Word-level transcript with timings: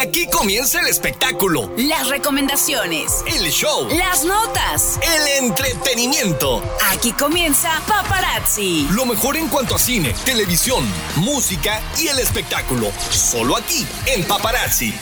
Aquí 0.00 0.28
comienza 0.28 0.78
el 0.80 0.86
espectáculo, 0.86 1.72
Las 1.76 2.08
recomendaciones. 2.08 3.24
el 3.26 3.50
show, 3.50 3.88
Las 3.90 4.22
notas. 4.22 5.00
el 5.02 5.44
entretenimiento. 5.44 6.62
Aquí 6.92 7.10
comienza 7.12 7.82
Paparazzi. 7.88 8.86
Lo 8.92 9.04
mejor 9.06 9.36
en 9.36 9.48
cuanto 9.48 9.74
a 9.74 9.78
cine, 9.80 10.14
televisión, 10.24 10.84
música 11.16 11.80
y 11.98 12.06
el 12.06 12.20
espectáculo. 12.20 12.92
Solo 13.10 13.56
aquí, 13.56 13.84
en 14.06 14.22
Paparazzi. 14.24 14.94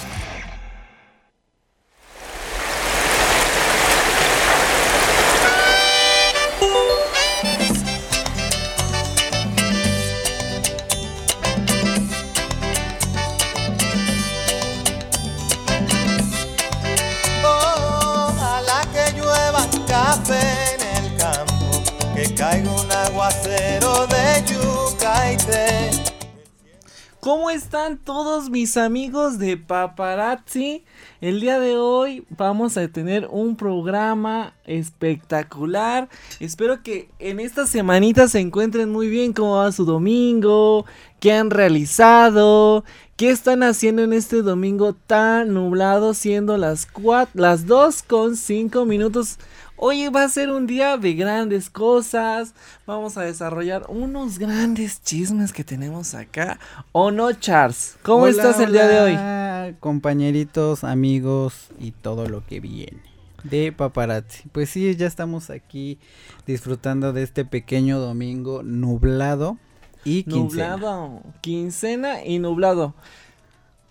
Todos 27.96 28.50
mis 28.50 28.76
amigos 28.76 29.38
de 29.38 29.56
Paparazzi? 29.56 30.84
El 31.20 31.40
día 31.40 31.58
de 31.58 31.76
hoy 31.76 32.24
vamos 32.30 32.76
a 32.76 32.88
tener 32.88 33.26
un 33.30 33.56
programa 33.56 34.54
espectacular. 34.64 36.08
Espero 36.40 36.82
que 36.82 37.08
en 37.18 37.40
esta 37.40 37.66
semanita 37.66 38.28
se 38.28 38.40
encuentren 38.40 38.90
muy 38.90 39.08
bien 39.08 39.32
cómo 39.32 39.56
va 39.56 39.72
su 39.72 39.84
domingo, 39.84 40.84
qué 41.20 41.32
han 41.32 41.50
realizado, 41.50 42.84
qué 43.16 43.30
están 43.30 43.62
haciendo 43.62 44.02
en 44.02 44.12
este 44.12 44.42
domingo 44.42 44.94
tan 44.94 45.54
nublado 45.54 46.14
siendo 46.14 46.56
las 46.58 46.86
cuat- 46.92 47.28
las 47.34 47.66
2 47.66 48.02
con 48.02 48.36
5 48.36 48.84
minutos. 48.84 49.38
Hoy 49.78 50.08
va 50.08 50.24
a 50.24 50.28
ser 50.28 50.50
un 50.50 50.66
día 50.66 50.96
de 50.96 51.12
grandes 51.14 51.68
cosas. 51.68 52.54
Vamos 52.86 53.18
a 53.18 53.22
desarrollar 53.22 53.84
unos 53.88 54.38
grandes 54.38 55.02
chismes 55.02 55.52
que 55.52 55.64
tenemos 55.64 56.14
acá. 56.14 56.58
¿O 56.92 57.10
no, 57.10 57.30
Charles? 57.32 57.98
¿Cómo 58.02 58.24
Hola, 58.24 58.30
estás 58.30 58.58
el 58.60 58.72
día 58.72 58.88
de 58.88 59.00
hoy? 59.00 59.76
Compañeritos, 59.80 60.82
amigos 60.82 61.68
y 61.78 61.90
todo 61.90 62.26
lo 62.28 62.44
que 62.46 62.60
viene 62.60 63.02
de 63.44 63.70
paparazzi. 63.70 64.48
Pues 64.50 64.70
sí, 64.70 64.96
ya 64.96 65.06
estamos 65.06 65.50
aquí 65.50 65.98
disfrutando 66.46 67.12
de 67.12 67.22
este 67.22 67.44
pequeño 67.44 67.98
domingo 67.98 68.62
nublado 68.62 69.58
y 70.04 70.22
quincena. 70.22 70.76
Nublado. 70.76 71.22
Quincena 71.42 72.24
y 72.24 72.38
nublado. 72.38 72.94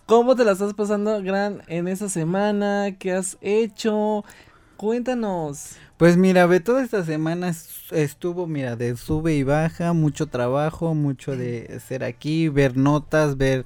¿Cómo 0.08 0.36
te 0.36 0.45
la 0.45 0.52
estás 0.52 0.73
pasando, 0.73 1.22
Gran, 1.22 1.61
en 1.67 1.88
esa 1.88 2.09
semana? 2.09 2.95
¿Qué 2.97 3.11
has 3.11 3.38
hecho? 3.41 4.23
Cuéntanos. 4.78 5.78
Pues 5.98 6.18
mira, 6.18 6.45
ve, 6.45 6.59
toda 6.59 6.84
esta 6.84 7.04
semana 7.06 7.50
es- 7.50 7.70
estuvo, 7.92 8.48
mira, 8.48 8.76
de 8.76 8.95
sube 8.98 9.34
y 9.36 9.44
baja, 9.44 9.94
mucho 9.94 10.28
trabajo, 10.28 10.94
mucho 10.94 11.36
de 11.38 11.80
ser 11.86 12.04
aquí, 12.04 12.50
ver 12.50 12.76
notas, 12.78 13.38
ver 13.38 13.66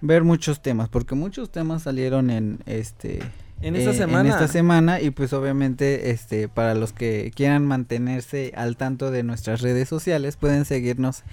ver 0.00 0.22
muchos 0.22 0.62
temas, 0.62 0.88
porque 0.88 1.16
muchos 1.16 1.50
temas 1.50 1.82
salieron 1.82 2.30
en 2.30 2.60
este 2.66 3.18
En 3.60 3.74
esta 3.74 3.90
eh, 3.90 3.94
semana. 3.94 4.20
En 4.20 4.26
esta 4.28 4.46
semana 4.46 5.00
y 5.00 5.10
pues 5.10 5.32
obviamente 5.32 6.10
este 6.10 6.48
para 6.48 6.74
los 6.76 6.92
que 6.92 7.32
quieran 7.34 7.66
mantenerse 7.66 8.52
al 8.56 8.76
tanto 8.76 9.10
de 9.10 9.24
nuestras 9.24 9.60
redes 9.60 9.88
sociales 9.88 10.36
pueden 10.36 10.64
seguirnos 10.64 11.24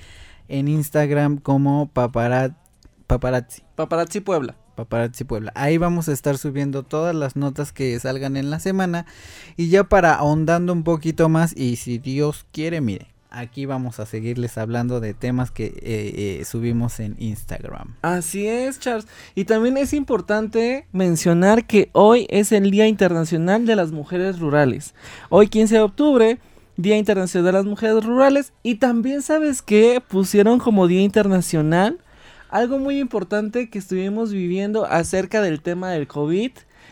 en 0.48 0.68
Instagram 0.68 1.38
como 1.38 1.92
papara- 1.94 2.58
paparazzi. 3.06 3.62
Paparazzi 3.76 4.20
Puebla. 4.22 4.56
Paparazzi 4.76 5.24
Puebla. 5.24 5.52
Ahí 5.56 5.78
vamos 5.78 6.10
a 6.10 6.14
estar 6.14 6.38
subiendo 6.38 6.84
todas 6.84 7.16
las 7.16 7.36
notas 7.36 7.72
que 7.72 8.00
salgan 8.00 8.38
en 8.38 8.50
la 8.50 8.60
semana. 8.60 9.06
Y 9.58 9.70
ya 9.70 9.86
para 9.86 10.16
ahondando 10.16 10.74
un 10.74 10.84
poquito 10.84 11.30
más, 11.30 11.56
y 11.58 11.78
si 11.78 11.98
Dios 11.98 12.46
quiere, 12.52 12.82
mire, 12.82 13.08
aquí 13.36 13.66
vamos 13.66 14.00
a 14.00 14.06
seguirles 14.06 14.58
hablando 14.58 15.00
de 15.00 15.14
temas 15.14 15.52
que 15.52 15.66
eh, 15.66 15.74
eh, 15.82 16.46
subimos 16.46 17.00
en 17.00 17.16
Instagram. 17.20 17.96
Así 18.02 18.48
es, 18.48 18.80
Charles. 18.80 19.08
Y 19.36 19.46
también 19.46 19.78
es 19.78 19.94
importante 19.94 20.88
mencionar 20.92 21.66
que 21.66 21.90
hoy 21.94 22.28
es 22.30 22.52
el 22.52 22.72
Día 22.72 22.88
Internacional 22.88 23.66
de 23.66 23.76
las 23.76 23.92
Mujeres 23.92 24.40
Rurales. 24.40 24.94
Hoy 25.30 25.48
15 25.48 25.76
de 25.76 25.82
octubre, 25.82 26.40
Día 26.78 26.98
Internacional 26.98 27.46
de 27.46 27.52
las 27.52 27.66
Mujeres 27.66 28.04
Rurales. 28.04 28.54
Y 28.64 28.76
también 28.76 29.22
sabes 29.22 29.62
que 29.62 30.02
pusieron 30.08 30.60
como 30.60 30.88
Día 30.88 31.02
Internacional 31.02 32.00
algo 32.56 32.80
muy 32.80 33.00
importante 33.00 33.70
que 33.70 33.80
estuvimos 33.80 34.32
viviendo 34.32 34.86
acerca 34.86 35.42
del 35.42 35.62
tema 35.62 35.92
del 35.92 36.08
COVID. 36.08 36.52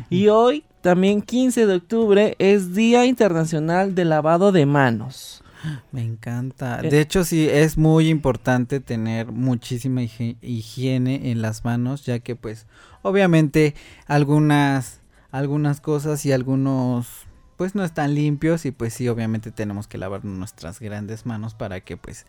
Y 0.09 0.27
hoy, 0.27 0.63
también 0.81 1.21
15 1.21 1.65
de 1.67 1.75
octubre, 1.75 2.35
es 2.39 2.73
Día 2.73 3.05
Internacional 3.05 3.95
del 3.95 4.09
Lavado 4.09 4.51
de 4.51 4.65
Manos. 4.65 5.43
Me 5.91 6.03
encanta. 6.03 6.81
Eh. 6.83 6.89
De 6.89 6.99
hecho, 6.99 7.23
sí, 7.23 7.47
es 7.49 7.77
muy 7.77 8.09
importante 8.09 8.79
tener 8.81 9.31
muchísima 9.31 10.01
higi- 10.01 10.35
higiene 10.41 11.31
en 11.31 11.41
las 11.41 11.63
manos, 11.63 12.05
ya 12.05 12.19
que 12.19 12.35
pues 12.35 12.65
obviamente 13.01 13.73
algunas, 14.07 14.99
algunas 15.31 15.79
cosas 15.79 16.25
y 16.25 16.31
algunos 16.33 17.07
pues 17.55 17.75
no 17.75 17.83
están 17.85 18.13
limpios 18.15 18.65
y 18.65 18.71
pues 18.71 18.93
sí, 18.95 19.07
obviamente 19.07 19.51
tenemos 19.51 19.87
que 19.87 19.97
lavar 19.97 20.25
nuestras 20.25 20.79
grandes 20.81 21.25
manos 21.25 21.53
para 21.53 21.79
que 21.81 21.95
pues 21.97 22.25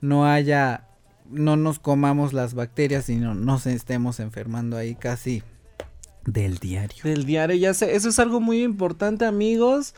no 0.00 0.26
haya, 0.26 0.84
no 1.30 1.56
nos 1.56 1.78
comamos 1.78 2.32
las 2.32 2.54
bacterias 2.54 3.08
y 3.08 3.16
no 3.16 3.34
nos 3.34 3.66
estemos 3.66 4.20
enfermando 4.20 4.76
ahí 4.76 4.94
casi 4.94 5.42
del 6.24 6.58
diario. 6.58 7.02
del 7.04 7.24
diario, 7.24 7.56
ya 7.56 7.74
sé, 7.74 7.94
eso 7.96 8.08
es 8.08 8.18
algo 8.18 8.40
muy 8.40 8.62
importante 8.62 9.24
amigos. 9.24 9.94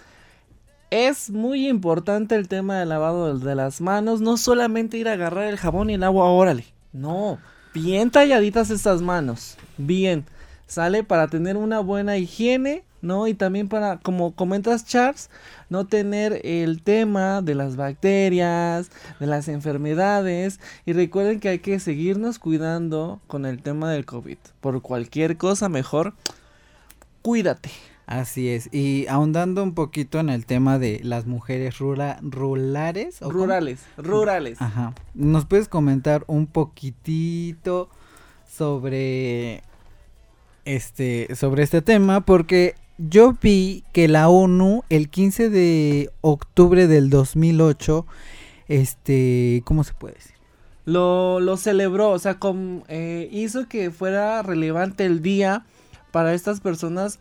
Es 0.90 1.30
muy 1.30 1.68
importante 1.68 2.34
el 2.34 2.48
tema 2.48 2.78
del 2.78 2.88
lavado 2.88 3.38
de 3.38 3.54
las 3.54 3.80
manos, 3.80 4.20
no 4.20 4.36
solamente 4.36 4.96
ir 4.96 5.08
a 5.08 5.12
agarrar 5.12 5.44
el 5.44 5.56
jabón 5.56 5.88
y 5.90 5.94
el 5.94 6.02
agua, 6.02 6.26
órale. 6.30 6.64
No, 6.92 7.38
bien 7.72 8.10
talladitas 8.10 8.70
estas 8.70 9.00
manos, 9.00 9.56
bien. 9.78 10.24
Sale 10.66 11.04
para 11.04 11.28
tener 11.28 11.56
una 11.56 11.80
buena 11.80 12.16
higiene, 12.16 12.82
¿no? 13.02 13.26
Y 13.26 13.34
también 13.34 13.68
para, 13.68 13.98
como 13.98 14.34
comentas 14.34 14.84
Charles, 14.86 15.30
no 15.68 15.86
tener 15.86 16.40
el 16.44 16.82
tema 16.82 17.42
de 17.42 17.54
las 17.54 17.76
bacterias, 17.76 18.90
de 19.18 19.26
las 19.26 19.48
enfermedades. 19.48 20.60
Y 20.86 20.92
recuerden 20.92 21.40
que 21.40 21.48
hay 21.48 21.58
que 21.60 21.80
seguirnos 21.80 22.38
cuidando 22.38 23.20
con 23.26 23.46
el 23.46 23.62
tema 23.62 23.90
del 23.90 24.04
COVID. 24.04 24.38
Por 24.60 24.82
cualquier 24.82 25.36
cosa 25.36 25.68
mejor, 25.68 26.14
cuídate. 27.22 27.70
Así 28.06 28.48
es. 28.48 28.68
Y 28.74 29.06
ahondando 29.06 29.62
un 29.62 29.72
poquito 29.74 30.18
en 30.18 30.30
el 30.30 30.44
tema 30.44 30.80
de 30.80 31.00
las 31.04 31.26
mujeres 31.26 31.78
rura- 31.78 32.18
rurales. 32.22 33.22
¿o 33.22 33.26
cómo? 33.26 33.44
Rurales, 33.44 33.80
rurales. 33.96 34.60
Ajá. 34.60 34.94
¿Nos 35.14 35.46
puedes 35.46 35.68
comentar 35.68 36.24
un 36.26 36.48
poquitito 36.48 37.88
sobre 38.48 39.62
este 40.64 41.34
sobre 41.36 41.62
este 41.62 41.82
tema? 41.82 42.22
Porque 42.22 42.74
yo 43.08 43.36
vi 43.40 43.84
que 43.92 44.08
la 44.08 44.28
ONU 44.28 44.82
el 44.90 45.08
15 45.08 45.48
de 45.48 46.10
octubre 46.20 46.86
del 46.86 47.08
2008 47.08 48.06
este, 48.68 49.62
¿cómo 49.64 49.84
se 49.84 49.94
puede 49.94 50.14
decir? 50.14 50.36
Lo, 50.84 51.40
lo 51.40 51.56
celebró, 51.56 52.10
o 52.10 52.18
sea, 52.18 52.38
eh, 52.88 53.28
hizo 53.32 53.68
que 53.68 53.90
fuera 53.90 54.42
relevante 54.42 55.04
el 55.04 55.22
día 55.22 55.64
para 56.12 56.34
estas 56.34 56.60
personas 56.60 57.18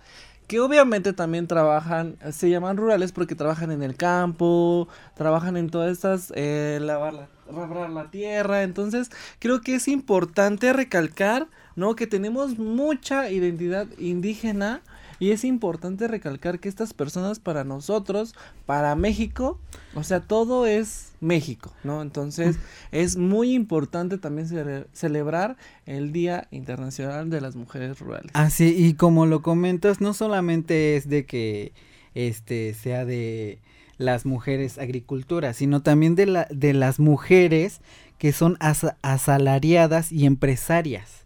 que 0.48 0.60
obviamente 0.60 1.14
también 1.14 1.48
trabajan, 1.48 2.18
se 2.32 2.50
llaman 2.50 2.78
rurales 2.78 3.12
porque 3.12 3.36
trabajan 3.36 3.72
en 3.72 3.84
el 3.84 3.96
campo, 3.96 4.88
trabajan 5.16 5.58
en 5.58 5.70
todas 5.70 5.92
estas, 5.92 6.34
eh, 6.36 6.80
lavar 6.82 7.14
la, 7.14 7.88
la 7.88 8.12
tierra, 8.12 8.64
entonces 8.64 9.12
creo 9.40 9.62
que 9.62 9.76
es 9.76 9.88
importante 9.88 10.74
recalcar, 10.74 11.48
¿no? 11.76 11.96
Que 11.96 12.08
tenemos 12.08 12.58
mucha 12.58 13.30
identidad 13.30 13.88
indígena 13.98 14.82
y 15.20 15.32
es 15.32 15.44
importante 15.44 16.08
recalcar 16.08 16.60
que 16.60 16.70
estas 16.70 16.94
personas 16.94 17.40
para 17.40 17.64
nosotros, 17.64 18.34
para 18.66 18.96
México, 18.96 19.60
o 19.96 20.04
sea, 20.04 20.22
todo 20.22 20.66
es 20.66 21.12
México, 21.20 21.74
¿no? 21.84 22.02
Entonces 22.02 22.58
es 22.92 23.18
muy 23.18 23.54
importante 23.54 24.18
también 24.18 24.48
cele- 24.48 24.86
celebrar 24.94 25.58
el 25.86 26.12
Día 26.14 26.48
Internacional 26.52 27.30
de 27.30 27.42
las 27.42 27.56
Mujeres 27.56 28.00
Rurales. 28.00 28.32
Así, 28.34 28.74
y 28.78 28.94
como 28.94 29.26
lo 29.26 29.42
comentas, 29.42 30.00
no 30.02 30.14
solamente 30.14 30.96
es 30.96 31.10
de 31.10 31.26
que 31.26 31.74
este 32.16 32.74
sea 32.74 33.06
de 33.06 33.60
las 33.98 34.26
mujeres 34.26 34.78
agricultoras, 34.78 35.58
sino 35.58 35.82
también 35.82 36.16
de 36.16 36.26
la 36.26 36.48
de 36.50 36.74
las 36.74 37.00
mujeres 37.00 37.82
que 38.18 38.32
son 38.32 38.56
asa- 38.62 38.98
asalariadas 39.02 40.12
y 40.12 40.26
empresarias. 40.26 41.26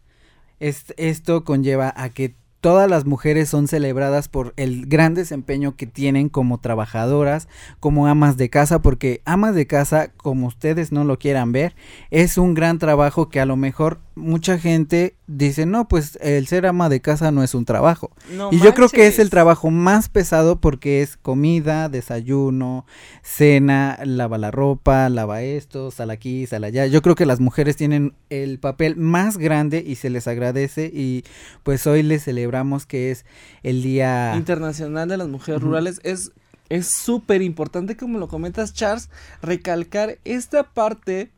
Es- 0.59 0.93
esto 0.97 1.43
conlleva 1.43 1.93
a 1.95 2.09
que 2.09 2.33
todas 2.63 2.89
las 2.89 3.03
mujeres 3.03 3.49
son 3.49 3.67
celebradas 3.67 4.29
por 4.29 4.53
el 4.55 4.85
gran 4.85 5.15
desempeño 5.15 5.75
que 5.75 5.85
tienen 5.85 6.29
como 6.29 6.61
trabajadoras, 6.61 7.49
como 7.81 8.07
amas 8.07 8.37
de 8.37 8.49
casa, 8.49 8.81
porque 8.81 9.21
amas 9.25 9.53
de 9.53 9.67
casa, 9.67 10.13
como 10.15 10.47
ustedes 10.47 10.93
no 10.93 11.03
lo 11.03 11.19
quieran 11.19 11.51
ver, 11.51 11.75
es 12.09 12.37
un 12.37 12.53
gran 12.53 12.79
trabajo 12.79 13.27
que 13.27 13.41
a 13.41 13.45
lo 13.45 13.57
mejor 13.57 13.99
mucha 14.15 14.57
gente 14.59 15.15
dice, 15.27 15.65
no, 15.65 15.87
pues 15.87 16.17
el 16.21 16.47
ser 16.47 16.65
ama 16.65 16.89
de 16.89 17.01
casa 17.01 17.31
no 17.31 17.43
es 17.43 17.53
un 17.55 17.65
trabajo. 17.65 18.11
No 18.31 18.49
y 18.51 18.59
yo 18.59 18.73
creo 18.73 18.89
que 18.89 19.07
es 19.07 19.19
el 19.19 19.29
trabajo 19.29 19.71
más 19.71 20.09
pesado 20.09 20.59
porque 20.59 21.01
es 21.01 21.17
comida, 21.17 21.89
desayuno, 21.89 22.85
cena, 23.21 23.97
lava 24.03 24.37
la 24.37 24.51
ropa, 24.51 25.09
lava 25.09 25.41
esto, 25.41 25.91
sal 25.91 26.09
aquí, 26.09 26.45
sal 26.47 26.63
allá. 26.63 26.85
Yo 26.85 27.01
creo 27.01 27.15
que 27.15 27.25
las 27.25 27.39
mujeres 27.39 27.75
tienen 27.75 28.13
el 28.29 28.59
papel 28.59 28.95
más 28.95 29.37
grande 29.37 29.83
y 29.85 29.95
se 29.95 30.09
les 30.09 30.27
agradece 30.27 30.91
y 30.93 31.23
pues 31.63 31.87
hoy 31.87 32.03
les 32.03 32.23
celebramos 32.23 32.85
que 32.85 33.11
es 33.11 33.25
el 33.63 33.81
día... 33.81 34.33
Internacional 34.35 35.07
de 35.07 35.17
las 35.17 35.27
Mujeres. 35.27 35.61
Rurales 35.61 35.99
es 36.03 36.31
es 36.69 36.87
súper 36.87 37.41
importante, 37.41 37.95
como 37.95 38.17
lo 38.17 38.27
comentas, 38.27 38.73
Charles, 38.73 39.09
recalcar 39.41 40.17
esta 40.23 40.63
parte 40.63 41.29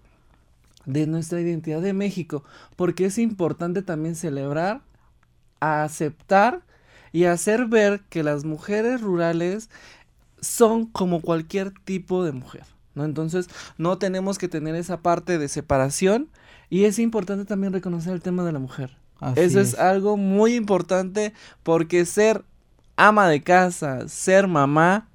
de 0.85 1.07
nuestra 1.07 1.41
identidad 1.41 1.81
de 1.81 1.93
México, 1.93 2.43
porque 2.75 3.05
es 3.05 3.17
importante 3.17 3.81
también 3.81 4.15
celebrar, 4.15 4.81
aceptar 5.59 6.61
y 7.11 7.25
hacer 7.25 7.65
ver 7.65 8.01
que 8.09 8.23
las 8.23 8.45
mujeres 8.45 9.01
rurales 9.01 9.69
son 10.41 10.85
como 10.85 11.21
cualquier 11.21 11.71
tipo 11.71 12.23
de 12.23 12.31
mujer, 12.31 12.65
¿no? 12.93 13.05
Entonces, 13.05 13.47
no 13.77 13.97
tenemos 13.97 14.37
que 14.37 14.47
tener 14.47 14.75
esa 14.75 15.01
parte 15.01 15.37
de 15.37 15.47
separación 15.47 16.29
y 16.69 16.85
es 16.85 16.99
importante 16.99 17.45
también 17.45 17.73
reconocer 17.73 18.13
el 18.13 18.21
tema 18.21 18.43
de 18.43 18.51
la 18.51 18.59
mujer. 18.59 18.97
Así 19.19 19.39
Eso 19.41 19.59
es. 19.59 19.73
es. 19.73 19.79
algo 19.79 20.17
muy 20.17 20.55
importante 20.55 21.33
porque 21.63 22.05
ser 22.05 22.43
ama 22.97 23.27
de 23.29 23.41
casa, 23.41 24.07
ser 24.07 24.47
mamá, 24.47 25.07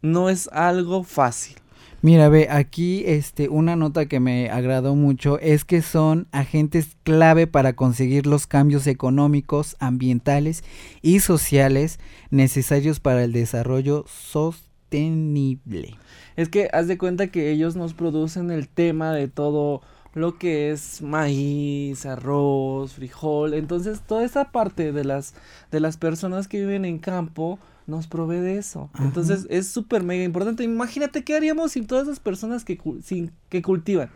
no 0.00 0.28
es 0.30 0.48
algo 0.52 1.04
fácil. 1.04 1.56
Mira, 2.04 2.28
ve, 2.28 2.48
aquí 2.50 3.04
este 3.06 3.48
una 3.48 3.76
nota 3.76 4.06
que 4.06 4.18
me 4.18 4.50
agradó 4.50 4.96
mucho 4.96 5.38
es 5.38 5.64
que 5.64 5.82
son 5.82 6.26
agentes 6.32 6.96
clave 7.04 7.46
para 7.46 7.74
conseguir 7.74 8.26
los 8.26 8.48
cambios 8.48 8.88
económicos, 8.88 9.76
ambientales 9.78 10.64
y 11.00 11.20
sociales 11.20 12.00
necesarios 12.30 12.98
para 12.98 13.22
el 13.22 13.30
desarrollo 13.30 14.04
sostenible. 14.08 15.94
Es 16.34 16.48
que 16.48 16.68
haz 16.72 16.88
de 16.88 16.98
cuenta 16.98 17.28
que 17.28 17.52
ellos 17.52 17.76
nos 17.76 17.94
producen 17.94 18.50
el 18.50 18.66
tema 18.66 19.12
de 19.12 19.28
todo 19.28 19.80
lo 20.12 20.38
que 20.38 20.72
es 20.72 21.02
maíz, 21.02 22.04
arroz, 22.04 22.94
frijol. 22.94 23.54
Entonces, 23.54 24.00
toda 24.00 24.24
esa 24.24 24.50
parte 24.50 24.90
de 24.90 25.04
las 25.04 25.34
de 25.70 25.78
las 25.78 25.98
personas 25.98 26.48
que 26.48 26.58
viven 26.58 26.84
en 26.84 26.98
campo 26.98 27.60
nos 27.86 28.06
provee 28.06 28.40
de 28.40 28.58
eso. 28.58 28.90
Ajá. 28.92 29.04
Entonces, 29.04 29.46
es 29.50 29.68
súper 29.68 30.02
mega 30.02 30.24
importante. 30.24 30.64
Imagínate 30.64 31.24
qué 31.24 31.36
haríamos 31.36 31.72
sin 31.72 31.86
todas 31.86 32.04
esas 32.08 32.20
personas 32.20 32.64
que 32.64 32.76
cu- 32.78 33.00
sin 33.02 33.32
que 33.48 33.62
cultivan. 33.62 34.10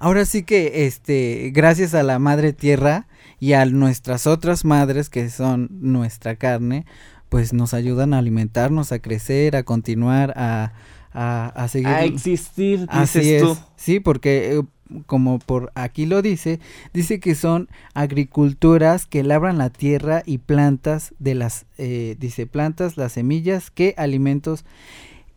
Ahora 0.00 0.24
sí 0.24 0.42
que 0.42 0.86
este 0.86 1.52
gracias 1.54 1.94
a 1.94 2.02
la 2.02 2.18
madre 2.18 2.52
tierra 2.52 3.06
y 3.38 3.52
a 3.52 3.64
nuestras 3.64 4.26
otras 4.26 4.64
madres 4.64 5.08
que 5.08 5.30
son 5.30 5.68
nuestra 5.70 6.34
carne, 6.34 6.84
pues 7.28 7.52
nos 7.52 7.72
ayudan 7.72 8.12
a 8.12 8.18
alimentarnos, 8.18 8.90
a 8.90 8.98
crecer, 8.98 9.54
a 9.54 9.62
continuar, 9.62 10.34
a, 10.36 10.72
a, 11.12 11.46
a 11.46 11.68
seguir. 11.68 11.86
A 11.88 12.04
existir, 12.04 12.80
dices 12.80 12.88
Así 13.16 13.30
es. 13.34 13.42
tú. 13.42 13.56
Sí, 13.76 14.00
porque 14.00 14.58
eh, 14.58 14.62
como 15.06 15.38
por 15.38 15.72
aquí 15.74 16.06
lo 16.06 16.22
dice, 16.22 16.60
dice 16.92 17.20
que 17.20 17.34
son 17.34 17.68
agriculturas 17.94 19.06
que 19.06 19.22
labran 19.22 19.58
la 19.58 19.70
tierra 19.70 20.22
y 20.26 20.38
plantas 20.38 21.14
de 21.18 21.34
las, 21.34 21.66
eh, 21.78 22.16
dice 22.18 22.46
plantas, 22.46 22.96
las 22.96 23.12
semillas, 23.12 23.70
que 23.70 23.94
alimentos 23.96 24.64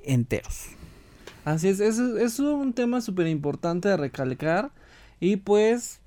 enteros. 0.03 0.67
Así 1.45 1.67
es, 1.67 1.79
eso 1.79 2.17
es 2.17 2.39
un 2.39 2.73
tema 2.73 3.01
súper 3.01 3.27
importante 3.27 3.89
de 3.89 3.97
recalcar 3.97 4.71
y 5.19 5.37
pues 5.37 5.99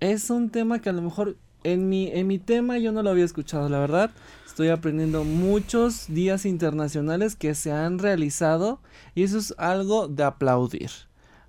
es 0.00 0.30
un 0.30 0.50
tema 0.50 0.80
que 0.80 0.90
a 0.90 0.92
lo 0.92 1.02
mejor 1.02 1.36
en 1.64 1.88
mi, 1.88 2.08
en 2.08 2.26
mi 2.26 2.38
tema 2.38 2.78
yo 2.78 2.92
no 2.92 3.02
lo 3.02 3.10
había 3.10 3.24
escuchado, 3.24 3.68
la 3.68 3.78
verdad. 3.78 4.10
Estoy 4.46 4.68
aprendiendo 4.68 5.24
muchos 5.24 6.06
días 6.08 6.46
internacionales 6.46 7.36
que 7.36 7.54
se 7.54 7.72
han 7.72 7.98
realizado 7.98 8.80
y 9.14 9.24
eso 9.24 9.38
es 9.38 9.54
algo 9.58 10.08
de 10.08 10.24
aplaudir, 10.24 10.90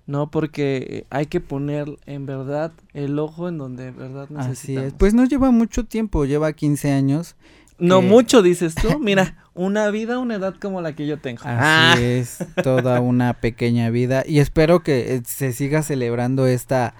¿no? 0.08 0.28
Porque 0.32 1.06
hay 1.10 1.26
que 1.26 1.38
poner 1.38 1.96
en 2.06 2.26
verdad 2.26 2.72
el 2.94 3.16
ojo 3.20 3.48
en 3.48 3.58
donde 3.58 3.88
en 3.88 3.96
verdad 3.96 4.26
Así 4.36 4.48
necesitamos. 4.48 4.88
es. 4.88 4.94
Pues 4.98 5.14
no 5.14 5.24
lleva 5.26 5.52
mucho 5.52 5.84
tiempo, 5.84 6.24
lleva 6.24 6.52
15 6.52 6.90
años. 6.90 7.36
no 7.78 8.00
que- 8.00 8.06
mucho 8.08 8.42
dices 8.42 8.74
tú, 8.74 8.98
mira, 9.00 9.36
una 9.54 9.88
vida, 9.90 10.18
una 10.18 10.34
edad 10.36 10.54
como 10.60 10.80
la 10.80 10.96
que 10.96 11.06
yo 11.06 11.18
tengo. 11.20 11.42
Ah. 11.44 11.92
Así 11.92 12.02
es, 12.02 12.38
toda 12.64 13.00
una 13.00 13.34
pequeña 13.40 13.90
vida. 13.90 14.24
Y 14.26 14.40
espero 14.40 14.82
que 14.82 15.14
eh, 15.14 15.22
se 15.26 15.52
siga 15.52 15.82
celebrando 15.82 16.46
esta 16.48 16.94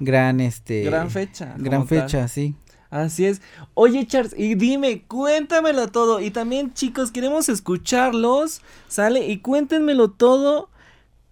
gran, 0.00 0.40
este... 0.40 0.84
Gran 0.84 1.10
fecha. 1.10 1.54
Gran 1.58 1.86
tal. 1.86 1.88
fecha, 1.88 2.28
sí. 2.28 2.54
Así 2.90 3.24
es. 3.24 3.40
Oye, 3.74 4.06
Charles, 4.06 4.34
y 4.36 4.54
dime, 4.54 5.02
cuéntamelo 5.08 5.88
todo. 5.88 6.20
Y 6.20 6.30
también, 6.30 6.74
chicos, 6.74 7.10
queremos 7.10 7.48
escucharlos, 7.48 8.60
¿sale? 8.86 9.26
Y 9.28 9.38
cuéntenmelo 9.38 10.10
todo. 10.10 10.68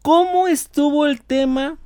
¿Cómo 0.03 0.49
estuvo 0.49 1.07
el 1.07 1.21
tema 1.21 1.79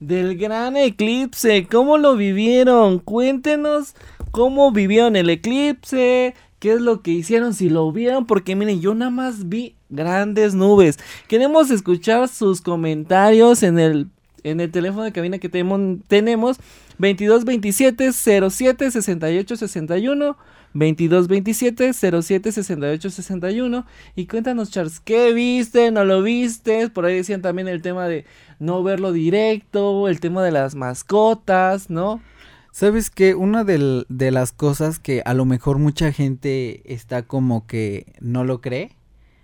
del 0.00 0.36
gran 0.38 0.76
eclipse? 0.76 1.66
¿Cómo 1.70 1.98
lo 1.98 2.16
vivieron? 2.16 2.98
Cuéntenos 3.00 3.94
cómo 4.30 4.70
vivieron 4.70 5.16
el 5.16 5.28
eclipse, 5.30 6.34
qué 6.60 6.72
es 6.72 6.80
lo 6.80 7.02
que 7.02 7.10
hicieron, 7.10 7.54
si 7.54 7.68
lo 7.70 7.90
vieron, 7.90 8.26
porque 8.26 8.54
miren, 8.54 8.80
yo 8.80 8.94
nada 8.94 9.10
más 9.10 9.48
vi 9.48 9.74
grandes 9.88 10.54
nubes. 10.54 10.98
Queremos 11.26 11.70
escuchar 11.70 12.28
sus 12.28 12.60
comentarios 12.60 13.62
en 13.62 13.78
el 13.78 14.08
en 14.44 14.60
el 14.60 14.70
teléfono 14.70 15.02
de 15.02 15.10
cabina 15.12 15.38
que 15.38 15.50
temo- 15.50 16.00
tenemos 16.06 16.58
22 16.98 17.44
27 17.44 18.12
07 18.12 18.90
68 18.92 19.56
61 19.56 20.36
22 20.74 21.28
27 21.28 21.92
07 21.92 22.52
68 22.52 23.10
61 23.10 23.86
y 24.14 24.26
cuéntanos 24.26 24.70
Charles 24.70 25.00
qué 25.00 25.32
viste 25.32 25.90
no 25.90 26.04
lo 26.04 26.22
viste 26.22 26.88
por 26.88 27.06
ahí 27.06 27.16
decían 27.16 27.42
también 27.42 27.68
el 27.68 27.82
tema 27.82 28.06
de 28.06 28.24
no 28.58 28.82
verlo 28.82 29.12
directo 29.12 30.08
el 30.08 30.20
tema 30.20 30.42
de 30.42 30.52
las 30.52 30.74
mascotas 30.74 31.90
no 31.90 32.20
¿Sabes 32.70 33.10
qué? 33.10 33.34
Una 33.34 33.64
de 33.64 34.30
las 34.30 34.52
cosas 34.52 35.00
que 35.00 35.22
a 35.24 35.34
lo 35.34 35.44
mejor 35.44 35.78
mucha 35.78 36.12
gente 36.12 36.82
está 36.84 37.22
como 37.22 37.66
que 37.66 38.06
no 38.20 38.44
lo 38.44 38.60
cree 38.60 38.92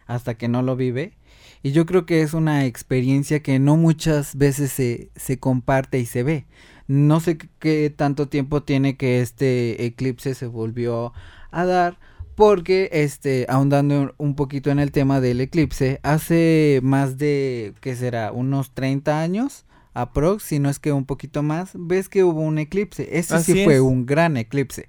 hasta 0.07 0.35
que 0.35 0.47
no 0.47 0.63
lo 0.63 0.77
vive. 0.77 1.15
Y 1.63 1.73
yo 1.73 1.85
creo 1.85 2.07
que 2.07 2.23
es 2.23 2.33
una 2.33 2.65
experiencia 2.67 3.43
que 3.43 3.59
no 3.59 3.77
muchas 3.77 4.37
veces 4.37 4.71
se, 4.71 5.11
se 5.17 5.39
comparte 5.41 5.99
y 5.99 6.07
se 6.07 6.23
ve. 6.23 6.47
No 6.87 7.21
sé 7.21 7.39
qué- 7.59 7.91
tanto 7.95 8.29
tiempo 8.29 8.63
tiene 8.63 8.97
que 8.97 9.21
este 9.21 9.85
eclipse 9.87 10.35
se 10.35 10.47
volvió 10.47 11.13
a 11.51 11.65
dar. 11.65 11.99
Porque, 12.35 12.89
este, 12.93 13.47
ahondando 13.49 14.13
un 14.19 14.35
poquito 14.35 14.71
en 14.71 14.81
el 14.81 14.91
tema 14.91 15.21
del 15.21 15.41
eclipse, 15.41 16.01
hace 16.03 16.81
más 16.83 17.17
de, 17.17 17.75
¿qué 17.81 17.95
será? 17.95 18.33
Unos 18.33 18.73
30 18.75 19.21
años, 19.23 19.67
aprox, 19.93 20.43
si 20.43 20.59
no 20.59 20.69
es 20.69 20.81
que 20.81 20.91
un 20.91 21.05
poquito 21.05 21.45
más, 21.45 21.71
ves 21.75 22.09
que 22.09 22.25
hubo 22.25 22.41
un 22.41 22.59
eclipse. 22.59 23.09
Ese 23.17 23.37
Así 23.37 23.53
sí 23.53 23.65
fue 23.65 23.81
un 23.81 24.05
gran 24.05 24.37
eclipse. 24.37 24.89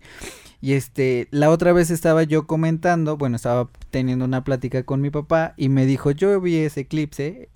Y 0.59 0.73
este, 0.73 1.27
la 1.29 1.51
otra 1.51 1.71
vez 1.71 1.91
estaba 1.91 2.23
yo 2.23 2.47
comentando, 2.47 3.15
bueno, 3.15 3.35
estaba 3.35 3.69
teniendo 3.91 4.25
una 4.25 4.43
plática 4.43 4.81
con 4.81 4.99
mi 5.01 5.11
papá 5.11 5.53
y 5.55 5.69
me 5.69 5.85
dijo, 5.85 6.09
yo 6.09 6.41
vi 6.41 6.55
ese 6.55 6.79
eclipse, 6.81 7.49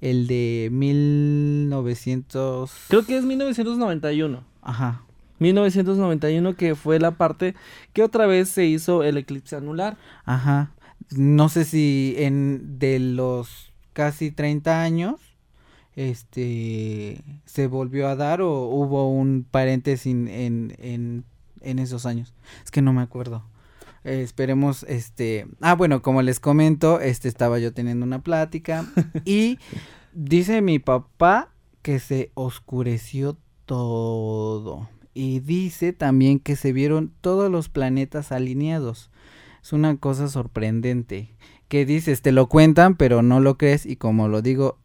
el 0.00 0.26
de 0.26 0.68
1900... 0.72 2.70
creo 2.88 3.04
que 3.04 3.16
es 3.18 3.24
1991 3.24 4.44
Ajá, 4.62 5.02
1991 5.38 6.54
que 6.56 6.74
fue 6.74 6.98
la 6.98 7.12
parte 7.12 7.54
que 7.92 8.02
otra 8.02 8.26
vez 8.26 8.48
se 8.48 8.66
hizo 8.66 9.02
el 9.02 9.16
eclipse 9.16 9.56
anular 9.56 9.96
ajá. 10.24 10.72
No 11.10 11.48
sé 11.48 11.64
si 11.64 12.14
en 12.18 12.78
de 12.78 12.98
los 12.98 13.68
casi 13.98 14.30
30 14.30 14.80
años, 14.80 15.16
este, 15.96 17.20
se 17.46 17.66
volvió 17.66 18.06
a 18.06 18.14
dar 18.14 18.40
o 18.42 18.68
hubo 18.68 19.10
un 19.10 19.44
paréntesis 19.50 20.06
en, 20.06 20.28
en, 20.28 20.76
en, 20.78 21.24
en 21.62 21.78
esos 21.80 22.06
años. 22.06 22.32
Es 22.64 22.70
que 22.70 22.80
no 22.80 22.92
me 22.92 23.02
acuerdo. 23.02 23.42
Eh, 24.08 24.22
esperemos, 24.22 24.84
este, 24.84 25.46
ah, 25.60 25.74
bueno, 25.74 26.00
como 26.00 26.22
les 26.22 26.40
comento, 26.40 26.98
este, 26.98 27.28
estaba 27.28 27.58
yo 27.58 27.74
teniendo 27.74 28.06
una 28.06 28.22
plática 28.22 28.86
y 29.26 29.58
dice 30.14 30.62
mi 30.62 30.78
papá 30.78 31.52
que 31.82 31.98
se 31.98 32.30
oscureció 32.32 33.36
todo 33.66 34.88
y 35.12 35.40
dice 35.40 35.92
también 35.92 36.38
que 36.38 36.56
se 36.56 36.72
vieron 36.72 37.12
todos 37.20 37.50
los 37.50 37.68
planetas 37.68 38.32
alineados. 38.32 39.10
Es 39.62 39.74
una 39.74 39.98
cosa 39.98 40.28
sorprendente. 40.28 41.34
Que 41.68 41.84
dices, 41.84 42.22
te 42.22 42.32
lo 42.32 42.48
cuentan, 42.48 42.96
pero 42.96 43.20
no 43.20 43.40
lo 43.40 43.58
crees 43.58 43.84
y 43.84 43.96
como 43.96 44.28
lo 44.28 44.40
digo, 44.40 44.78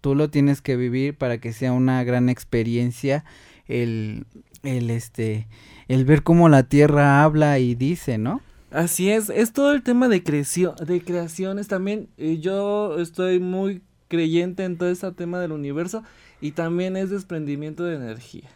tú 0.00 0.16
lo 0.16 0.28
tienes 0.28 0.60
que 0.60 0.74
vivir 0.74 1.16
para 1.16 1.38
que 1.38 1.52
sea 1.52 1.72
una 1.72 2.02
gran 2.02 2.28
experiencia 2.28 3.24
el, 3.66 4.26
el 4.62 4.90
este, 4.90 5.46
el 5.88 6.04
ver 6.04 6.22
cómo 6.22 6.48
la 6.48 6.64
Tierra 6.64 7.22
habla 7.22 7.58
y 7.58 7.74
dice, 7.74 8.18
¿no? 8.18 8.40
Así 8.70 9.10
es, 9.10 9.30
es 9.30 9.52
todo 9.52 9.72
el 9.72 9.82
tema 9.82 10.08
de, 10.08 10.22
creación, 10.22 10.74
de 10.76 11.02
creaciones 11.02 11.66
también. 11.66 12.08
yo 12.16 12.98
estoy 12.98 13.40
muy 13.40 13.82
creyente 14.08 14.64
en 14.64 14.78
todo 14.78 14.88
este 14.90 15.10
tema 15.12 15.40
del 15.40 15.52
universo. 15.52 16.04
y 16.40 16.52
también 16.52 16.96
es 16.96 17.10
desprendimiento 17.10 17.84
de 17.84 17.96
energía. 17.96 18.48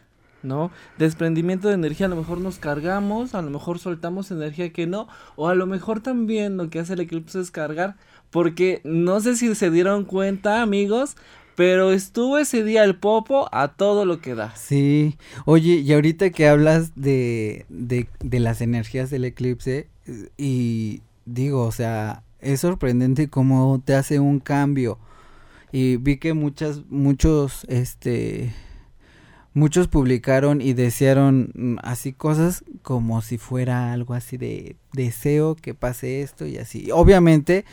¿no? 0.44 0.70
Desprendimiento 0.99 1.68
de 1.68 1.75
energía, 1.75 2.06
a 2.06 2.11
lo 2.11 2.16
mejor 2.16 2.38
nos 2.38 2.58
cargamos, 2.58 3.34
a 3.34 3.42
lo 3.42 3.50
mejor 3.50 3.78
soltamos 3.78 4.30
energía 4.30 4.73
que 4.73 4.87
no, 4.87 5.08
o 5.37 5.49
a 5.49 5.54
lo 5.54 5.66
mejor 5.66 6.00
también 6.00 6.56
lo 6.56 6.70
que 6.70 6.78
hace 6.78 6.92
el 6.92 7.00
eclipse 7.00 7.40
es 7.40 7.50
cargar, 7.50 7.96
porque 8.30 8.80
no 8.84 9.20
sé 9.20 9.37
si 9.37 9.54
se 9.54 9.70
dieron 9.70 10.04
cuenta, 10.04 10.62
amigos, 10.62 11.16
pero 11.56 11.92
estuvo 11.92 12.38
ese 12.38 12.64
día 12.64 12.84
el 12.84 12.96
popo 12.96 13.49
a 13.52 13.68
todo 13.68 14.04
lo 14.04 14.20
que 14.20 14.34
da. 14.34 14.54
Sí, 14.56 15.16
oye, 15.44 15.75
y 15.76 15.92
ahorita 15.92 16.30
que 16.30 16.49
hablas 16.49 16.92
de, 16.94 17.66
de, 17.68 18.08
de 18.20 18.40
las 18.40 18.61
energías 18.61 19.11
del 19.11 19.25
eclipse, 19.25 19.88
y 20.37 21.02
digo, 21.25 21.62
o 21.62 21.73
sea, 21.73 22.23
es 22.40 22.61
sorprendente 22.61 23.28
cómo 23.28 23.80
te 23.84 23.94
hace 23.94 24.20
un 24.20 24.40
cambio. 24.40 24.99
Y 25.73 25.96
vi 25.96 26.18
que 26.18 26.34
muchas, 26.34 26.82
muchos, 26.88 27.64
este, 27.68 28.54
muchos 29.54 29.88
publicaron 29.88 30.61
y 30.61 30.73
desearon 30.73 31.50
mm, 31.54 31.76
así 31.82 32.12
cosas 32.12 32.64
como 32.82 33.23
si 33.23 33.38
fuera 33.38 33.92
algo 33.92 34.14
así 34.14 34.37
de 34.37 34.76
deseo 34.92 35.56
que 35.56 35.75
pase 35.75 36.23
esto 36.23 36.46
y 36.46 36.58
así. 36.58 36.90
Obviamente, 36.92 37.64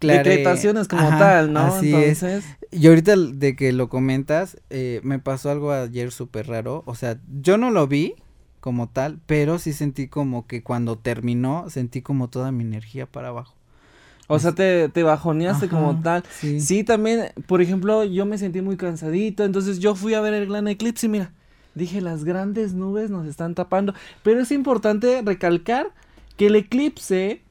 claré- 0.00 0.28
Decretaciones 0.30 0.88
como 0.88 1.06
Ajá, 1.08 1.18
tal, 1.18 1.52
¿no? 1.52 1.60
Así 1.60 1.94
es. 1.94 2.22
Entonces, 2.22 2.44
Y 2.70 2.86
ahorita 2.88 3.16
de 3.16 3.56
que 3.56 3.72
lo 3.72 3.88
comentas, 3.88 4.58
eh, 4.70 5.00
me 5.02 5.18
pasó 5.18 5.50
algo 5.50 5.72
ayer 5.72 6.10
súper 6.12 6.48
raro. 6.48 6.82
O 6.86 6.94
sea, 6.94 7.18
yo 7.40 7.56
no 7.58 7.70
lo 7.70 7.86
vi 7.86 8.14
como 8.60 8.88
tal, 8.88 9.18
pero 9.26 9.58
sí 9.58 9.72
sentí 9.72 10.08
como 10.08 10.46
que 10.46 10.62
cuando 10.62 10.98
terminó, 10.98 11.70
sentí 11.70 12.02
como 12.02 12.28
toda 12.28 12.50
mi 12.52 12.64
energía 12.64 13.06
para 13.06 13.28
abajo. 13.28 13.54
o 14.28 14.40
sea, 14.40 14.52
te, 14.52 14.88
te 14.88 15.04
bajoneaste 15.04 15.68
como 15.68 16.00
tal. 16.02 16.24
Sí. 16.40 16.60
Sí, 16.60 16.82
también, 16.82 17.30
por 17.46 17.62
ejemplo, 17.62 18.02
yo 18.02 18.26
me 18.26 18.38
sentí 18.38 18.60
muy 18.60 18.76
cansadito, 18.76 19.44
entonces 19.44 19.78
yo 19.78 19.94
fui 19.94 20.14
a 20.14 20.20
ver 20.20 20.34
el 20.34 20.48
gran 20.48 20.66
eclipse 20.66 21.06
y 21.06 21.08
mira, 21.10 21.30
dije, 21.76 22.00
las 22.00 22.24
grandes 22.24 22.74
nubes 22.74 23.08
nos 23.08 23.24
están 23.26 23.54
tapando, 23.54 23.94
pero 24.24 24.40
es 24.40 24.50
importante 24.50 25.22
recalcar 25.24 25.92
que 26.36 26.46
el 26.48 26.56
eclipse 26.56 27.42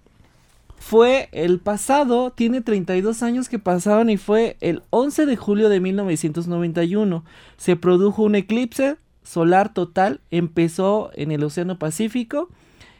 fue 0.87 1.29
el 1.31 1.59
pasado, 1.59 2.29
tiene 2.29 2.61
32 2.61 3.23
años 3.23 3.49
que 3.49 3.57
pasaron 3.57 4.11
y 4.11 4.17
fue 4.17 4.55
el 4.61 4.83
11 4.91 5.25
de 5.25 5.35
julio 5.35 5.67
de 5.67 5.79
1991. 5.79 7.25
Se 7.57 7.75
produjo 7.75 8.21
un 8.21 8.35
eclipse 8.35 8.97
solar 9.23 9.73
total, 9.73 10.21
empezó 10.29 11.09
en 11.15 11.31
el 11.31 11.43
Océano 11.43 11.79
Pacífico 11.79 12.49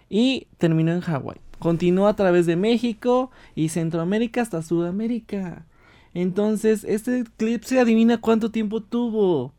y 0.10 0.48
terminó 0.58 0.94
en 0.94 1.01
Hawái. 1.01 1.38
Continuó 1.60 2.08
a 2.08 2.15
través 2.15 2.48
de 2.48 2.56
México 2.56 3.30
y 3.54 3.70
Centroamérica 3.70 4.42
hasta 4.42 4.63
Sudamérica. 4.63 5.68
Entonces, 6.15 6.86
este 6.86 7.20
eclipse 7.20 7.80
adivina 7.80 8.20
cuánto 8.20 8.50
tiempo 8.50 8.82
tuvo. 8.82 9.54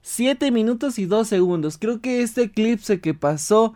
7 0.00 0.50
minutos 0.52 0.98
y 0.98 1.04
2 1.04 1.28
segundos. 1.28 1.76
Creo 1.76 2.00
que 2.00 2.22
este 2.22 2.44
eclipse 2.44 2.98
que 3.02 3.12
pasó 3.12 3.74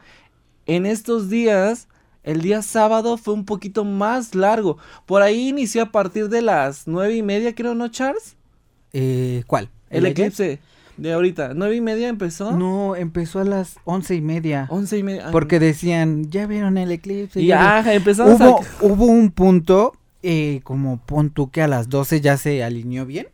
en 0.64 0.86
estos 0.86 1.28
días, 1.28 1.88
el 2.22 2.42
día 2.42 2.62
sábado, 2.62 3.16
fue 3.16 3.34
un 3.34 3.44
poquito 3.44 3.84
más 3.84 4.34
largo. 4.34 4.78
Por 5.06 5.22
ahí 5.22 5.48
inició 5.48 5.82
a 5.82 5.92
partir 5.92 6.28
de 6.28 6.42
las 6.42 6.86
nueve 6.86 7.16
y 7.16 7.22
media, 7.22 7.54
creo, 7.54 7.74
¿no, 7.74 7.88
Charles? 7.88 8.36
Eh, 8.92 9.44
¿Cuál? 9.46 9.70
El 9.88 10.06
eclipse 10.06 10.60
de 10.96 11.12
ahorita. 11.12 11.54
¿Nueve 11.54 11.76
y 11.76 11.80
media 11.80 12.08
empezó? 12.08 12.52
No, 12.52 12.94
empezó 12.94 13.40
a 13.40 13.44
las 13.44 13.76
once 13.84 14.14
y 14.14 14.20
media. 14.20 14.66
Once 14.70 14.96
y 14.96 15.02
media. 15.02 15.26
Ay, 15.26 15.32
Porque 15.32 15.58
decían, 15.58 16.30
ya 16.30 16.46
vieron 16.46 16.78
el 16.78 16.92
eclipse. 16.92 17.40
Y 17.40 17.46
ya 17.46 17.82
ya, 17.82 17.94
empezamos 17.94 18.40
Hubo, 18.40 18.60
a... 18.60 18.66
hubo 18.82 19.06
un 19.06 19.30
punto, 19.30 19.94
eh, 20.22 20.60
como 20.62 20.98
pon 20.98 21.30
tú 21.30 21.50
que 21.50 21.62
a 21.62 21.68
las 21.68 21.88
12 21.88 22.20
ya 22.20 22.36
se 22.36 22.62
alineó 22.62 23.06
bien. 23.06 23.28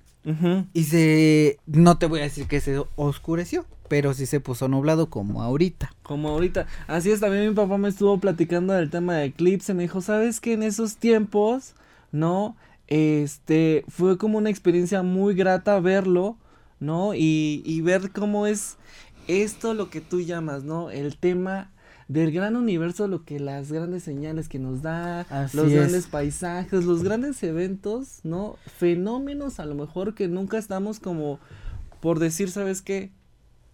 Y 0.72 0.84
se, 0.84 1.60
no 1.66 1.98
te 1.98 2.06
voy 2.06 2.18
a 2.18 2.24
decir 2.24 2.48
que 2.48 2.60
se 2.60 2.82
oscureció, 2.96 3.64
pero 3.88 4.14
sí 4.14 4.26
se 4.26 4.40
puso 4.40 4.68
nublado 4.68 5.08
como 5.10 5.42
ahorita. 5.42 5.92
Como 6.02 6.28
ahorita. 6.28 6.66
Así 6.86 7.10
es, 7.10 7.20
también 7.20 7.48
mi 7.48 7.54
papá 7.54 7.78
me 7.78 7.88
estuvo 7.88 8.18
platicando 8.18 8.72
del 8.72 8.90
tema 8.90 9.14
de 9.14 9.26
eclipse. 9.26 9.74
Me 9.74 9.84
dijo, 9.84 10.00
¿sabes 10.00 10.40
que 10.40 10.52
en 10.54 10.62
esos 10.62 10.96
tiempos, 10.96 11.74
no? 12.12 12.56
Este, 12.88 13.84
fue 13.88 14.18
como 14.18 14.38
una 14.38 14.50
experiencia 14.50 15.02
muy 15.02 15.34
grata 15.34 15.78
verlo, 15.80 16.36
¿no? 16.80 17.14
Y, 17.14 17.62
y 17.64 17.80
ver 17.80 18.10
cómo 18.12 18.46
es 18.46 18.76
esto 19.28 19.74
lo 19.74 19.90
que 19.90 20.00
tú 20.00 20.20
llamas, 20.20 20.62
¿no? 20.64 20.90
El 20.90 21.16
tema 21.18 21.70
del 22.08 22.30
gran 22.30 22.54
universo, 22.54 23.08
lo 23.08 23.24
que 23.24 23.40
las 23.40 23.72
grandes 23.72 24.04
señales 24.04 24.48
que 24.48 24.60
nos 24.60 24.82
da, 24.82 25.22
Así 25.22 25.56
los 25.56 25.66
es. 25.66 25.72
grandes 25.74 26.06
paisajes, 26.06 26.84
los 26.84 27.02
grandes 27.02 27.42
eventos, 27.42 28.20
¿no? 28.22 28.56
Fenómenos 28.78 29.58
a 29.58 29.64
lo 29.66 29.74
mejor 29.74 30.14
que 30.14 30.28
nunca 30.28 30.58
estamos 30.58 31.00
como 31.00 31.40
por 32.00 32.20
decir, 32.20 32.50
¿sabes 32.50 32.82
qué? 32.82 33.10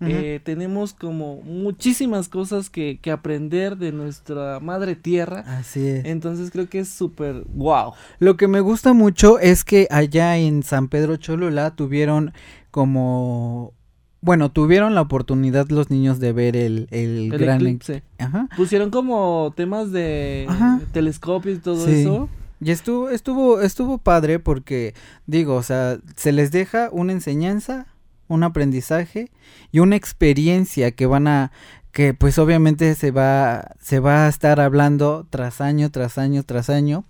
Eh, 0.04 0.40
tenemos 0.42 0.92
como 0.94 1.42
muchísimas 1.42 2.28
cosas 2.28 2.70
que, 2.70 2.98
que 3.00 3.10
aprender 3.10 3.76
de 3.76 3.92
nuestra 3.92 4.58
madre 4.60 4.96
tierra. 4.96 5.40
Así 5.46 5.86
es. 5.86 6.04
Entonces 6.04 6.50
creo 6.50 6.68
que 6.68 6.80
es 6.80 6.88
súper 6.88 7.44
wow. 7.54 7.92
Lo 8.18 8.36
que 8.36 8.48
me 8.48 8.60
gusta 8.60 8.92
mucho 8.92 9.38
es 9.38 9.64
que 9.64 9.86
allá 9.90 10.36
en 10.38 10.62
San 10.62 10.88
Pedro 10.88 11.16
Cholula 11.16 11.74
tuvieron 11.76 12.32
como, 12.70 13.72
bueno, 14.20 14.50
tuvieron 14.50 14.94
la 14.94 15.02
oportunidad 15.02 15.68
los 15.70 15.90
niños 15.90 16.18
de 16.20 16.32
ver 16.32 16.56
el, 16.56 16.88
el, 16.90 17.32
El 17.32 17.38
gran... 17.38 17.56
eclipse. 17.60 18.02
Ajá. 18.18 18.48
Pusieron 18.56 18.90
como 18.90 19.52
temas 19.56 19.92
de 19.92 20.46
Ajá. 20.48 20.80
telescopios 20.92 21.58
y 21.58 21.60
todo 21.60 21.84
Sí. 21.86 22.00
eso. 22.02 22.28
Y 22.64 22.70
estuvo, 22.70 23.10
estuvo, 23.10 23.60
estuvo 23.60 23.98
padre 23.98 24.38
porque, 24.38 24.94
digo, 25.26 25.56
o 25.56 25.62
sea, 25.64 25.98
se 26.14 26.30
les 26.30 26.52
deja 26.52 26.90
una 26.92 27.12
enseñanza, 27.12 27.86
un 28.32 28.42
aprendizaje 28.44 29.30
y 29.70 29.78
una 29.80 29.96
experiencia 29.96 30.90
que 30.92 31.06
van 31.06 31.26
a, 31.28 31.52
que 31.92 32.14
pues 32.14 32.38
obviamente 32.38 32.94
se 32.94 33.10
va, 33.10 33.72
se 33.80 34.00
va 34.00 34.26
a 34.26 34.28
estar 34.28 34.60
hablando 34.60 35.26
tras 35.30 35.60
año, 35.60 35.90
tras 35.90 36.18
año, 36.18 36.42
tras 36.42 36.70
año. 36.70 37.04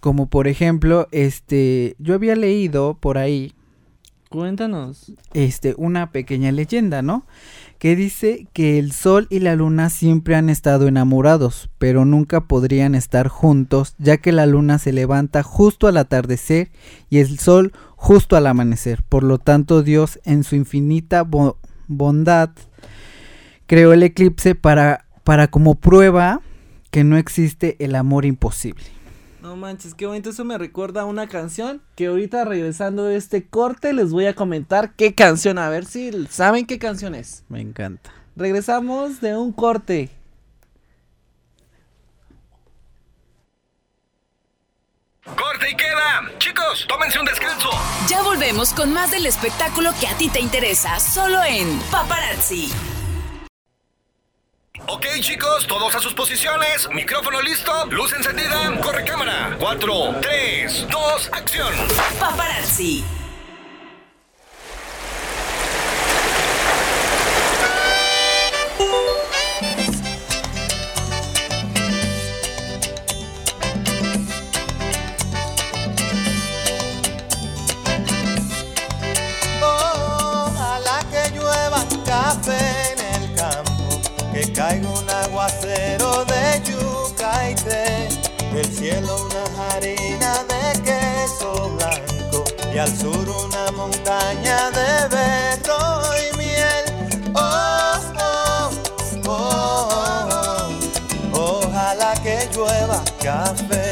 Como 0.00 0.28
por 0.28 0.48
ejemplo, 0.48 1.06
este, 1.12 1.94
yo 1.98 2.14
había 2.14 2.34
leído 2.34 2.94
por 2.94 3.18
ahí, 3.18 3.54
Cuéntanos. 4.30 5.12
este, 5.34 5.74
una 5.76 6.10
pequeña 6.10 6.50
leyenda, 6.52 7.02
¿no? 7.02 7.26
Que 7.82 7.96
dice 7.96 8.46
que 8.52 8.78
el 8.78 8.92
sol 8.92 9.26
y 9.28 9.40
la 9.40 9.56
luna 9.56 9.90
siempre 9.90 10.36
han 10.36 10.48
estado 10.48 10.86
enamorados, 10.86 11.68
pero 11.78 12.04
nunca 12.04 12.42
podrían 12.46 12.94
estar 12.94 13.26
juntos, 13.26 13.96
ya 13.98 14.18
que 14.18 14.30
la 14.30 14.46
luna 14.46 14.78
se 14.78 14.92
levanta 14.92 15.42
justo 15.42 15.88
al 15.88 15.96
atardecer 15.96 16.70
y 17.10 17.18
el 17.18 17.40
sol 17.40 17.72
justo 17.96 18.36
al 18.36 18.46
amanecer. 18.46 19.02
Por 19.08 19.24
lo 19.24 19.38
tanto, 19.38 19.82
Dios, 19.82 20.20
en 20.24 20.44
su 20.44 20.54
infinita 20.54 21.24
bo- 21.24 21.58
bondad, 21.88 22.50
creó 23.66 23.92
el 23.92 24.04
eclipse 24.04 24.54
para, 24.54 25.06
para 25.24 25.48
como 25.48 25.74
prueba 25.74 26.40
que 26.92 27.02
no 27.02 27.16
existe 27.16 27.74
el 27.84 27.96
amor 27.96 28.26
imposible. 28.26 28.84
No 29.42 29.56
manches, 29.56 29.94
qué 29.94 30.06
bonito. 30.06 30.30
Eso 30.30 30.44
me 30.44 30.56
recuerda 30.56 31.00
a 31.00 31.04
una 31.04 31.28
canción 31.28 31.82
que 31.96 32.06
ahorita 32.06 32.44
regresando 32.44 33.06
de 33.06 33.16
este 33.16 33.44
corte 33.44 33.92
les 33.92 34.12
voy 34.12 34.26
a 34.26 34.36
comentar 34.36 34.94
qué 34.94 35.16
canción. 35.16 35.58
A 35.58 35.68
ver 35.68 35.84
si 35.84 36.12
saben 36.28 36.64
qué 36.64 36.78
canción 36.78 37.16
es. 37.16 37.42
Me 37.48 37.60
encanta. 37.60 38.12
Regresamos 38.36 39.20
de 39.20 39.36
un 39.36 39.52
corte. 39.52 40.10
Corte 45.24 45.70
y 45.72 45.76
queda. 45.76 46.38
Chicos, 46.38 46.86
tómense 46.88 47.18
un 47.18 47.26
descanso. 47.26 47.68
Ya 48.08 48.22
volvemos 48.22 48.72
con 48.72 48.92
más 48.92 49.10
del 49.10 49.26
espectáculo 49.26 49.90
que 49.98 50.06
a 50.06 50.16
ti 50.18 50.28
te 50.28 50.38
interesa, 50.38 51.00
solo 51.00 51.42
en 51.42 51.80
Paparazzi. 51.90 52.70
Ok, 54.88 55.06
chicos, 55.20 55.66
todos 55.66 55.94
a 55.94 56.00
sus 56.00 56.12
posiciones. 56.12 56.88
Micrófono 56.92 57.40
listo, 57.40 57.72
luz 57.90 58.12
encendida, 58.12 58.78
corre 58.82 59.04
cámara. 59.04 59.56
4, 59.58 60.16
3, 60.20 60.86
2, 60.90 61.30
acción. 61.32 61.72
Paparazzi. 62.18 63.04
Que 84.52 84.60
caiga 84.60 84.88
un 84.88 85.10
aguacero 85.10 86.24
de 86.24 86.62
yuca 86.64 87.50
y 87.50 87.54
té, 87.54 88.08
del 88.52 88.66
cielo 88.66 89.16
una 89.26 89.68
harina 89.68 90.44
de 90.44 90.82
queso 90.82 91.70
blanco 91.70 92.44
y 92.74 92.78
al 92.78 92.96
sur 92.96 93.28
una 93.28 93.70
montaña 93.72 94.70
de 94.70 95.08
berro 95.08 96.02
y 96.18 96.36
miel. 96.36 97.32
Oh, 97.34 98.00
oh, 98.20 98.70
oh, 99.26 100.68
oh, 101.32 101.64
ojalá 101.64 102.14
que 102.22 102.48
llueva 102.54 103.02
café 103.22 103.91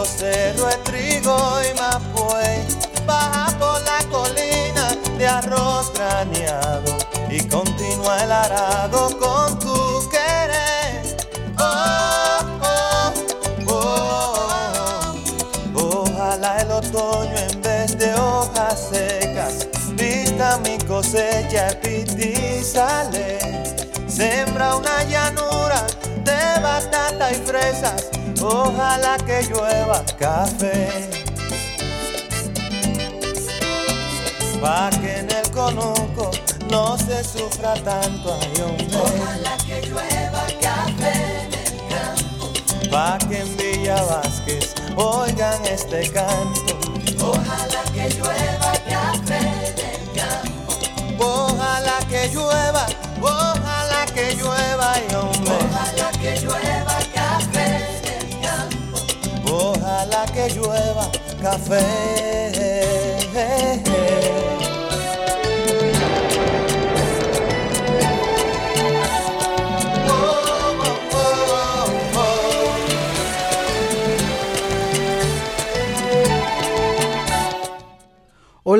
Peinaron 0.00 0.04
alto 0.04 0.04
cerro 0.04 0.66
de 0.66 0.76
trigo 0.84 1.36
y 1.62 1.78
mapuey. 1.78 2.66
Baja 3.06 3.56
por 3.58 3.80
la 3.82 3.98
colina 4.10 4.96
de 5.18 5.26
arroz 5.26 5.92
graneado 5.94 6.96
y 7.28 7.40
continúa 7.48 8.22
el 8.22 8.32
arado 8.32 9.18
con 9.18 9.58
tu 9.58 10.08
querer. 10.10 11.16
Oh, 11.58 12.38
oh, 12.62 13.12
oh, 13.68 15.14
oh. 15.74 16.02
Ojalá 16.04 16.60
el 16.62 16.70
otoño 16.70 17.36
en 17.36 17.62
vez 17.62 17.98
de 17.98 18.14
hojas 18.14 18.88
secas 18.90 19.66
vista 19.94 20.58
mi 20.64 20.78
cosecha 20.78 21.78
y 21.84 22.62
sale. 22.62 23.38
Sembra 24.06 24.76
una 24.76 25.02
llanura 25.04 25.86
de 26.24 26.60
batata 26.62 27.32
y 27.32 27.36
fresas, 27.36 28.10
ojalá 28.42 29.16
que 29.18 29.42
llueva 29.42 30.04
café. 30.18 31.10
Pa' 34.60 34.90
que 35.00 35.20
en 35.20 35.30
el 35.30 35.50
conuco 35.52 36.30
no 36.70 36.98
se 36.98 37.24
sufra 37.24 37.74
tanto, 37.82 38.38
ay 38.40 38.62
hombre. 38.62 38.86
Ojalá 38.96 39.56
que 39.66 39.80
llueva 39.88 40.46
café 40.60 41.14
en 41.44 41.54
el 41.54 41.72
campo. 41.88 42.44
Pa' 42.90 43.18
que 43.28 43.40
en 43.40 43.56
Villa 43.56 44.02
Vázquez 44.02 44.74
oigan 44.96 45.64
este 45.64 46.10
canto. 46.10 46.78
Ojalá 47.22 47.82
que 47.94 48.08
llueva 48.10 48.72
café 48.88 49.40
en 49.68 49.78
el 49.92 50.04
campo. 50.20 50.72
Ojalá 51.18 51.98
que 52.10 52.28
llueva, 52.28 52.59
café. 61.40 62.29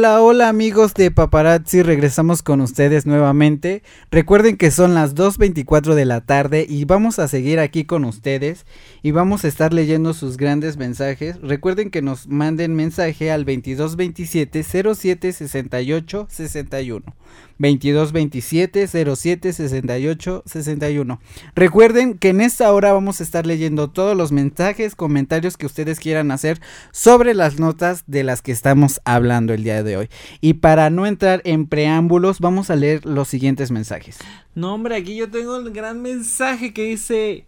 Hola, 0.00 0.22
hola 0.22 0.48
amigos 0.48 0.94
de 0.94 1.10
Paparazzi, 1.10 1.82
regresamos 1.82 2.42
con 2.42 2.62
ustedes 2.62 3.04
nuevamente. 3.04 3.82
Recuerden 4.10 4.56
que 4.56 4.70
son 4.70 4.94
las 4.94 5.14
2.24 5.14 5.92
de 5.92 6.06
la 6.06 6.22
tarde 6.22 6.64
y 6.66 6.86
vamos 6.86 7.18
a 7.18 7.28
seguir 7.28 7.60
aquí 7.60 7.84
con 7.84 8.06
ustedes 8.06 8.64
y 9.02 9.10
vamos 9.10 9.44
a 9.44 9.48
estar 9.48 9.74
leyendo 9.74 10.14
sus 10.14 10.38
grandes 10.38 10.78
mensajes. 10.78 11.38
Recuerden 11.42 11.90
que 11.90 12.00
nos 12.00 12.28
manden 12.28 12.74
mensaje 12.74 13.30
al 13.30 13.44
2227 13.44 14.62
07 14.62 15.32
68 15.34 16.26
61. 16.30 17.14
2227 17.60 18.88
07 18.88 19.52
68 19.52 20.42
61. 20.46 21.20
Recuerden 21.54 22.16
que 22.16 22.30
en 22.30 22.40
esta 22.40 22.72
hora 22.72 22.92
vamos 22.94 23.20
a 23.20 23.22
estar 23.22 23.46
leyendo 23.46 23.90
todos 23.90 24.16
los 24.16 24.32
mensajes, 24.32 24.96
comentarios 24.96 25.58
que 25.58 25.66
ustedes 25.66 26.00
quieran 26.00 26.30
hacer 26.30 26.60
sobre 26.90 27.34
las 27.34 27.58
notas 27.58 28.04
de 28.06 28.24
las 28.24 28.40
que 28.40 28.52
estamos 28.52 29.00
hablando 29.04 29.52
el 29.52 29.62
día 29.62 29.82
de 29.82 29.98
hoy. 29.98 30.08
Y 30.40 30.54
para 30.54 30.88
no 30.88 31.06
entrar 31.06 31.42
en 31.44 31.66
preámbulos, 31.66 32.40
vamos 32.40 32.70
a 32.70 32.76
leer 32.76 33.04
los 33.04 33.28
siguientes 33.28 33.70
mensajes. 33.70 34.18
No, 34.54 34.74
hombre, 34.74 34.96
aquí 34.96 35.14
yo 35.16 35.30
tengo 35.30 35.56
el 35.56 35.70
gran 35.70 36.00
mensaje 36.00 36.72
que 36.72 36.84
dice. 36.84 37.44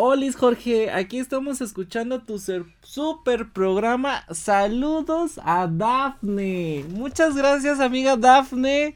Olis 0.00 0.36
Jorge, 0.36 0.92
aquí 0.92 1.18
estamos 1.18 1.60
escuchando 1.60 2.22
tu 2.22 2.40
super 2.82 3.50
programa. 3.52 4.24
Saludos 4.30 5.40
a 5.42 5.66
Dafne. 5.66 6.84
Muchas 6.90 7.34
gracias, 7.34 7.80
amiga 7.80 8.16
Dafne. 8.16 8.94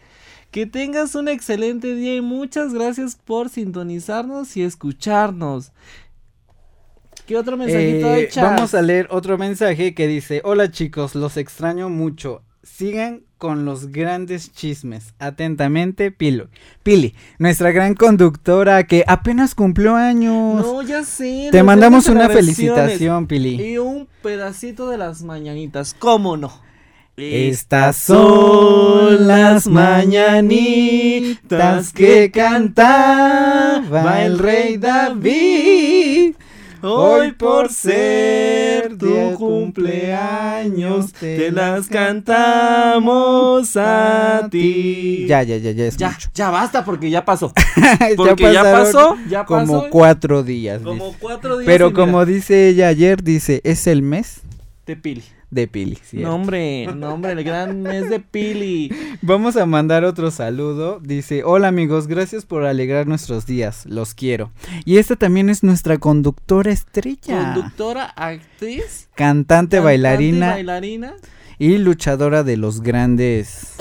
Que 0.53 0.67
tengas 0.67 1.15
un 1.15 1.29
excelente 1.29 1.95
día 1.95 2.15
y 2.15 2.21
muchas 2.21 2.75
gracias 2.75 3.17
por 3.17 3.49
sintonizarnos 3.49 4.55
y 4.59 4.63
escucharnos. 4.63 5.73
¿Qué 7.27 7.39
otro 7.39 7.57
mensajito 7.57 8.07
Eh, 8.07 8.13
hay, 8.13 8.29
Chas? 8.29 8.45
vamos 8.45 8.75
a 8.75 8.83
leer 8.83 9.09
otro 9.11 9.39
mensaje 9.39 9.95
que 9.95 10.07
dice, 10.07 10.43
hola 10.45 10.71
chicos, 10.71 11.15
los 11.15 11.39
extraño 11.39 11.89
mucho. 11.89 12.43
Sigan 12.63 13.23
con 13.39 13.65
los 13.65 13.87
grandes 13.87 14.53
chismes. 14.53 15.15
Atentamente, 15.19 16.11
Pilo. 16.13 16.49
Pili, 16.83 17.15
nuestra 17.39 17.73
gran 17.73 17.95
conductora 17.95 18.87
que 18.87 19.05
apenas 19.09 19.55
cumplió 19.55 19.97
años. 19.97 20.67
No, 20.67 20.83
ya 20.83 21.03
sé. 21.03 21.49
Te 21.51 21.63
mandamos 21.63 22.09
una 22.11 22.29
felicitación, 22.29 23.27
Pili. 23.27 23.73
Y 23.73 23.79
un 23.79 24.07
pedacito 24.23 24.91
de 24.91 24.99
las 24.99 25.23
mañanitas. 25.23 25.97
¿Cómo 25.99 26.37
no? 26.37 26.53
Estas 27.17 27.97
son 27.99 29.27
las 29.29 29.67
mañanitas 29.67 31.93
que 31.93 32.31
cantaba 32.31 34.25
el 34.25 34.39
rey 34.39 34.79
David. 34.79 36.35
Hoy 36.85 37.31
por 37.33 37.71
ser 37.71 38.97
tu 38.99 39.35
cumpleaños, 39.35 41.13
te 41.13 41.53
las 41.53 41.87
cantamos 41.87 43.77
a 43.77 44.49
ti. 44.51 45.27
Ya, 45.29 45.43
ya, 45.45 45.59
ya, 45.59 45.71
ya 45.71 45.85
es 45.85 45.97
ya, 45.99 46.11
mucho. 46.13 46.29
ya 46.35 46.51
basta 46.51 46.85
porque 46.85 47.09
ya 47.11 47.25
pasó. 47.25 47.53
Ya 47.77 47.99
Porque 48.17 48.53
ya 48.53 48.63
pasó, 48.63 49.17
ya 49.29 49.45
como 49.45 49.83
pasó. 49.83 49.91
cuatro 49.91 50.43
días. 50.43 50.81
Como 50.83 51.15
cuatro 51.21 51.59
días. 51.59 51.67
Pero 51.67 51.91
mira, 51.91 52.05
como 52.05 52.25
dice 52.27 52.71
ella 52.71 52.89
ayer, 52.89 53.23
dice, 53.23 53.61
es 53.65 53.87
el 53.87 54.03
mes 54.03 54.41
de 54.87 54.97
Pili. 54.97 55.23
De 55.53 55.69
Pili. 55.69 55.97
¿cierto? 56.03 56.29
No, 56.29 56.35
hombre, 56.35 56.87
no, 56.97 57.15
hombre, 57.15 57.33
el 57.33 57.45
gran 57.45 57.83
mes 57.83 58.09
de 58.11 58.19
Pili. 58.21 58.91
Vamos 59.23 59.57
a 59.57 59.67
mandar 59.67 60.03
otro 60.05 60.31
saludo. 60.31 60.99
Dice, 61.01 61.45
hola 61.45 61.69
amigos, 61.69 62.09
gracias 62.09 62.45
por 62.47 62.65
alegrar 62.65 63.07
nuestros 63.07 63.47
días, 63.47 63.85
los 63.87 64.15
quiero. 64.15 64.51
Y 64.87 64.97
esta 64.97 65.15
también 65.15 65.51
es 65.51 65.63
nuestra 65.63 65.99
conductora 65.99 66.73
estrella. 66.73 67.53
Conductora, 67.55 68.07
actriz, 68.07 69.09
Cantante, 69.15 69.77
cantante, 69.77 69.81
bailarina 69.81 70.51
bailarina. 70.53 71.15
y 71.59 71.77
luchadora 71.79 72.43
de 72.43 72.57
los 72.57 72.81
grandes... 72.81 73.75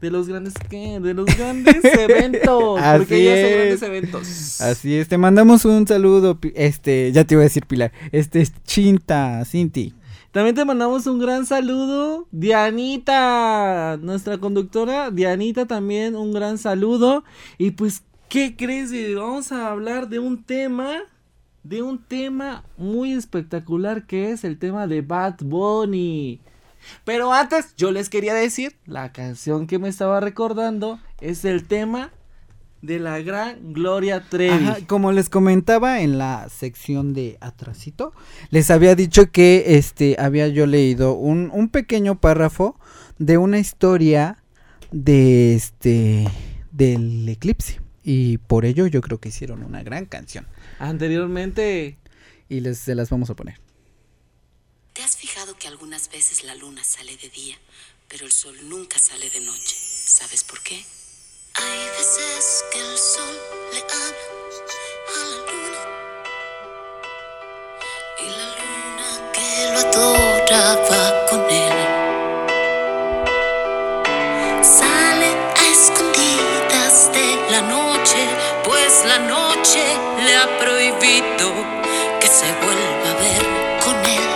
De 0.00 0.10
los 0.10 0.28
grandes, 0.28 0.52
¿qué? 0.68 0.98
De 1.00 1.14
los 1.14 1.24
grandes 1.24 1.76
eventos. 1.98 2.78
Así 2.78 2.98
porque 2.98 3.16
ella 3.22 3.32
hace 3.32 3.48
es. 3.48 3.56
grandes 3.56 3.82
eventos. 3.82 4.60
Así 4.60 4.94
es, 4.96 5.08
te 5.08 5.16
mandamos 5.16 5.64
un 5.64 5.86
saludo, 5.86 6.38
este, 6.54 7.10
ya 7.12 7.24
te 7.24 7.34
iba 7.34 7.40
a 7.42 7.44
decir 7.44 7.64
Pilar, 7.64 7.90
este 8.12 8.42
es 8.42 8.52
Chinta, 8.64 9.42
Cinti. 9.46 9.94
También 10.34 10.56
te 10.56 10.64
mandamos 10.64 11.06
un 11.06 11.20
gran 11.20 11.46
saludo. 11.46 12.26
Dianita, 12.32 13.96
nuestra 14.02 14.38
conductora. 14.38 15.12
Dianita 15.12 15.66
también 15.66 16.16
un 16.16 16.32
gran 16.32 16.58
saludo. 16.58 17.22
Y 17.56 17.70
pues, 17.70 18.02
¿qué 18.28 18.56
crees? 18.56 18.90
Vamos 19.14 19.52
a 19.52 19.70
hablar 19.70 20.08
de 20.08 20.18
un 20.18 20.42
tema. 20.42 21.02
De 21.62 21.82
un 21.82 22.02
tema 22.02 22.64
muy 22.76 23.12
espectacular 23.12 24.08
que 24.08 24.32
es 24.32 24.42
el 24.42 24.58
tema 24.58 24.88
de 24.88 25.02
Bad 25.02 25.36
Bunny. 25.44 26.40
Pero 27.04 27.32
antes 27.32 27.76
yo 27.76 27.92
les 27.92 28.08
quería 28.10 28.34
decir, 28.34 28.74
la 28.86 29.12
canción 29.12 29.68
que 29.68 29.78
me 29.78 29.88
estaba 29.88 30.18
recordando 30.18 30.98
es 31.20 31.44
el 31.44 31.64
tema 31.64 32.10
de 32.84 32.98
la 32.98 33.20
gran 33.22 33.72
Gloria 33.72 34.22
Trevi. 34.28 34.66
Ajá, 34.66 34.76
como 34.86 35.12
les 35.12 35.28
comentaba 35.30 36.02
en 36.02 36.18
la 36.18 36.48
sección 36.50 37.14
de 37.14 37.38
atrasito, 37.40 38.12
les 38.50 38.70
había 38.70 38.94
dicho 38.94 39.30
que 39.30 39.76
este 39.76 40.16
había 40.18 40.48
yo 40.48 40.66
leído 40.66 41.14
un, 41.14 41.50
un 41.52 41.68
pequeño 41.68 42.20
párrafo 42.20 42.78
de 43.18 43.38
una 43.38 43.58
historia 43.58 44.42
de 44.92 45.54
este 45.54 46.28
del 46.72 47.28
eclipse 47.28 47.80
y 48.02 48.38
por 48.38 48.64
ello 48.64 48.86
yo 48.86 49.00
creo 49.00 49.18
que 49.18 49.30
hicieron 49.30 49.62
una 49.62 49.82
gran 49.82 50.04
canción 50.04 50.46
Anteriormente, 50.78 51.96
y 52.48 52.60
les 52.60 52.78
se 52.78 52.94
las 52.94 53.08
vamos 53.08 53.30
a 53.30 53.34
poner. 53.34 53.60
¿Te 54.92 55.02
has 55.02 55.16
fijado 55.16 55.56
que 55.56 55.68
algunas 55.68 56.10
veces 56.10 56.44
la 56.44 56.54
luna 56.54 56.84
sale 56.84 57.16
de 57.16 57.30
día, 57.30 57.56
pero 58.08 58.26
el 58.26 58.32
sol 58.32 58.54
nunca 58.68 58.98
sale 58.98 59.30
de 59.30 59.40
noche? 59.40 59.76
¿Sabes 59.76 60.44
por 60.44 60.62
qué? 60.62 60.84
Hay 61.56 61.88
veces 61.96 62.64
que 62.72 62.80
el 62.80 62.98
sol 62.98 63.38
le 63.72 63.78
habla 63.78 64.26
a 65.08 65.18
la 65.30 65.36
luna 65.52 65.82
y 68.18 68.22
la 68.30 68.46
luna 68.58 69.08
que 69.32 69.48
lo 69.72 69.78
adoraba 69.78 71.02
con 71.30 71.40
él. 71.48 71.78
Sale 74.64 75.30
a 75.56 75.64
escondidas 75.70 76.96
de 77.12 77.26
la 77.52 77.60
noche, 77.60 78.22
pues 78.64 79.04
la 79.06 79.18
noche 79.20 79.84
le 80.24 80.34
ha 80.34 80.58
prohibido 80.58 81.54
que 82.20 82.26
se 82.26 82.52
vuelva 82.64 83.10
a 83.10 83.14
ver 83.22 83.44
con 83.84 83.94
él. 84.04 84.28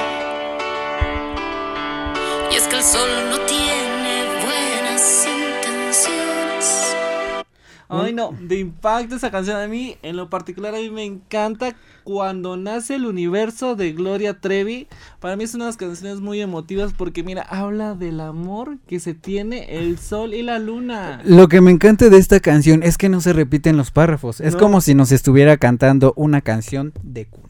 Y 2.53 2.55
es 2.55 2.69
que 2.69 2.77
el 2.77 2.85
sol 2.85 3.28
Ay, 7.91 8.13
no, 8.13 8.35
de 8.41 8.59
impacto 8.59 9.17
esa 9.17 9.31
canción. 9.31 9.57
A 9.59 9.67
mí, 9.67 9.97
en 10.03 10.17
lo 10.17 10.29
particular, 10.29 10.75
a 10.75 10.79
mí 10.79 10.91
me 10.91 11.05
encanta 11.05 11.75
cuando 12.05 12.57
nace 12.57 12.97
el 12.97 13.07
universo 13.07 13.77
de 13.77 13.93
Gloria 13.93 14.41
Trevi. 14.41 14.89
Para 15.21 15.37
mí 15.37 15.45
es 15.45 15.55
unas 15.55 15.77
canciones 15.77 16.21
muy 16.21 16.41
emotivas 16.41 16.93
porque, 16.93 17.23
mira, 17.23 17.43
habla 17.43 17.95
del 17.95 18.21
amor 18.21 18.79
que 18.87 19.01
se 19.01 19.15
tiene 19.15 19.79
el 19.79 19.99
sol 19.99 20.35
y 20.35 20.43
la 20.43 20.59
luna. 20.59 21.23
Lo 21.25 21.49
que 21.49 21.61
me 21.61 21.71
encanta 21.71 22.09
de 22.11 22.19
esta 22.19 22.41
canción 22.41 22.83
es 22.83 22.99
que 22.99 23.09
no 23.09 23.21
se 23.21 23.33
repiten 23.33 23.77
los 23.77 23.91
párrafos. 23.91 24.41
Es 24.41 24.55
No. 24.55 24.61
como 24.61 24.81
si 24.81 24.95
nos 24.95 25.11
estuviera 25.13 25.57
cantando 25.57 26.13
una 26.17 26.41
canción 26.43 26.93
de 27.03 27.27
cuna. 27.27 27.48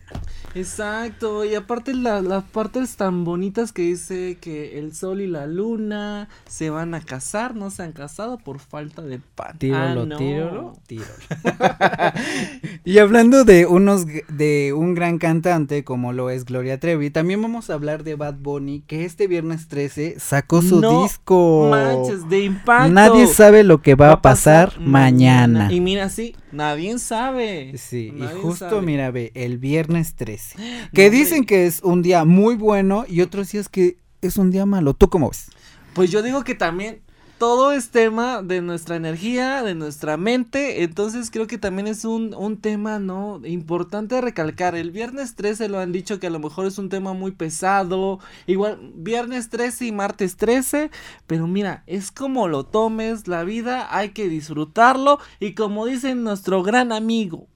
Exacto, 0.55 1.45
y 1.45 1.55
aparte 1.55 1.95
la- 1.95 2.23
las 2.23 2.45
partes 2.45 2.97
tan 2.97 3.25
bonitas 3.25 3.73
que 3.73 3.83
dice 3.83 4.39
que 4.41 4.79
el 4.79 4.95
sol 4.95 5.21
y 5.21 5.27
la 5.27 5.47
luna 5.47 6.29
se 6.49 6.71
van 6.71 6.95
a 6.95 7.01
casar, 7.01 7.55
no 7.55 7.71
se 7.71 7.83
han 7.83 7.93
casado 7.93 8.39
por 8.39 8.59
falta 8.59 9.03
de 9.03 9.21
pan. 9.35 9.59
Tíralo, 9.59 10.03
Ah, 10.03 10.07
no. 10.07 10.17
tíralo, 10.17 10.77
tíralo. 10.87 11.13
y 12.85 12.99
hablando 12.99 13.45
de 13.45 13.67
unos 13.67 14.07
de 14.29 14.73
un 14.75 14.95
gran 14.95 15.19
cantante 15.19 15.85
como 15.85 16.13
lo 16.13 16.31
es 16.31 16.45
Gloria 16.45 16.79
Trevi, 16.81 17.11
también 17.11 17.43
vamos 17.43 17.71
a 17.71 17.75
hablar 17.75 18.03
de 18.03 18.15
Bad 18.15 18.35
Bunny 18.41 18.83
que 18.87 19.05
este 19.05 19.27
viernes 19.27 19.69
13 19.69 20.17
sacó 20.19 20.63
su 20.63 20.81
No 20.81 21.03
disco. 21.03 21.69
Manches, 21.71 22.29
de 22.29 22.45
impacto. 22.45 22.93
Nadie 22.93 23.27
sabe 23.27 23.65
lo 23.65 23.83
que 23.83 23.95
va, 23.95 24.13
a 24.13 24.23
pasar, 24.23 24.81
mañana. 24.81 25.71
Y 25.73 25.81
mira, 25.81 26.09
sí, 26.09 26.35
nadie 26.53 26.99
sabe. 26.99 27.77
Sí, 27.77 28.13
y 28.17 28.23
justo 28.41 28.71
sabe. 28.71 28.83
mira, 28.83 29.11
ve, 29.11 29.33
el 29.35 29.59
viernes 29.59 30.15
13. 30.15 30.59
Que 30.93 31.11
dicen 31.11 31.45
que 31.45 31.67
es 31.67 31.83
un 31.83 32.03
día 32.03 32.25
muy 32.25 32.55
bueno 32.55 33.05
y 33.09 33.21
otros 33.21 33.53
días 33.53 33.69
que 33.69 33.99
es 34.21 34.37
un 34.37 34.51
día 34.51 34.67
malo. 34.67 34.95
¿Tú 34.95 35.09
cómo 35.09 35.29
ves? 35.29 35.51
Pues 35.95 36.11
yo 36.11 36.23
digo 36.23 36.45
que 36.45 36.55
también 36.55 37.03
todo 37.39 37.73
es 37.73 37.91
tema 37.91 38.43
de 38.43 38.61
nuestra 38.61 38.97
energía, 38.97 39.63
de 39.63 39.75
nuestra 39.75 40.17
mente, 40.17 40.83
entonces 40.83 41.31
creo 41.31 41.47
que 41.47 41.57
también 41.57 41.87
es 41.87 42.05
un, 42.05 42.35
un 42.35 42.57
tema, 42.57 42.99
¿no? 42.99 43.41
Importante 43.45 44.21
recalcar, 44.21 44.75
el 44.75 44.91
viernes 44.91 45.37
13 45.37 45.69
lo 45.69 45.79
han 45.79 45.93
dicho 45.93 46.19
que 46.19 46.27
a 46.27 46.31
lo 46.31 46.41
mejor 46.41 46.67
es 46.67 46.79
un 46.79 46.89
tema 46.89 47.13
muy 47.13 47.31
pesado, 47.31 48.19
igual 48.47 48.93
viernes 48.95 49.51
13 49.51 49.87
y 49.87 49.93
martes 49.93 50.37
13, 50.37 50.91
pero 51.27 51.47
mira, 51.47 51.85
es 51.87 52.11
como 52.11 52.49
lo 52.49 52.65
tomes, 52.65 53.29
la 53.29 53.45
vida 53.45 53.97
hay 53.97 54.11
que 54.11 54.29
disfrutarlo 54.29 55.19
y 55.39 55.55
como 55.55 55.87
dice 55.87 56.15
nuestro 56.17 56.65
gran 56.65 56.91
amigo, 56.91 57.47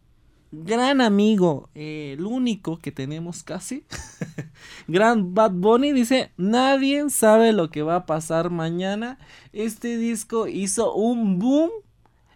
gran 0.53 1.01
amigo, 1.01 1.71
eh, 1.75 2.15
el 2.19 2.25
único 2.27 2.79
que 2.79 2.93
tenemos 2.93 3.43
casi, 3.43 3.85
gran 4.87 5.35
Bad 5.35 5.53
Bunny 5.53 5.93
dice, 5.93 6.31
nadie 6.37 7.09
sabe 7.11 7.53
lo 7.53 7.71
que 7.71 7.83
va 7.83 7.97
a 7.97 8.07
pasar 8.07 8.51
mañana. 8.51 9.19
Este 9.53 9.97
disco 9.97 10.47
hizo 10.47 10.95
un 10.95 11.38
boom 11.38 11.71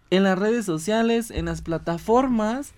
en 0.09 0.23
las 0.23 0.37
redes 0.39 0.65
sociales, 0.65 1.31
en 1.31 1.45
las 1.45 1.61
plataformas. 1.61 2.73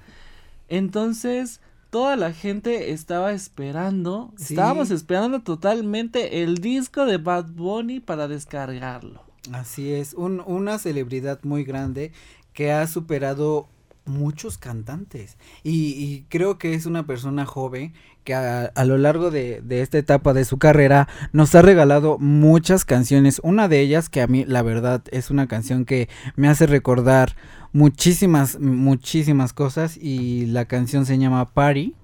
Entonces, 0.67 1.62
toda 1.89 2.15
la 2.15 2.34
gente 2.34 2.91
estaba 2.91 3.32
esperando, 3.34 4.32
Sí. 4.38 4.54
estábamos 4.54 4.91
esperando 4.91 5.41
totalmente 5.41 6.43
el 6.43 6.58
disco 6.58 7.06
de 7.06 7.17
Bad 7.17 7.47
Bunny 7.52 7.99
para 7.99 8.28
descargarlo. 8.28 9.23
Así 9.52 9.91
es, 9.93 10.13
un- 10.13 10.43
una 10.45 10.78
celebridad 10.78 11.39
muy 11.43 11.63
grande 11.63 12.12
que 12.54 12.71
ha 12.71 12.86
superado 12.88 13.67
muchos 14.09 14.57
cantantes 14.57 15.37
y, 15.63 15.91
y 15.93 16.25
creo 16.29 16.57
que 16.57 16.73
es 16.73 16.85
una 16.85 17.05
persona 17.05 17.45
joven 17.45 17.93
que 18.25 18.33
a, 18.33 18.65
a 18.65 18.85
lo 18.85 18.97
largo 18.97 19.31
de, 19.31 19.61
de 19.61 19.81
esta 19.81 19.97
etapa 19.97 20.33
de 20.33 20.43
su 20.45 20.57
carrera 20.57 21.07
nos 21.31 21.55
ha 21.55 21.61
regalado 21.61 22.17
muchas 22.19 22.83
canciones, 22.85 23.39
una 23.43 23.67
de 23.69 23.79
ellas 23.79 24.09
que 24.09 24.21
a 24.21 24.27
mí 24.27 24.43
la 24.45 24.61
verdad 24.61 25.01
es 25.11 25.29
una 25.29 25.47
canción 25.47 25.85
que 25.85 26.09
me 26.35 26.47
hace 26.49 26.67
recordar 26.67 27.35
muchísimas, 27.71 28.59
muchísimas 28.59 29.53
cosas 29.53 29.97
y 29.97 30.45
la 30.47 30.65
canción 30.65 31.05
se 31.05 31.17
llama 31.17 31.53
Party. 31.53 31.95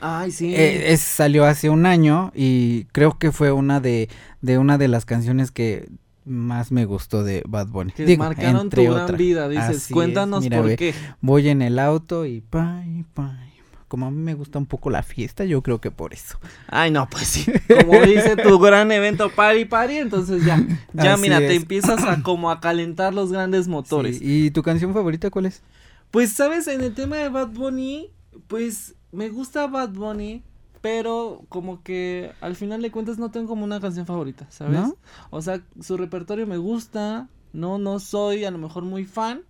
Ay, 0.00 0.30
sí. 0.32 0.54
Eh, 0.54 0.92
es- 0.92 1.00
salió 1.00 1.44
hace 1.44 1.70
un 1.70 1.86
año 1.86 2.32
y 2.34 2.84
creo 2.92 3.18
que 3.18 3.32
fue 3.32 3.52
una 3.52 3.80
de, 3.80 4.08
de 4.42 4.58
una 4.58 4.78
de 4.78 4.88
las 4.88 5.04
canciones 5.06 5.50
que 5.52 5.88
más 6.26 6.72
me 6.72 6.84
gustó 6.84 7.24
de 7.24 7.42
Bad 7.46 7.68
Bunny. 7.68 7.92
que 7.92 8.04
Digo, 8.04 8.24
marcaron 8.24 8.68
tu 8.68 8.82
gran 8.82 9.16
vida, 9.16 9.48
dices, 9.48 9.76
Así 9.84 9.94
cuéntanos 9.94 10.42
mira, 10.42 10.58
por 10.58 10.66
ve, 10.66 10.76
qué. 10.76 10.94
Voy 11.20 11.48
en 11.48 11.62
el 11.62 11.78
auto 11.78 12.26
y 12.26 12.40
pay, 12.40 13.04
pay. 13.14 13.46
Como 13.88 14.06
a 14.06 14.10
mí 14.10 14.20
me 14.20 14.34
gusta 14.34 14.58
un 14.58 14.66
poco 14.66 14.90
la 14.90 15.04
fiesta, 15.04 15.44
yo 15.44 15.62
creo 15.62 15.80
que 15.80 15.92
por 15.92 16.12
eso. 16.12 16.38
Ay, 16.66 16.90
no, 16.90 17.08
pues 17.08 17.28
sí. 17.28 17.46
Como 17.80 18.00
dice 18.00 18.34
tu 18.34 18.58
gran 18.58 18.90
evento 18.90 19.30
Party 19.30 19.64
Party, 19.64 19.98
entonces 19.98 20.44
ya, 20.44 20.60
ya 20.92 21.12
Así 21.14 21.22
mira, 21.22 21.38
te 21.38 21.54
empiezas 21.54 22.02
a 22.02 22.20
como 22.20 22.50
a 22.50 22.60
calentar 22.60 23.14
los 23.14 23.30
grandes 23.30 23.68
motores. 23.68 24.18
Sí, 24.18 24.46
¿Y 24.46 24.50
tu 24.50 24.62
canción 24.64 24.92
favorita 24.92 25.30
cuál 25.30 25.46
es? 25.46 25.62
Pues, 26.10 26.32
¿sabes? 26.32 26.66
En 26.66 26.80
el 26.80 26.94
tema 26.94 27.16
de 27.18 27.28
Bad 27.28 27.48
Bunny, 27.48 28.10
pues 28.48 28.96
me 29.12 29.28
gusta 29.28 29.68
Bad 29.68 29.90
Bunny, 29.90 30.42
pero 30.86 31.42
como 31.48 31.82
que 31.82 32.30
al 32.40 32.54
final 32.54 32.80
de 32.80 32.92
cuentas 32.92 33.18
no 33.18 33.32
tengo 33.32 33.48
como 33.48 33.64
una 33.64 33.80
canción 33.80 34.06
favorita, 34.06 34.46
¿sabes? 34.50 34.78
¿No? 34.78 34.96
O 35.30 35.42
sea, 35.42 35.60
su 35.80 35.96
repertorio 35.96 36.46
me 36.46 36.58
gusta, 36.58 37.28
no, 37.52 37.76
no 37.78 37.98
soy 37.98 38.44
a 38.44 38.52
lo 38.52 38.58
mejor 38.58 38.84
muy 38.84 39.04
fan, 39.04 39.42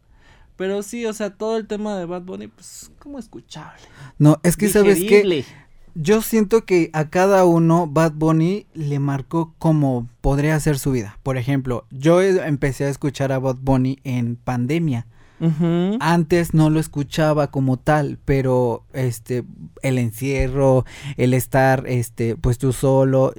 pero 0.56 0.82
sí, 0.82 1.04
o 1.04 1.12
sea, 1.12 1.34
todo 1.34 1.58
el 1.58 1.66
tema 1.66 1.94
de 1.98 2.06
Bad 2.06 2.22
Bunny, 2.22 2.48
pues 2.48 2.90
como 2.98 3.18
escuchable. 3.18 3.82
No, 4.18 4.40
es 4.44 4.56
que 4.56 4.70
sabes 4.70 4.98
que 5.00 5.44
yo 5.94 6.22
siento 6.22 6.64
que 6.64 6.88
a 6.94 7.10
cada 7.10 7.44
uno 7.44 7.86
Bad 7.86 8.12
Bunny 8.12 8.64
le 8.72 8.98
marcó 8.98 9.52
como 9.58 10.08
podría 10.22 10.58
ser 10.58 10.78
su 10.78 10.90
vida. 10.90 11.18
Por 11.22 11.36
ejemplo, 11.36 11.84
yo 11.90 12.22
empecé 12.22 12.86
a 12.86 12.88
escuchar 12.88 13.30
a 13.30 13.38
Bad 13.38 13.58
Bunny 13.60 13.98
en 14.04 14.36
pandemia. 14.36 15.06
Antes 16.00 16.54
no 16.54 16.70
lo 16.70 16.80
escuchaba 16.80 17.50
como 17.50 17.76
tal, 17.76 18.18
pero 18.24 18.84
este 18.92 19.44
el 19.82 19.98
encierro, 19.98 20.84
el 21.16 21.34
estar 21.34 21.84
este 21.86 22.36
pues 22.36 22.58
tú 22.58 22.72
solo 22.72 23.32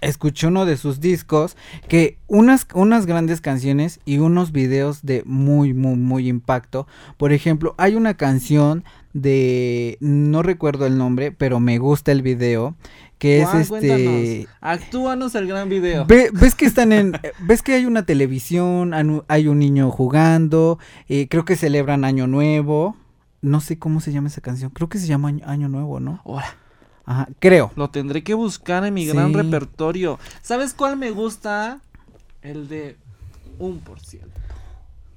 escuché 0.00 0.48
uno 0.48 0.66
de 0.66 0.76
sus 0.76 1.00
discos 1.00 1.56
que 1.88 2.18
unas 2.26 2.66
unas 2.74 3.06
grandes 3.06 3.40
canciones 3.40 4.00
y 4.04 4.18
unos 4.18 4.52
videos 4.52 5.02
de 5.02 5.22
muy 5.24 5.74
muy 5.74 5.96
muy 5.96 6.28
impacto. 6.28 6.86
Por 7.16 7.32
ejemplo, 7.32 7.74
hay 7.78 7.94
una 7.94 8.14
canción 8.14 8.84
de 9.12 9.98
no 10.00 10.42
recuerdo 10.42 10.86
el 10.86 10.96
nombre, 10.98 11.32
pero 11.32 11.60
me 11.60 11.78
gusta 11.78 12.12
el 12.12 12.22
video 12.22 12.74
que 13.18 13.40
es 13.42 13.54
este 13.54 14.48
actúanos 14.60 15.34
el 15.36 15.46
gran 15.46 15.68
video. 15.68 16.04
Ve- 16.06 16.30
ves 16.32 16.54
que 16.56 16.64
están 16.66 16.90
en, 16.92 17.12
ves 17.40 17.62
que 17.62 17.74
hay 17.74 17.86
una 17.86 18.04
televisión, 18.04 18.92
hay 19.28 19.46
un 19.48 19.58
niño 19.60 19.90
jugando, 19.92 20.78
eh, 21.08 21.28
creo 21.28 21.44
que 21.44 21.54
celebran 21.56 22.04
Año 22.04 22.26
Nuevo, 22.26 22.96
no 23.40 23.60
sé 23.60 23.78
cómo 23.78 24.00
se 24.00 24.10
llama 24.12 24.26
esa 24.28 24.40
canción, 24.40 24.70
creo 24.70 24.88
que 24.88 24.98
se 24.98 25.06
llama 25.06 25.28
Año, 25.28 25.44
Año 25.46 25.68
Nuevo, 25.68 26.00
¿no? 26.00 26.20
Ahora, 26.24 26.56
Ajá, 27.04 27.28
creo. 27.38 27.70
lo 27.76 27.90
tendré 27.90 28.24
que 28.24 28.34
buscar 28.34 28.84
en 28.84 28.94
mi 28.94 29.06
gran 29.06 29.32
repertorio. 29.34 30.18
¿Sabes 30.42 30.74
cuál 30.74 30.96
me 30.96 31.10
gusta? 31.12 31.80
El 32.42 32.66
de 32.68 32.96
un 33.60 33.78
por 33.78 34.00
ciento. 34.00 34.40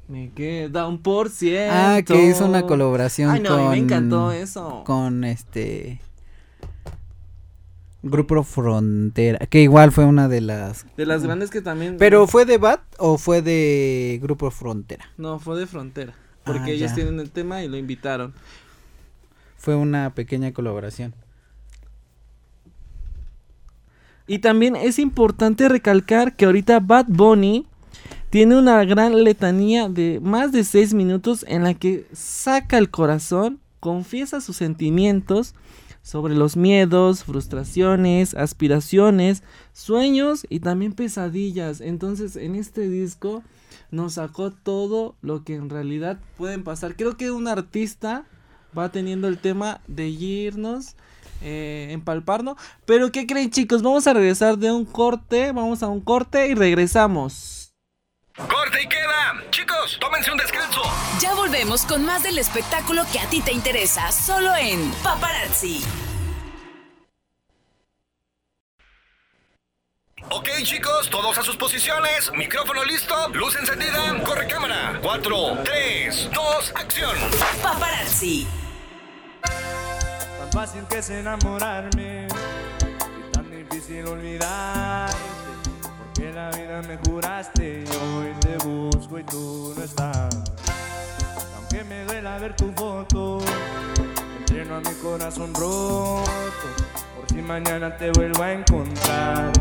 Me 0.08 0.30
queda 0.32 0.88
un 0.88 1.00
por 1.00 1.30
ciento. 1.30 1.74
Ah, 1.76 2.02
que 2.06 2.26
hizo 2.30 2.46
una 2.46 2.64
colaboración 2.64 3.32
Ay, 3.32 3.42
no, 3.42 3.50
con 3.58 3.70
me 3.72 3.78
encantó 3.78 4.32
eso. 4.32 4.84
con 4.86 5.24
este 5.24 6.00
Grupo 8.04 8.44
Frontera, 8.44 9.40
que 9.48 9.62
igual 9.62 9.92
fue 9.92 10.06
una 10.06 10.28
de 10.28 10.42
las 10.42 10.86
De 10.96 11.08
las 11.08 11.24
grandes 11.24 11.50
que 11.50 11.62
también. 11.64 11.98
Pero 11.98 12.28
fue 12.28 12.46
de 12.46 12.60
Bat 12.60 12.82
o 13.00 13.18
fue 13.18 13.42
de 13.42 14.20
Grupo 14.22 14.52
Frontera? 14.52 15.06
No, 15.18 15.40
fue 15.40 15.58
de 15.58 15.66
Frontera. 15.66 16.14
Porque 16.44 16.72
Ah, 16.72 16.74
ellos 16.76 16.90
ya. 16.92 16.96
tienen 16.96 17.20
el 17.20 17.32
tema 17.32 17.64
y 17.64 17.68
lo 17.68 17.76
invitaron. 17.78 18.34
Fue 19.58 19.76
una 19.76 20.14
pequeña 20.14 20.54
colaboración. 20.54 21.16
Y 24.28 24.40
también 24.40 24.76
es 24.76 25.00
importante 25.00 25.68
recalcar 25.70 26.36
que 26.36 26.46
ahorita 26.46 26.80
Bad 26.80 27.06
Bunny 27.08 27.68
tiene 28.36 28.58
una 28.58 28.84
gran 28.84 29.24
letanía 29.24 29.88
de 29.88 30.20
más 30.22 30.52
de 30.52 30.66
6 30.66 30.94
minutos 30.94 31.46
en 31.48 31.64
la 31.64 31.74
que 31.74 32.06
saca 32.12 32.78
el 32.78 32.90
corazón, 32.90 33.62
confiesa 33.80 34.42
sus 34.42 34.58
sentimientos 34.58 35.56
sobre 36.02 36.36
los 36.36 36.58
miedos, 36.58 37.24
frustraciones, 37.24 38.34
aspiraciones, 38.34 39.42
sueños 39.72 40.46
y 40.50 40.60
también 40.60 40.92
pesadillas. 40.92 41.80
Entonces 41.80 42.36
en 42.36 42.56
este 42.56 42.90
disco 42.90 43.42
nos 43.90 44.16
sacó 44.16 44.52
todo 44.52 45.16
lo 45.22 45.46
que 45.46 45.56
en 45.56 45.70
realidad 45.70 46.20
pueden 46.36 46.66
pasar. 46.66 46.98
Creo 46.98 47.16
que 47.16 47.32
un 47.32 47.48
artista 47.48 48.26
va 48.78 48.92
teniendo 48.92 49.30
el 49.30 49.38
tema 49.38 49.80
de 49.88 50.10
irnos, 50.10 50.98
eh, 51.42 51.88
empalparnos. 51.92 52.58
Pero 52.86 53.14
¿qué 53.14 53.28
creen 53.28 53.50
chicos? 53.50 53.82
Vamos 53.82 54.08
a 54.08 54.14
regresar 54.14 54.58
de 54.58 54.74
un 54.74 54.84
corte, 54.84 55.54
vamos 55.54 55.84
a 55.84 55.88
un 55.88 56.02
corte 56.02 56.50
y 56.50 56.54
regresamos. 56.54 57.65
¡Corte 58.38 58.82
y 58.84 58.88
queda! 58.88 59.42
Chicos, 59.50 59.98
tómense 60.00 60.30
un 60.30 60.38
descanso. 60.38 60.82
Ya 61.22 61.34
volvemos 61.34 61.86
con 61.86 62.06
más 62.06 62.22
del 62.24 62.38
espectáculo 62.38 63.04
que 63.12 63.20
a 63.20 63.26
ti 63.28 63.42
te 63.42 63.54
interesa, 63.54 64.12
solo 64.12 64.54
en 64.56 64.92
Paparazzi. 65.04 65.82
Ok, 70.30 70.50
chicos, 70.64 71.10
todos 71.10 71.38
a 71.38 71.44
sus 71.44 71.56
posiciones. 71.56 72.30
Micrófono 72.34 72.84
listo, 72.84 73.30
luz 73.30 73.56
encendida, 73.56 74.22
corre 74.26 74.48
cámara. 74.48 75.00
4, 75.02 75.60
3, 75.64 76.30
2, 76.34 76.74
acción. 76.76 77.16
Paparazzi. 77.62 78.46
Tan 79.42 80.52
fácil 80.52 80.84
que 80.90 80.98
es 80.98 81.10
enamorarme 81.10 82.28
y 82.28 83.32
tan 83.32 83.50
difícil 83.50 84.06
olvidarte. 84.08 85.35
Vida 86.52 86.82
me 86.88 86.98
juraste 86.98 87.84
y 87.84 87.96
hoy 87.96 88.34
te 88.40 88.58
busco 88.66 89.18
y 89.20 89.24
tú 89.24 89.74
no 89.76 89.84
estás. 89.84 90.36
Aunque 91.56 91.84
me 91.84 92.06
duela 92.06 92.38
ver 92.38 92.56
tu 92.56 92.72
foto, 92.74 93.40
entreno 94.40 94.76
a 94.76 94.80
mi 94.80 94.94
corazón 95.02 95.54
roto. 95.54 96.24
Por 97.16 97.28
si 97.30 97.42
mañana 97.42 97.98
te 97.98 98.12
vuelvo 98.12 98.44
a 98.44 98.52
encontrar. 98.54 99.52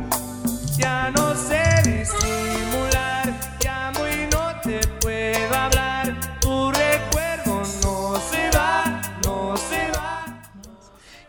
Ya 0.77 1.11
no 1.11 1.35
sé 1.35 1.63
disimular, 1.85 3.33
llamo 3.65 4.01
y 4.07 4.27
no 4.31 4.61
te 4.63 4.87
puedo 5.01 5.55
hablar. 5.55 6.15
Tu 6.41 6.71
recuerdo 6.71 7.63
no 7.83 8.21
se 8.31 8.51
va, 8.57 9.01
no 9.25 9.57
se 9.57 9.91
va. 9.91 10.25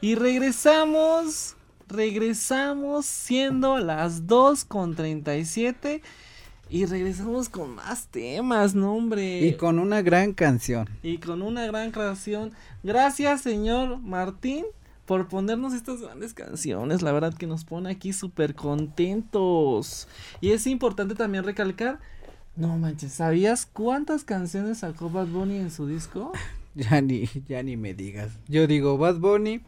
Y 0.02 0.16
regresamos, 0.16 1.55
regresamos 1.96 3.06
siendo 3.06 3.78
las 3.78 4.28
2 4.28 4.66
con 4.66 4.96
37 4.96 6.02
y 6.70 6.86
regresamos 6.86 7.50
con 7.50 7.76
más 7.76 8.08
temas, 8.08 8.76
no 8.76 8.96
hombre. 8.96 9.42
Y 9.42 9.56
con 9.56 9.80
una 9.80 10.02
gran 10.02 10.34
canción. 10.34 10.90
y 11.04 11.18
con 11.20 11.42
una 11.42 11.66
gran 11.68 11.92
canción. 11.92 12.52
Gracias, 12.84 13.42
señor 13.42 14.00
Martín, 14.00 14.66
por 15.06 15.28
ponernos 15.28 15.74
estas 15.74 16.02
grandes 16.02 16.34
canciones. 16.34 17.02
La 17.02 17.12
verdad 17.12 17.34
que 17.34 17.48
nos 17.48 17.64
pone 17.66 17.90
aquí 17.92 18.14
súper 18.14 18.56
contentos. 18.56 20.08
Y 20.42 20.52
es 20.52 20.66
importante 20.68 21.14
también 21.16 21.44
recalcar, 21.44 22.00
no 22.56 22.78
manches, 22.78 23.14
¿sabías 23.14 23.66
cuántas 23.66 24.24
canciones 24.24 24.80
sacó 24.80 25.10
Bad 25.10 25.28
Bunny 25.28 25.58
en 25.58 25.72
su 25.72 25.88
disco? 25.88 26.32
Ya 26.78 27.00
ni, 27.00 27.30
ya 27.48 27.64
ni 27.64 27.78
me 27.78 27.94
digas. 27.94 28.34
Yo 28.50 28.68
digo 28.68 28.98
Bad 28.98 29.20
Bunny 29.20 29.62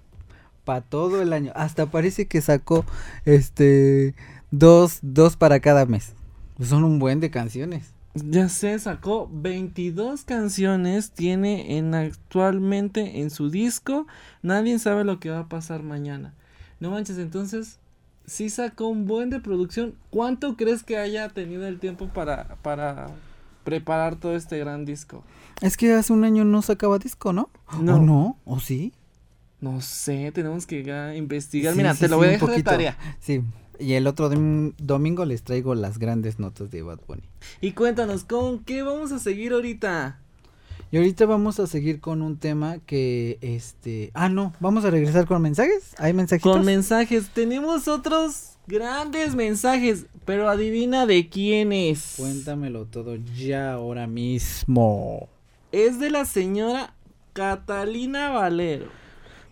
para 0.68 0.82
todo 0.82 1.22
el 1.22 1.32
año. 1.32 1.54
Hasta 1.56 1.86
parece 1.86 2.28
que 2.28 2.42
sacó 2.42 2.86
este 3.24 4.14
dos, 4.52 5.00
dos 5.02 5.38
para 5.38 5.62
cada 5.62 5.86
mes. 5.86 6.14
Son 6.62 6.84
un 6.84 7.00
buen 7.00 7.22
de 7.22 7.32
canciones. 7.32 7.94
Ya 8.16 8.50
sé, 8.50 8.78
sacó 8.80 9.30
22 9.32 10.26
canciones, 10.26 11.12
tiene 11.12 11.78
en 11.78 11.96
actualmente 11.96 13.22
en 13.22 13.30
su 13.30 13.50
disco. 13.50 14.08
Nadie 14.42 14.78
sabe 14.78 15.06
lo 15.06 15.22
que 15.22 15.30
va 15.30 15.40
a 15.40 15.48
pasar 15.48 15.84
mañana. 15.84 16.34
No 16.82 16.92
manches, 16.92 17.18
entonces 17.18 17.80
sí 18.26 18.50
sacó 18.50 18.90
un 18.90 19.06
buen 19.06 19.30
de 19.30 19.40
producción. 19.40 19.96
¿Cuánto 20.10 20.58
crees 20.58 20.84
que 20.84 20.98
haya 20.98 21.30
tenido 21.30 21.66
el 21.66 21.80
tiempo 21.80 22.10
para 22.10 22.58
para 22.62 23.08
preparar 23.64 24.18
todo 24.18 24.36
este 24.36 24.58
gran 24.60 24.84
disco? 24.84 25.24
Es 25.62 25.78
que 25.78 25.94
hace 25.94 26.12
un 26.12 26.26
año 26.26 26.44
no 26.44 26.62
sacaba 26.62 26.98
disco, 26.98 27.32
¿no? 27.32 27.50
No. 27.80 27.96
¿O 27.96 28.00
no? 28.02 28.38
¿O 28.44 28.60
sí? 28.60 28.92
No 29.60 29.82
sé, 29.82 30.32
tenemos 30.34 30.65
que 30.67 31.13
investigar. 31.17 31.74
Sí, 31.74 31.78
Mira, 31.78 31.93
sí, 31.93 32.02
te 32.02 32.08
lo 32.10 32.17
voy 32.17 32.28
a 32.28 32.32
dejar 32.32 32.50
de 32.52 32.63
tarea. 32.63 32.98
Sí. 33.20 33.41
Y 33.80 33.93
el 33.93 34.08
otro 34.08 34.32
dom- 34.32 34.74
domingo 34.78 35.26
les 35.26 35.43
traigo 35.43 35.76
las 35.76 36.00
grandes 36.00 36.39
notas 36.39 36.72
de 36.72 36.82
Bad 36.82 37.00
Bunny. 37.08 37.24
Y 37.62 37.72
cuéntanos, 37.74 38.24
¿con 38.24 38.60
qué 38.63 38.82
vamos 38.84 39.12
a 39.12 39.20
seguir 39.20 39.54
ahorita? 39.54 40.20
Y 40.91 40.98
ahorita 40.98 41.26
vamos 41.26 41.60
a 41.60 41.67
seguir 41.67 42.00
con 42.00 42.22
un 42.22 42.38
tema 42.38 42.78
que, 42.86 43.38
este... 43.41 44.10
Ah, 44.13 44.30
no, 44.30 44.54
vamos 44.60 44.86
a 44.86 44.89
regresar 44.89 45.26
con 45.28 45.41
mensajes. 45.41 45.93
¿Hay 45.98 46.13
mensajitos? 46.13 46.56
Con 46.56 46.65
mensajes. 46.65 47.30
Tenemos 47.30 47.88
otros 47.88 48.54
grandes 48.67 49.36
mensajes, 49.36 50.06
pero 50.26 50.50
adivina 50.50 51.06
de 51.06 51.30
quién 51.30 51.72
es. 51.74 52.13
Cuéntamelo 52.17 52.86
todo 52.86 53.15
ya 53.36 53.74
ahora 53.74 54.08
mismo. 54.08 55.28
Es 55.72 56.00
de 56.00 56.10
la 56.10 56.26
señora 56.26 56.93
Catalina 57.34 58.30
Valero. 58.30 58.86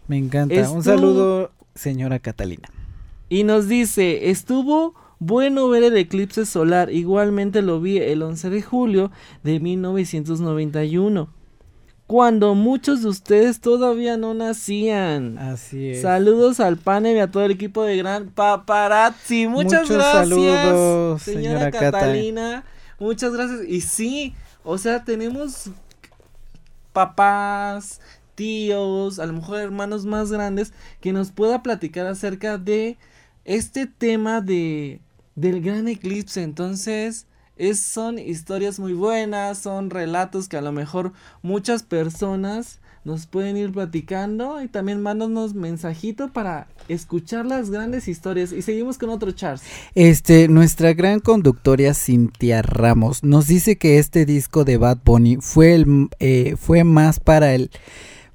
Me 0.07 0.17
encanta. 0.17 0.53
Estuvo- 0.55 0.75
Un 0.77 0.83
saludo, 0.83 1.51
señora 1.73 2.19
Catalina. 2.19 2.69
Y 3.29 3.43
nos 3.43 3.67
dice, 3.67 4.29
estuvo 4.29 4.93
bueno 5.19 5.67
ver 5.69 5.83
el 5.83 5.97
eclipse 5.97 6.45
solar. 6.45 6.91
Igualmente 6.91 7.61
lo 7.61 7.81
vi 7.81 7.97
el 7.97 8.21
11 8.21 8.49
de 8.49 8.61
julio 8.61 9.11
de 9.43 9.59
1991. 9.59 11.29
Cuando 12.07 12.53
muchos 12.53 13.01
de 13.01 13.07
ustedes 13.09 13.61
todavía 13.61 14.15
no 14.15 14.35
nacían. 14.35 15.39
Así 15.39 15.89
es. 15.89 16.03
Saludos 16.03 16.59
al 16.59 16.77
panel 16.77 17.15
y 17.17 17.19
a 17.19 17.31
todo 17.31 17.43
el 17.43 17.49
equipo 17.51 17.81
de 17.83 17.97
Gran 17.97 18.27
Paparazzi. 18.29 19.47
Muchas 19.47 19.81
Muchos 19.81 19.89
gracias, 19.97 20.13
saludos, 20.29 21.21
señora, 21.23 21.47
señora 21.55 21.71
Cata. 21.71 21.91
Catalina. 21.91 22.63
Muchas 22.99 23.33
gracias. 23.33 23.61
Y 23.67 23.81
sí, 23.81 24.35
o 24.63 24.77
sea, 24.77 25.03
tenemos 25.03 25.71
papás, 26.93 27.99
tíos, 28.35 29.19
a 29.19 29.25
lo 29.25 29.33
mejor 29.33 29.59
hermanos 29.59 30.05
más 30.05 30.31
grandes 30.31 30.73
que 31.01 31.13
nos 31.13 31.31
pueda 31.31 31.63
platicar 31.63 32.05
acerca 32.05 32.57
de 32.57 32.97
este 33.45 33.87
tema 33.87 34.41
de 34.41 35.01
del 35.35 35.61
gran 35.61 35.87
eclipse. 35.87 36.43
Entonces, 36.43 37.27
es, 37.57 37.79
son 37.79 38.19
historias 38.19 38.79
muy 38.79 38.93
buenas, 38.93 39.59
son 39.59 39.89
relatos 39.89 40.47
que 40.47 40.57
a 40.57 40.61
lo 40.61 40.71
mejor 40.71 41.13
muchas 41.41 41.83
personas 41.83 42.79
nos 43.05 43.27
pueden 43.27 43.55
ir 43.55 43.71
platicando 43.71 44.63
y 44.63 44.67
también 44.67 44.99
mándanos 44.99 45.53
mensajito 45.53 46.33
para 46.33 46.67
escuchar 46.87 47.45
las 47.45 47.69
grandes 47.69 48.07
historias. 48.07 48.51
Y 48.51 48.63
seguimos 48.63 48.97
con 48.97 49.11
otro 49.11 49.31
Charles. 49.31 49.61
Este, 49.93 50.47
nuestra 50.47 50.93
gran 50.93 51.19
conductora 51.19 51.93
Cintia 51.93 52.63
Ramos 52.63 53.23
nos 53.23 53.45
dice 53.45 53.77
que 53.77 53.99
este 53.99 54.25
disco 54.25 54.65
de 54.65 54.77
Bad 54.77 54.97
Bunny 55.05 55.37
fue 55.39 55.75
el 55.75 56.09
eh, 56.19 56.55
fue 56.57 56.83
más 56.83 57.19
para 57.19 57.53
él, 57.53 57.69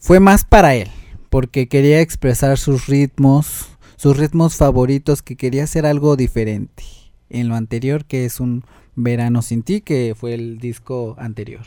fue 0.00 0.18
más 0.18 0.44
para 0.44 0.74
él, 0.74 0.88
porque 1.28 1.68
quería 1.68 2.00
expresar 2.00 2.58
sus 2.58 2.86
ritmos, 2.86 3.68
sus 3.96 4.16
ritmos 4.16 4.56
favoritos, 4.56 5.22
que 5.22 5.36
quería 5.36 5.64
hacer 5.64 5.86
algo 5.86 6.16
diferente 6.16 6.82
en 7.28 7.48
lo 7.48 7.54
anterior, 7.54 8.04
que 8.06 8.24
es 8.24 8.40
un 8.40 8.64
Verano 8.96 9.40
sin 9.40 9.62
ti, 9.62 9.80
que 9.80 10.14
fue 10.18 10.34
el 10.34 10.58
disco 10.58 11.14
anterior. 11.18 11.64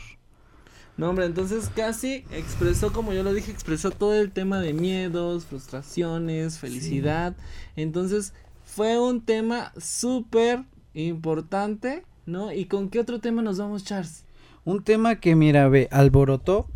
No, 0.96 1.10
hombre, 1.10 1.24
entonces 1.24 1.70
casi 1.74 2.24
expresó, 2.30 2.92
como 2.92 3.12
yo 3.12 3.22
lo 3.22 3.32
dije, 3.32 3.50
expresó 3.50 3.90
todo 3.90 4.14
el 4.14 4.30
tema 4.30 4.60
de 4.60 4.72
miedos, 4.74 5.46
frustraciones, 5.46 6.58
felicidad. 6.58 7.34
Entonces, 7.74 8.32
fue 8.64 9.00
un 9.00 9.22
tema 9.22 9.72
súper 9.78 10.64
importante, 10.92 12.04
¿no? 12.26 12.52
¿Y 12.52 12.66
con 12.66 12.90
qué 12.90 13.00
otro 13.00 13.18
tema 13.20 13.42
nos 13.42 13.58
vamos, 13.58 13.84
Charles? 13.84 14.24
Un 14.64 14.84
tema 14.84 15.16
que, 15.16 15.34
mira, 15.34 15.68
ve, 15.68 15.88
alborotó 15.90 16.68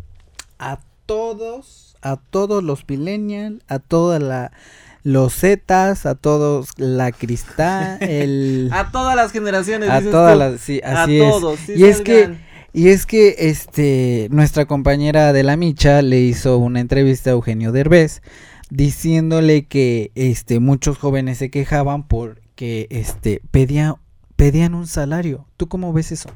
a 0.57 0.79
todos, 1.09 1.97
a 2.01 2.17
todos 2.17 2.63
los 2.63 2.87
millennials, 2.87 3.61
a 3.67 3.79
toda 3.79 4.19
la, 4.19 4.51
los 5.03 5.33
Zetas, 5.33 6.05
a 6.05 6.13
todos 6.13 6.69
la 6.77 7.11
cristal, 7.11 7.97
el... 8.01 8.69
A 8.71 8.91
todas 8.91 9.15
las 9.15 9.31
generaciones, 9.31 9.89
a 9.89 10.01
todas 10.01 10.33
tú. 10.33 10.39
las, 10.39 10.61
sí, 10.61 10.81
A 10.83 11.03
así 11.03 11.19
es. 11.19 11.31
todos, 11.31 11.59
sí 11.65 11.73
y 11.75 11.85
es 11.85 12.01
que, 12.01 12.37
y 12.73 12.89
es 12.89 13.07
que, 13.07 13.35
este, 13.39 14.27
nuestra 14.29 14.65
compañera 14.67 15.33
de 15.33 15.41
la 15.41 15.57
Micha 15.57 16.03
le 16.03 16.19
hizo 16.19 16.59
una 16.59 16.79
entrevista 16.79 17.31
a 17.31 17.33
Eugenio 17.33 17.71
Derbez 17.71 18.21
diciéndole 18.69 19.65
que, 19.65 20.11
este, 20.13 20.59
muchos 20.59 20.99
jóvenes 20.99 21.39
se 21.39 21.49
quejaban 21.49 22.07
porque, 22.07 22.85
este, 22.91 23.41
pedían, 23.49 23.95
pedían 24.35 24.75
un 24.75 24.85
salario. 24.85 25.47
¿Tú 25.57 25.67
cómo 25.67 25.91
ves 25.91 26.11
eso? 26.11 26.29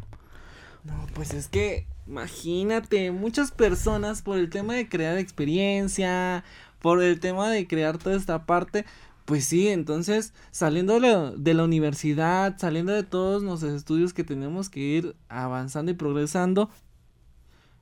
No, 0.83 1.05
pues 1.13 1.33
es 1.35 1.47
que, 1.47 1.85
imagínate, 2.13 3.09
muchas 3.09 3.49
personas 3.51 4.21
por 4.21 4.37
el 4.37 4.51
tema 4.51 4.75
de 4.75 4.87
crear 4.87 5.17
experiencia, 5.17 6.43
por 6.79 7.01
el 7.01 7.19
tema 7.19 7.49
de 7.49 7.67
crear 7.67 7.97
toda 7.97 8.15
esta 8.15 8.45
parte, 8.45 8.85
pues 9.25 9.45
sí, 9.45 9.67
entonces 9.69 10.31
saliendo 10.51 10.99
de 10.99 11.53
la, 11.55 11.63
universidad, 11.63 12.55
saliendo 12.59 12.91
de 12.91 13.01
todos 13.01 13.41
los 13.41 13.63
estudios 13.63 14.13
que 14.13 14.23
tenemos 14.23 14.69
que 14.69 14.79
ir 14.79 15.15
avanzando 15.27 15.91
y 15.91 15.95
progresando, 15.95 16.69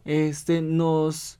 este, 0.06 0.62
nos, 0.62 1.38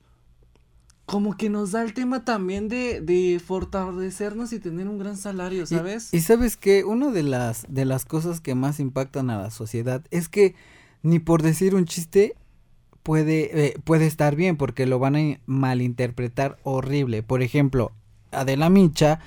como 1.06 1.38
que 1.38 1.48
nos 1.48 1.72
da 1.72 1.82
el 1.82 1.94
tema 1.94 2.26
también 2.26 2.68
de, 2.68 3.00
de 3.00 3.40
fortalecernos 3.42 4.52
y 4.52 4.58
tener 4.58 4.86
un 4.86 4.98
gran 4.98 5.16
salario, 5.16 5.62
Y- 5.62 5.66
¿sabes? 5.66 6.12
Y, 6.12 6.20
sabes 6.20 6.58
que 6.58 6.84
una 6.84 7.10
de 7.10 7.22
las 7.22 7.64
de 7.70 7.86
las 7.86 8.04
cosas 8.04 8.40
que 8.40 8.54
más 8.54 8.80
impactan 8.80 9.30
a 9.30 9.40
la 9.40 9.50
sociedad 9.50 10.04
es 10.10 10.28
que 10.28 10.54
ni 11.02 11.20
por 11.20 11.42
decir 11.42 11.74
un 11.74 11.86
chiste 11.86 12.36
puede 13.02 13.66
eh, 13.66 13.74
puede 13.84 14.06
estar 14.06 14.36
bien 14.36 14.56
porque 14.56 14.86
lo 14.86 14.98
van 14.98 15.16
a 15.16 15.40
malinterpretar 15.46 16.56
horrible. 16.62 17.22
Por 17.22 17.42
ejemplo, 17.42 17.92
Adela 18.30 18.70
Micha 18.70 19.20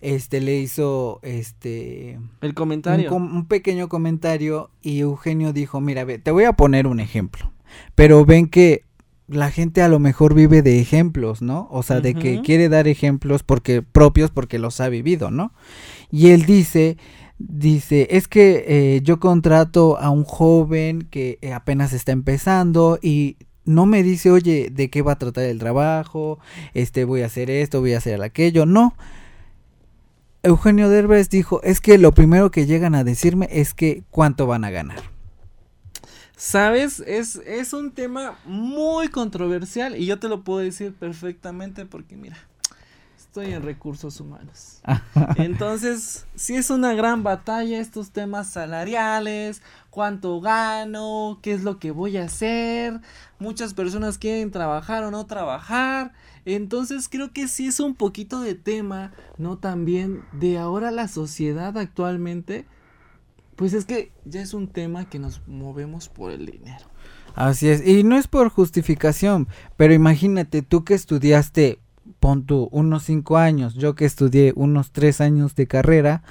este 0.00 0.40
le 0.40 0.58
hizo 0.58 1.20
este 1.22 2.14
el 2.40 2.48
un, 2.48 2.52
comentario. 2.54 3.08
com- 3.08 3.34
un 3.36 3.46
pequeño 3.46 3.88
comentario 3.88 4.70
y 4.82 4.98
Eugenio 5.00 5.52
dijo, 5.52 5.80
"Mira, 5.80 6.04
ve, 6.04 6.18
te 6.18 6.30
voy 6.32 6.44
a 6.44 6.52
poner 6.54 6.86
un 6.86 6.98
ejemplo." 7.00 7.52
Pero 7.94 8.24
ven 8.24 8.48
que 8.48 8.82
la 9.28 9.50
gente 9.50 9.80
a 9.80 9.88
lo 9.88 9.98
mejor 9.98 10.34
vive 10.34 10.60
de 10.62 10.80
ejemplos, 10.80 11.40
¿no? 11.40 11.68
O 11.70 11.82
sea, 11.82 12.00
de 12.00 12.14
que 12.14 12.42
quiere 12.42 12.68
dar 12.68 12.86
ejemplos 12.88 13.42
porque 13.44 13.80
propios 13.80 14.30
porque 14.30 14.58
los 14.58 14.80
ha 14.80 14.88
vivido, 14.88 15.30
¿no? 15.30 15.52
Y 16.10 16.30
él 16.30 16.44
dice 16.44 16.98
Dice, 17.48 18.06
es 18.10 18.28
que 18.28 18.64
eh, 18.68 19.00
yo 19.02 19.18
contrato 19.18 19.98
a 19.98 20.10
un 20.10 20.22
joven 20.22 21.08
que 21.10 21.38
eh, 21.42 21.52
apenas 21.52 21.92
está 21.92 22.12
empezando 22.12 23.00
y 23.02 23.36
no 23.64 23.84
me 23.84 24.04
dice, 24.04 24.30
oye, 24.30 24.70
¿de 24.70 24.90
qué 24.90 25.02
va 25.02 25.12
a 25.12 25.18
tratar 25.18 25.44
el 25.44 25.58
trabajo? 25.58 26.38
Este, 26.72 27.04
voy 27.04 27.22
a 27.22 27.26
hacer 27.26 27.50
esto, 27.50 27.80
voy 27.80 27.94
a 27.94 27.98
hacer 27.98 28.22
aquello. 28.22 28.64
No. 28.64 28.94
Eugenio 30.44 30.88
Derbez 30.88 31.30
dijo, 31.30 31.60
es 31.62 31.80
que 31.80 31.98
lo 31.98 32.12
primero 32.12 32.50
que 32.52 32.66
llegan 32.66 32.94
a 32.94 33.02
decirme 33.02 33.48
es 33.50 33.74
que 33.74 34.04
cuánto 34.10 34.46
van 34.46 34.64
a 34.64 34.70
ganar. 34.70 35.02
¿Sabes? 36.36 37.00
Es, 37.00 37.36
es 37.46 37.72
un 37.72 37.90
tema 37.90 38.38
muy 38.44 39.08
controversial 39.08 39.96
y 39.96 40.06
yo 40.06 40.18
te 40.18 40.28
lo 40.28 40.44
puedo 40.44 40.60
decir 40.60 40.92
perfectamente 40.92 41.86
porque 41.86 42.16
mira, 42.16 42.36
estoy 43.32 43.54
en 43.54 43.62
recursos 43.62 44.20
humanos. 44.20 44.82
Entonces, 45.36 46.26
sí 46.34 46.54
es 46.54 46.68
una 46.68 46.92
gran 46.92 47.22
batalla 47.22 47.80
estos 47.80 48.10
temas 48.10 48.46
salariales, 48.46 49.62
cuánto 49.88 50.38
gano, 50.42 51.38
qué 51.40 51.54
es 51.54 51.62
lo 51.62 51.78
que 51.78 51.92
voy 51.92 52.18
a 52.18 52.24
hacer. 52.24 53.00
Muchas 53.38 53.72
personas 53.72 54.18
quieren 54.18 54.50
trabajar 54.50 55.02
o 55.04 55.10
no 55.10 55.24
trabajar. 55.24 56.12
Entonces 56.44 57.08
creo 57.08 57.32
que 57.32 57.48
sí 57.48 57.68
es 57.68 57.80
un 57.80 57.94
poquito 57.94 58.42
de 58.42 58.54
tema, 58.54 59.12
¿no? 59.38 59.56
También 59.56 60.22
de 60.32 60.58
ahora 60.58 60.90
la 60.90 61.08
sociedad 61.08 61.78
actualmente, 61.78 62.66
pues 63.56 63.72
es 63.72 63.86
que 63.86 64.12
ya 64.26 64.42
es 64.42 64.52
un 64.52 64.68
tema 64.68 65.08
que 65.08 65.18
nos 65.18 65.40
movemos 65.48 66.10
por 66.10 66.32
el 66.32 66.44
dinero. 66.44 66.84
Así 67.34 67.70
es, 67.70 67.86
y 67.86 68.04
no 68.04 68.18
es 68.18 68.28
por 68.28 68.50
justificación, 68.50 69.48
pero 69.78 69.94
imagínate 69.94 70.60
tú 70.60 70.84
que 70.84 70.92
estudiaste, 70.92 71.78
pon 72.20 72.44
tú, 72.44 72.68
unos 72.72 73.04
cinco 73.04 73.36
años, 73.36 73.74
yo 73.74 73.94
que 73.94 74.04
estudié 74.04 74.52
unos 74.56 74.92
tres 74.92 75.20
años 75.20 75.54
de 75.54 75.66
carrera, 75.66 76.22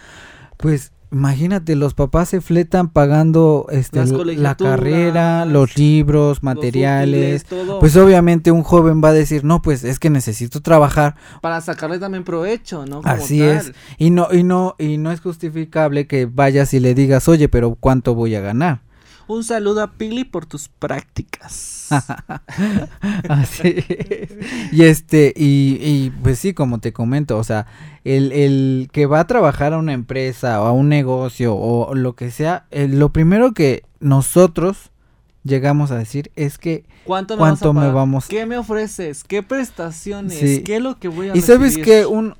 pues 0.57 0.93
imagínate, 1.11 1.75
los 1.75 1.93
papás 1.93 2.29
se 2.29 2.39
fletan 2.39 2.87
pagando 2.87 3.67
este, 3.69 4.05
la 4.37 4.55
carrera, 4.55 5.45
los 5.45 5.77
libros, 5.77 6.37
Los 6.37 6.43
materiales. 6.43 7.43
útiles, 7.43 7.75
Pues 7.81 7.97
obviamente 7.97 8.51
un 8.51 8.63
joven 8.63 9.01
va 9.03 9.09
a 9.09 9.13
decir, 9.13 9.43
no, 9.43 9.61
pues 9.61 9.83
es 9.83 9.99
que 9.99 10.09
necesito 10.09 10.61
trabajar, 10.61 11.15
para 11.41 11.59
sacarle 11.59 11.99
también 11.99 12.23
provecho, 12.23 12.85
¿no? 12.85 13.01
Como 13.01 13.13
así 13.13 13.39
tal. 13.39 13.49
es. 13.57 13.73
Y 13.97 14.11
no, 14.11 14.29
y 14.31 14.43
no, 14.43 14.75
y 14.79 14.97
no 14.97 15.11
es 15.11 15.19
justificable 15.19 16.07
que 16.07 16.25
vayas 16.25 16.73
y 16.73 16.79
le 16.79 16.93
digas, 16.95 17.27
oye, 17.27 17.49
pero 17.49 17.75
¿cuánto 17.75 18.15
voy 18.15 18.35
a 18.35 18.39
ganar? 18.39 18.81
Un 19.31 19.45
saludo 19.45 19.81
a 19.81 19.91
Pili 19.93 20.25
por 20.25 20.45
tus 20.45 20.67
prácticas. 20.67 21.87
Así 23.29 23.75
es. 23.87 24.29
Y 24.73 24.83
este, 24.83 25.33
y, 25.35 25.77
y 25.81 26.09
pues 26.21 26.37
sí, 26.37 26.53
como 26.53 26.79
te 26.79 26.91
comento, 26.91 27.37
o 27.37 27.43
sea, 27.45 27.65
el, 28.03 28.33
el 28.33 28.89
que 28.91 29.05
va 29.05 29.21
a 29.21 29.27
trabajar 29.27 29.71
a 29.71 29.77
una 29.77 29.93
empresa 29.93 30.61
o 30.61 30.65
a 30.65 30.73
un 30.73 30.89
negocio 30.89 31.55
o 31.55 31.95
lo 31.95 32.13
que 32.13 32.29
sea, 32.29 32.65
eh, 32.71 32.89
lo 32.89 33.13
primero 33.13 33.53
que 33.53 33.83
nosotros 34.01 34.91
llegamos 35.45 35.91
a 35.91 35.97
decir 35.97 36.29
es 36.35 36.57
que 36.57 36.83
¿Cuánto 37.05 37.35
me, 37.35 37.39
¿Cuánto 37.39 37.73
vas 37.73 37.83
a 37.85 37.87
me 37.87 37.93
vamos- 37.93 38.27
¿Qué 38.27 38.45
me 38.45 38.57
ofreces? 38.57 39.23
¿Qué 39.23 39.41
prestaciones? 39.43 40.37
Sí. 40.37 40.61
¿Qué 40.63 40.75
es 40.75 40.81
lo 40.81 40.97
que 40.99 41.07
voy 41.07 41.29
a 41.29 41.37
Y 41.37 41.41
sabes 41.41 41.77
que 41.77 42.05
un, 42.05 42.35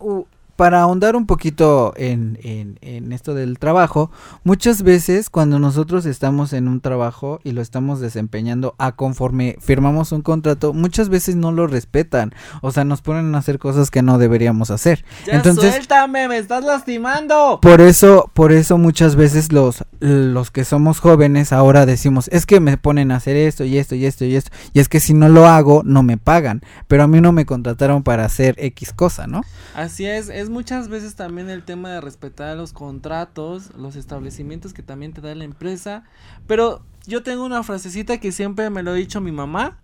para 0.62 0.84
ahondar 0.84 1.16
un 1.16 1.26
poquito 1.26 1.92
en, 1.98 2.38
en, 2.44 2.78
en 2.82 3.14
esto 3.14 3.34
del 3.34 3.58
trabajo, 3.58 4.12
muchas 4.44 4.84
veces 4.84 5.32
cuando 5.32 5.58
nosotros 5.58 6.06
estamos 6.06 6.54
en 6.54 6.68
un 6.68 6.82
trabajo 6.82 7.40
y 7.44 7.54
lo 7.54 7.64
estamos 7.64 8.00
desempeñando 8.00 8.76
a 8.78 8.92
conforme 8.92 9.58
firmamos 9.60 10.12
un 10.12 10.22
contrato, 10.22 10.72
muchas 10.72 11.10
veces 11.10 11.36
no 11.36 11.52
lo 11.52 11.66
respetan. 11.66 12.36
O 12.62 12.72
sea, 12.72 12.84
nos 12.84 13.02
ponen 13.02 13.34
a 13.34 13.40
hacer 13.40 13.58
cosas 13.58 13.90
que 13.90 14.04
no 14.04 14.20
deberíamos 14.20 14.70
hacer. 14.70 15.04
Ya 15.26 15.34
Entonces, 15.34 15.74
suéltame, 15.74 16.28
me 16.28 16.38
estás 16.38 16.64
lastimando. 16.64 17.58
por 17.60 17.82
eso, 17.82 18.30
por 18.36 18.52
eso 18.52 18.78
muchas 18.78 19.16
veces 19.16 19.52
los, 19.52 19.84
los 20.00 20.52
que 20.52 20.64
somos 20.64 21.00
jóvenes 21.00 21.54
ahora 21.54 21.88
decimos, 21.88 22.28
es 22.28 22.46
que 22.46 22.60
me 22.60 22.78
ponen 22.78 23.12
a 23.12 23.16
hacer 23.16 23.36
esto 23.36 23.64
y 23.64 23.80
esto 23.80 23.96
y 23.96 24.06
esto 24.06 24.26
y 24.26 24.36
esto. 24.36 24.52
Y 24.74 24.80
es 24.80 24.90
que 24.90 25.00
si 25.00 25.16
no 25.16 25.28
lo 25.28 25.48
hago, 25.48 25.82
no 25.84 26.04
me 26.04 26.18
pagan. 26.18 26.62
Pero 26.88 27.02
a 27.02 27.08
mí 27.08 27.20
no 27.20 27.32
me 27.32 27.48
contrataron 27.48 28.04
para 28.04 28.26
hacer 28.26 28.54
X 28.60 28.94
cosa, 28.94 29.26
¿no? 29.26 29.42
Así 29.74 30.06
es, 30.06 30.30
es 30.30 30.51
muchas 30.52 30.88
veces 30.88 31.16
también 31.16 31.50
el 31.50 31.64
tema 31.64 31.90
de 31.90 32.02
respetar 32.02 32.56
los 32.56 32.74
contratos, 32.74 33.74
los 33.76 33.96
establecimientos 33.96 34.74
que 34.74 34.84
también 34.84 35.14
te 35.14 35.22
da 35.22 35.34
la 35.34 35.44
empresa. 35.44 36.04
Pero 36.46 36.86
yo 37.08 37.24
tengo 37.24 37.44
una 37.44 37.64
frasecita 37.64 38.20
que 38.20 38.32
siempre 38.32 38.70
me 38.70 38.84
lo 38.84 38.92
ha 38.92 38.96
dicho 38.96 39.22
mi 39.22 39.32
mamá, 39.32 39.82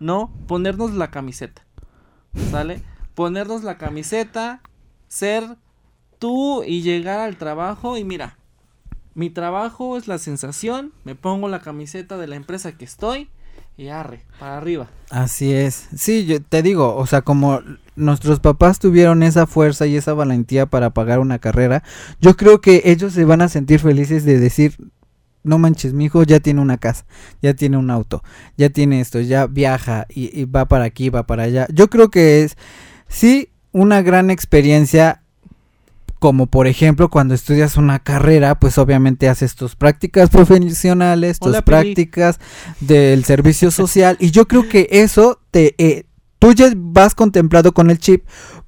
¿no? 0.00 0.32
Ponernos 0.46 0.92
la 0.92 1.10
camiseta, 1.10 1.64
¿sale? 2.50 2.82
Ponernos 3.14 3.64
la 3.64 3.78
camiseta, 3.78 4.60
ser 5.08 5.56
tú 6.18 6.62
y 6.64 6.82
llegar 6.82 7.20
al 7.20 7.36
trabajo 7.36 7.96
y 7.96 8.04
mira, 8.04 8.36
mi 9.14 9.30
trabajo 9.30 9.96
es 9.96 10.06
la 10.06 10.18
sensación, 10.18 10.92
me 11.04 11.14
pongo 11.14 11.48
la 11.48 11.60
camiseta 11.60 12.18
de 12.18 12.26
la 12.26 12.36
empresa 12.36 12.76
que 12.76 12.84
estoy 12.84 13.30
y 13.78 13.88
arre, 13.88 14.24
para 14.40 14.58
arriba. 14.58 14.90
Así 15.08 15.52
es. 15.52 15.88
Sí, 15.96 16.26
yo 16.26 16.42
te 16.42 16.62
digo, 16.62 16.96
o 16.96 17.06
sea, 17.06 17.22
como 17.22 17.62
nuestros 17.94 18.40
papás 18.40 18.80
tuvieron 18.80 19.22
esa 19.22 19.46
fuerza 19.46 19.86
y 19.86 19.96
esa 19.96 20.12
valentía 20.14 20.66
para 20.66 20.90
pagar 20.90 21.20
una 21.20 21.38
carrera, 21.38 21.84
yo 22.20 22.36
creo 22.36 22.60
que 22.60 22.82
ellos 22.86 23.12
se 23.12 23.24
van 23.24 23.40
a 23.40 23.48
sentir 23.48 23.78
felices 23.78 24.24
de 24.24 24.40
decir, 24.40 24.74
no 25.44 25.58
manches, 25.58 25.94
mi 25.94 26.06
hijo 26.06 26.24
ya 26.24 26.40
tiene 26.40 26.60
una 26.60 26.76
casa, 26.76 27.06
ya 27.40 27.54
tiene 27.54 27.76
un 27.76 27.90
auto, 27.90 28.24
ya 28.56 28.68
tiene 28.68 29.00
esto, 29.00 29.20
ya 29.20 29.46
viaja 29.46 30.06
y, 30.08 30.38
y 30.38 30.44
va 30.44 30.66
para 30.66 30.84
aquí, 30.84 31.08
va 31.08 31.26
para 31.26 31.44
allá. 31.44 31.68
Yo 31.72 31.88
creo 31.88 32.10
que 32.10 32.42
es, 32.42 32.56
sí, 33.06 33.50
una 33.70 34.02
gran 34.02 34.30
experiencia 34.30 35.22
como 36.18 36.46
por 36.46 36.66
ejemplo 36.66 37.08
cuando 37.08 37.34
estudias 37.34 37.76
una 37.76 37.98
carrera, 37.98 38.58
pues 38.58 38.78
obviamente 38.78 39.28
haces 39.28 39.54
tus 39.54 39.76
prácticas 39.76 40.30
profesionales, 40.30 41.38
tus 41.38 41.48
Hola, 41.48 41.62
Pili. 41.62 41.64
prácticas 41.64 42.40
del 42.80 43.24
servicio 43.24 43.70
social 43.70 44.16
y 44.20 44.30
yo 44.30 44.46
creo 44.48 44.68
que 44.68 44.88
eso 44.90 45.40
te 45.50 45.74
eh, 45.78 46.04
tú 46.38 46.52
ya 46.52 46.70
vas 46.76 47.14
contemplado 47.14 47.72
con 47.72 47.90
el 47.90 47.98
chip 47.98 48.24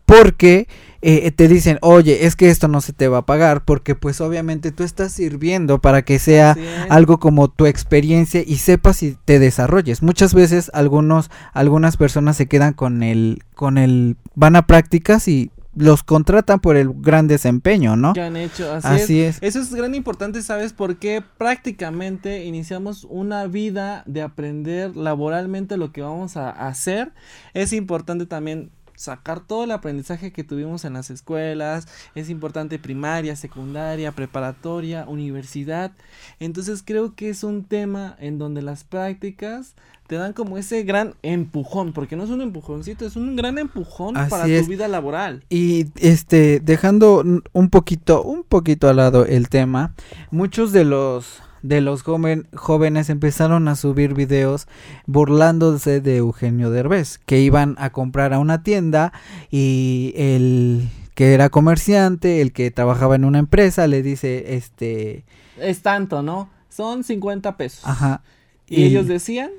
porque 0.06 0.66
eh, 1.02 1.30
te 1.30 1.48
dicen, 1.48 1.78
oye, 1.80 2.26
es 2.26 2.36
que 2.36 2.50
esto 2.50 2.68
no 2.68 2.82
se 2.82 2.92
te 2.92 3.08
va 3.08 3.18
a 3.18 3.26
pagar 3.26 3.64
porque 3.64 3.94
pues 3.94 4.20
obviamente 4.20 4.70
tú 4.70 4.82
estás 4.82 5.12
sirviendo 5.12 5.80
para 5.80 6.02
que 6.02 6.18
sea 6.18 6.56
algo 6.90 7.18
como 7.18 7.48
tu 7.48 7.64
experiencia 7.66 8.42
y 8.46 8.56
sepas 8.56 9.02
y 9.02 9.16
te 9.24 9.38
desarrolles. 9.38 10.02
Muchas 10.02 10.34
veces 10.34 10.70
algunos 10.74 11.30
algunas 11.54 11.96
personas 11.96 12.36
se 12.36 12.48
quedan 12.48 12.74
con 12.74 13.02
el 13.02 13.42
con 13.54 13.78
el 13.78 14.16
van 14.34 14.56
a 14.56 14.66
prácticas 14.66 15.26
y 15.26 15.50
los 15.74 16.02
contratan 16.02 16.60
por 16.60 16.76
el 16.76 16.92
gran 16.92 17.28
desempeño, 17.28 17.96
¿no? 17.96 18.12
que 18.12 18.22
han 18.22 18.36
hecho. 18.36 18.72
Así, 18.72 18.86
Así 18.88 19.20
es. 19.20 19.36
es. 19.36 19.56
Eso 19.56 19.60
es 19.60 19.74
gran 19.74 19.94
importante, 19.94 20.42
¿sabes? 20.42 20.72
Porque 20.72 21.22
prácticamente 21.38 22.44
iniciamos 22.44 23.04
una 23.04 23.46
vida 23.46 24.02
de 24.06 24.22
aprender 24.22 24.96
laboralmente 24.96 25.76
lo 25.76 25.92
que 25.92 26.02
vamos 26.02 26.36
a 26.36 26.50
hacer. 26.50 27.12
Es 27.54 27.72
importante 27.72 28.26
también 28.26 28.70
sacar 29.00 29.40
todo 29.40 29.64
el 29.64 29.70
aprendizaje 29.70 30.30
que 30.30 30.44
tuvimos 30.44 30.84
en 30.84 30.92
las 30.92 31.08
escuelas. 31.08 31.88
Es 32.14 32.28
importante 32.28 32.78
primaria, 32.78 33.34
secundaria, 33.34 34.12
preparatoria, 34.12 35.06
universidad. 35.08 35.92
Entonces 36.38 36.82
creo 36.84 37.14
que 37.14 37.30
es 37.30 37.42
un 37.42 37.64
tema 37.64 38.14
en 38.18 38.38
donde 38.38 38.60
las 38.60 38.84
prácticas 38.84 39.74
te 40.10 40.16
dan 40.16 40.32
como 40.32 40.58
ese 40.58 40.82
gran 40.82 41.14
empujón, 41.22 41.92
porque 41.92 42.16
no 42.16 42.24
es 42.24 42.30
un 42.30 42.40
empujoncito, 42.42 43.06
es 43.06 43.14
un 43.14 43.36
gran 43.36 43.58
empujón 43.58 44.16
Así 44.16 44.28
para 44.28 44.46
es. 44.48 44.64
tu 44.64 44.68
vida 44.68 44.88
laboral. 44.88 45.44
Y 45.50 45.86
este, 45.94 46.58
dejando 46.58 47.22
un 47.52 47.70
poquito, 47.70 48.24
un 48.24 48.42
poquito 48.42 48.88
al 48.88 48.96
lado 48.96 49.24
el 49.24 49.48
tema, 49.48 49.94
muchos 50.32 50.72
de 50.72 50.84
los 50.84 51.40
de 51.62 51.80
los 51.80 52.02
joven- 52.02 52.48
jóvenes 52.54 53.08
empezaron 53.10 53.68
a 53.68 53.76
subir 53.76 54.14
videos 54.14 54.66
burlándose 55.06 56.00
de 56.00 56.16
Eugenio 56.16 56.70
Derbez, 56.70 57.18
que 57.26 57.40
iban 57.40 57.76
a 57.78 57.90
comprar 57.90 58.32
a 58.32 58.38
una 58.38 58.62
tienda 58.62 59.12
y 59.50 60.12
el 60.16 60.88
que 61.14 61.34
era 61.34 61.50
comerciante, 61.50 62.40
el 62.40 62.52
que 62.52 62.70
trabajaba 62.70 63.14
en 63.14 63.24
una 63.26 63.38
empresa, 63.38 63.86
le 63.86 64.02
dice, 64.02 64.54
este, 64.56 65.24
Es 65.60 65.82
tanto, 65.82 66.22
¿no? 66.22 66.48
Son 66.68 67.04
50 67.04 67.56
pesos. 67.56 67.82
ajá, 67.84 68.22
Y, 68.68 68.84
ellos 68.84 69.06
decían, 69.06 69.50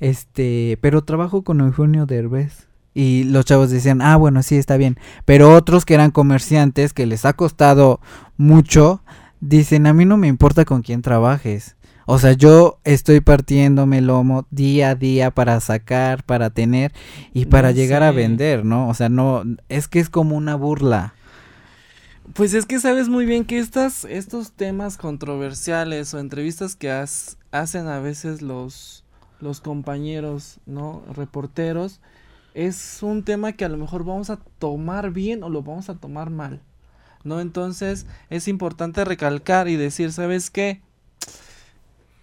este, 0.00 0.78
pero 0.80 1.02
trabajo 1.04 1.42
con 1.42 1.60
Eugenio 1.60 2.06
Derbez. 2.06 2.68
Y 2.94 3.24
los 3.24 3.44
chavos 3.44 3.70
decían, 3.70 4.00
ah, 4.00 4.16
bueno, 4.16 4.42
sí, 4.42 4.56
está 4.56 4.76
bien. 4.78 4.96
Pero 5.26 5.54
otros 5.54 5.84
que 5.84 5.94
eran 5.94 6.10
comerciantes, 6.10 6.94
que 6.94 7.06
les 7.06 7.24
ha 7.26 7.34
costado 7.34 8.00
mucho, 8.38 9.02
dicen, 9.40 9.86
a 9.86 9.92
mí 9.92 10.04
no 10.06 10.16
me 10.16 10.28
importa 10.28 10.64
con 10.64 10.80
quién 10.82 11.02
trabajes. 11.02 11.76
O 12.06 12.18
sea, 12.18 12.32
yo 12.32 12.78
estoy 12.84 13.20
partiéndome 13.20 13.98
el 13.98 14.06
lomo 14.06 14.46
día 14.50 14.90
a 14.90 14.94
día 14.94 15.30
para 15.32 15.60
sacar, 15.60 16.22
para 16.24 16.50
tener 16.50 16.92
y 17.34 17.46
para 17.46 17.72
No 17.72 17.74
llegar 17.74 18.02
a 18.02 18.12
vender, 18.12 18.64
¿no? 18.64 18.88
O 18.88 18.94
sea, 18.94 19.08
no, 19.08 19.42
es 19.68 19.88
que 19.88 19.98
es 20.00 20.08
como 20.08 20.36
una 20.36 20.54
burla. 20.54 21.14
pues 22.34 22.54
es 22.54 22.66
que 22.66 22.80
sabes 22.80 23.08
muy 23.08 23.24
bien 23.26 23.44
que 23.44 23.58
estas, 23.58 24.04
estos 24.04 24.52
temas 24.52 24.96
controversiales 24.96 26.12
o 26.14 26.18
entrevistas 26.18 26.76
que 26.76 26.90
has- 26.90 27.38
hacen 27.52 27.86
a 27.88 28.00
veces 28.00 28.42
los, 28.42 29.04
los 29.40 29.60
compañeros, 29.60 30.58
¿no? 30.66 31.02
Reporteros, 31.12 32.00
es 32.54 33.02
un 33.02 33.22
tema 33.22 33.52
que 33.52 33.64
a 33.64 33.68
lo 33.68 33.76
mejor 33.76 34.04
vamos 34.04 34.30
a 34.30 34.38
tomar 34.58 35.10
bien 35.10 35.42
o 35.42 35.50
lo 35.50 35.62
vamos 35.62 35.88
a 35.90 35.96
tomar 35.96 36.30
mal. 36.30 36.60
¿no? 37.26 37.40
Entonces 37.40 38.06
es 38.30 38.48
importante 38.48 39.04
recalcar 39.04 39.68
y 39.68 39.76
decir, 39.76 40.12
¿sabes 40.12 40.50
qué? 40.50 40.80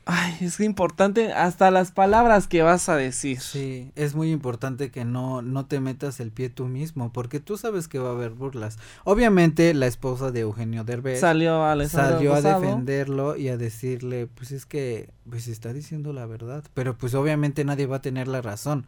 Ay, 0.05 0.35
es 0.41 0.59
importante 0.59 1.31
hasta 1.31 1.71
las 1.71 1.91
palabras 1.91 2.47
que 2.47 2.61
vas 2.61 2.89
a 2.89 2.95
decir. 2.95 3.39
Sí, 3.39 3.91
es 3.95 4.15
muy 4.15 4.31
importante 4.31 4.91
que 4.91 5.05
no, 5.05 5.41
no 5.41 5.65
te 5.65 5.79
metas 5.79 6.19
el 6.19 6.31
pie 6.31 6.49
tú 6.49 6.65
mismo, 6.65 7.13
porque 7.13 7.39
tú 7.39 7.57
sabes 7.57 7.87
que 7.87 7.99
va 7.99 8.09
a 8.09 8.13
haber 8.13 8.31
burlas. 8.31 8.77
Obviamente 9.05 9.73
la 9.73 9.87
esposa 9.87 10.31
de 10.31 10.41
Eugenio 10.41 10.83
Derbez 10.83 11.19
Salió 11.19 11.63
a 11.63 11.87
salió 11.87 12.33
a 12.33 12.41
defenderlo 12.41 13.37
y 13.37 13.47
a 13.47 13.57
decirle, 13.57 14.27
pues 14.27 14.51
es 14.51 14.65
que, 14.65 15.09
pues 15.29 15.47
está 15.47 15.71
diciendo 15.71 16.11
la 16.11 16.25
verdad, 16.25 16.63
pero 16.73 16.97
pues 16.97 17.13
obviamente 17.15 17.63
nadie 17.63 17.85
va 17.85 17.97
a 17.97 18.01
tener 18.01 18.27
la 18.27 18.41
razón 18.41 18.85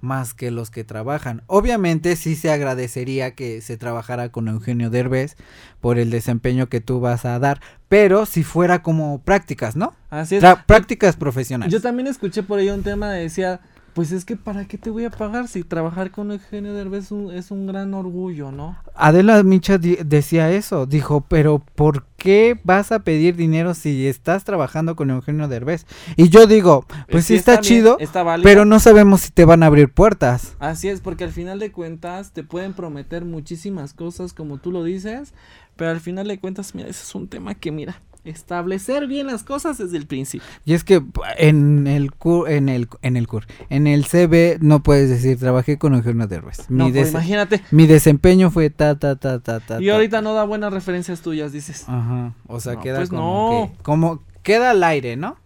más 0.00 0.34
que 0.34 0.50
los 0.50 0.70
que 0.70 0.84
trabajan. 0.84 1.42
Obviamente 1.46 2.16
sí 2.16 2.36
se 2.36 2.50
agradecería 2.50 3.34
que 3.34 3.60
se 3.60 3.76
trabajara 3.76 4.30
con 4.30 4.48
Eugenio 4.48 4.90
Derbez 4.90 5.36
por 5.80 5.98
el 5.98 6.10
desempeño 6.10 6.68
que 6.68 6.80
tú 6.80 7.00
vas 7.00 7.24
a 7.24 7.38
dar, 7.38 7.60
pero 7.88 8.26
si 8.26 8.42
fuera 8.42 8.82
como 8.82 9.20
prácticas, 9.22 9.76
¿no? 9.76 9.94
Así 10.10 10.36
es. 10.36 10.42
Tra- 10.42 10.64
prácticas 10.64 11.16
profesionales. 11.16 11.72
Yo 11.72 11.80
también 11.80 12.06
escuché 12.06 12.42
por 12.42 12.58
ahí 12.58 12.70
un 12.70 12.82
tema 12.82 13.10
de 13.10 13.22
decía, 13.22 13.60
pues 14.00 14.12
es 14.12 14.24
que 14.24 14.34
para 14.34 14.64
qué 14.64 14.78
te 14.78 14.88
voy 14.88 15.04
a 15.04 15.10
pagar 15.10 15.46
si 15.46 15.62
trabajar 15.62 16.10
con 16.10 16.30
Eugenio 16.30 16.72
Derbez 16.72 17.04
es 17.04 17.12
un, 17.12 17.30
es 17.30 17.50
un 17.50 17.66
gran 17.66 17.92
orgullo, 17.92 18.50
¿no? 18.50 18.78
Adela 18.94 19.42
Micha 19.42 19.76
decía 19.76 20.50
eso, 20.50 20.86
dijo, 20.86 21.20
pero 21.28 21.62
¿por 21.74 22.06
qué 22.16 22.58
vas 22.64 22.92
a 22.92 23.00
pedir 23.00 23.36
dinero 23.36 23.74
si 23.74 24.06
estás 24.06 24.44
trabajando 24.44 24.96
con 24.96 25.10
Eugenio 25.10 25.48
Derbez? 25.48 25.84
Y 26.16 26.30
yo 26.30 26.46
digo, 26.46 26.86
pues 27.10 27.26
sí 27.26 27.34
está, 27.34 27.60
chido, 27.60 27.98
está 28.00 28.24
pero 28.42 28.64
no 28.64 28.80
sabemos 28.80 29.20
si 29.20 29.32
te 29.32 29.44
van 29.44 29.62
a 29.62 29.66
abrir 29.66 29.92
puertas. 29.92 30.56
Así 30.60 30.88
es, 30.88 31.02
porque 31.02 31.24
al 31.24 31.32
final 31.32 31.58
de 31.58 31.70
cuentas 31.70 32.32
te 32.32 32.42
pueden 32.42 32.72
prometer 32.72 33.26
muchísimas 33.26 33.92
cosas 33.92 34.32
como 34.32 34.56
tú 34.56 34.72
lo 34.72 34.82
dices, 34.82 35.34
pero 35.76 35.90
al 35.90 36.00
final 36.00 36.26
de 36.26 36.40
cuentas, 36.40 36.74
mira, 36.74 36.88
ese 36.88 37.02
es 37.02 37.14
un 37.14 37.28
tema 37.28 37.54
que 37.54 37.70
mira, 37.70 38.00
establecer 38.24 39.06
bien 39.06 39.26
las 39.26 39.42
cosas 39.42 39.78
desde 39.78 39.96
el 39.96 40.06
principio. 40.06 40.46
Y 40.64 40.74
es 40.74 40.84
que 40.84 41.02
en 41.38 41.86
el 41.86 42.12
cur, 42.12 42.50
en 42.50 42.68
el 42.68 42.88
en 43.02 43.16
el 43.16 43.26
cur, 43.26 43.46
en 43.70 43.86
el 43.86 44.04
CV 44.04 44.58
no 44.60 44.82
puedes 44.82 45.08
decir 45.08 45.38
trabajé 45.38 45.78
con 45.78 45.94
Eugenio 45.94 46.26
Derbez. 46.26 46.68
Mi, 46.70 46.76
No, 46.78 46.92
pues 46.92 47.10
imagínate. 47.10 47.62
mi 47.70 47.86
desempeño 47.86 48.50
fue 48.50 48.68
ta 48.70 48.98
ta 48.98 49.16
ta 49.16 49.38
ta 49.40 49.60
ta. 49.60 49.80
Y 49.82 49.86
ta, 49.86 49.92
ahorita 49.94 50.20
no 50.22 50.34
da 50.34 50.44
buenas 50.44 50.72
referencias 50.72 51.20
tuyas, 51.22 51.52
dices. 51.52 51.84
Ajá, 51.88 52.34
o 52.46 52.60
sea, 52.60 52.74
No, 52.74 52.80
queda 52.82 52.96
pues 52.98 53.08
como 53.10 53.20
no. 53.22 53.70
que- 53.76 53.82
como 53.82 54.22
queda 54.42 54.70
al 54.70 54.84
aire, 54.84 55.16
¿no? 55.16 55.36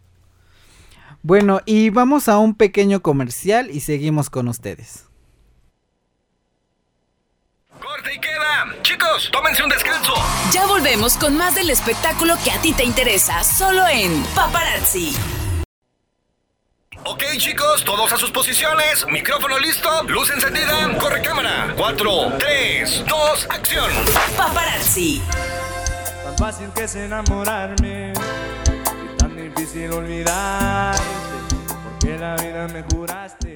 Bueno, 1.23 1.61
y 1.65 1.89
vamos 1.91 2.29
a 2.29 2.39
un 2.39 2.55
pequeño 2.55 3.01
comercial 3.01 3.71
y 3.71 3.81
seguimos 3.81 4.29
con 4.29 4.47
ustedes. 4.49 5.04
Corte 7.95 8.13
y 8.13 8.19
queda. 8.19 8.75
Chicos, 8.83 9.31
tómense 9.31 9.63
un 9.63 9.69
descanso. 9.69 10.15
Ya 10.51 10.67
volvemos 10.67 11.17
con 11.17 11.37
más 11.37 11.55
del 11.55 11.71
espectáculo 11.71 12.35
que 12.43 12.51
a 12.51 12.61
ti 12.61 12.73
te 12.73 12.83
interesa, 12.83 13.45
solo 13.45 13.87
en 13.87 14.21
Paparazzi. 14.35 15.15
Ok, 17.05 17.23
chicos, 17.37 17.85
todos 17.85 18.13
a 18.13 18.17
sus 18.17 18.33
posiciones. 18.33 19.07
Micrófono 19.07 19.61
listo, 19.61 20.03
luz 20.09 20.29
encendida, 20.33 20.93
corre 20.99 21.23
cámara. 21.23 21.73
4, 21.77 22.33
3, 22.37 23.05
2, 23.07 23.47
acción. 23.51 23.93
Paparazzi. 24.37 25.23
Tan 26.25 26.37
fácil 26.37 26.71
que 26.75 26.85
es 26.85 26.97
enamorarme 26.97 28.13
y 28.13 29.17
tan 29.19 29.37
difícil 29.37 29.93
olvidarte, 29.93 31.01
porque 31.69 32.19
la 32.19 32.35
vida 32.35 32.67
me 32.73 32.83
juraste. 32.83 33.54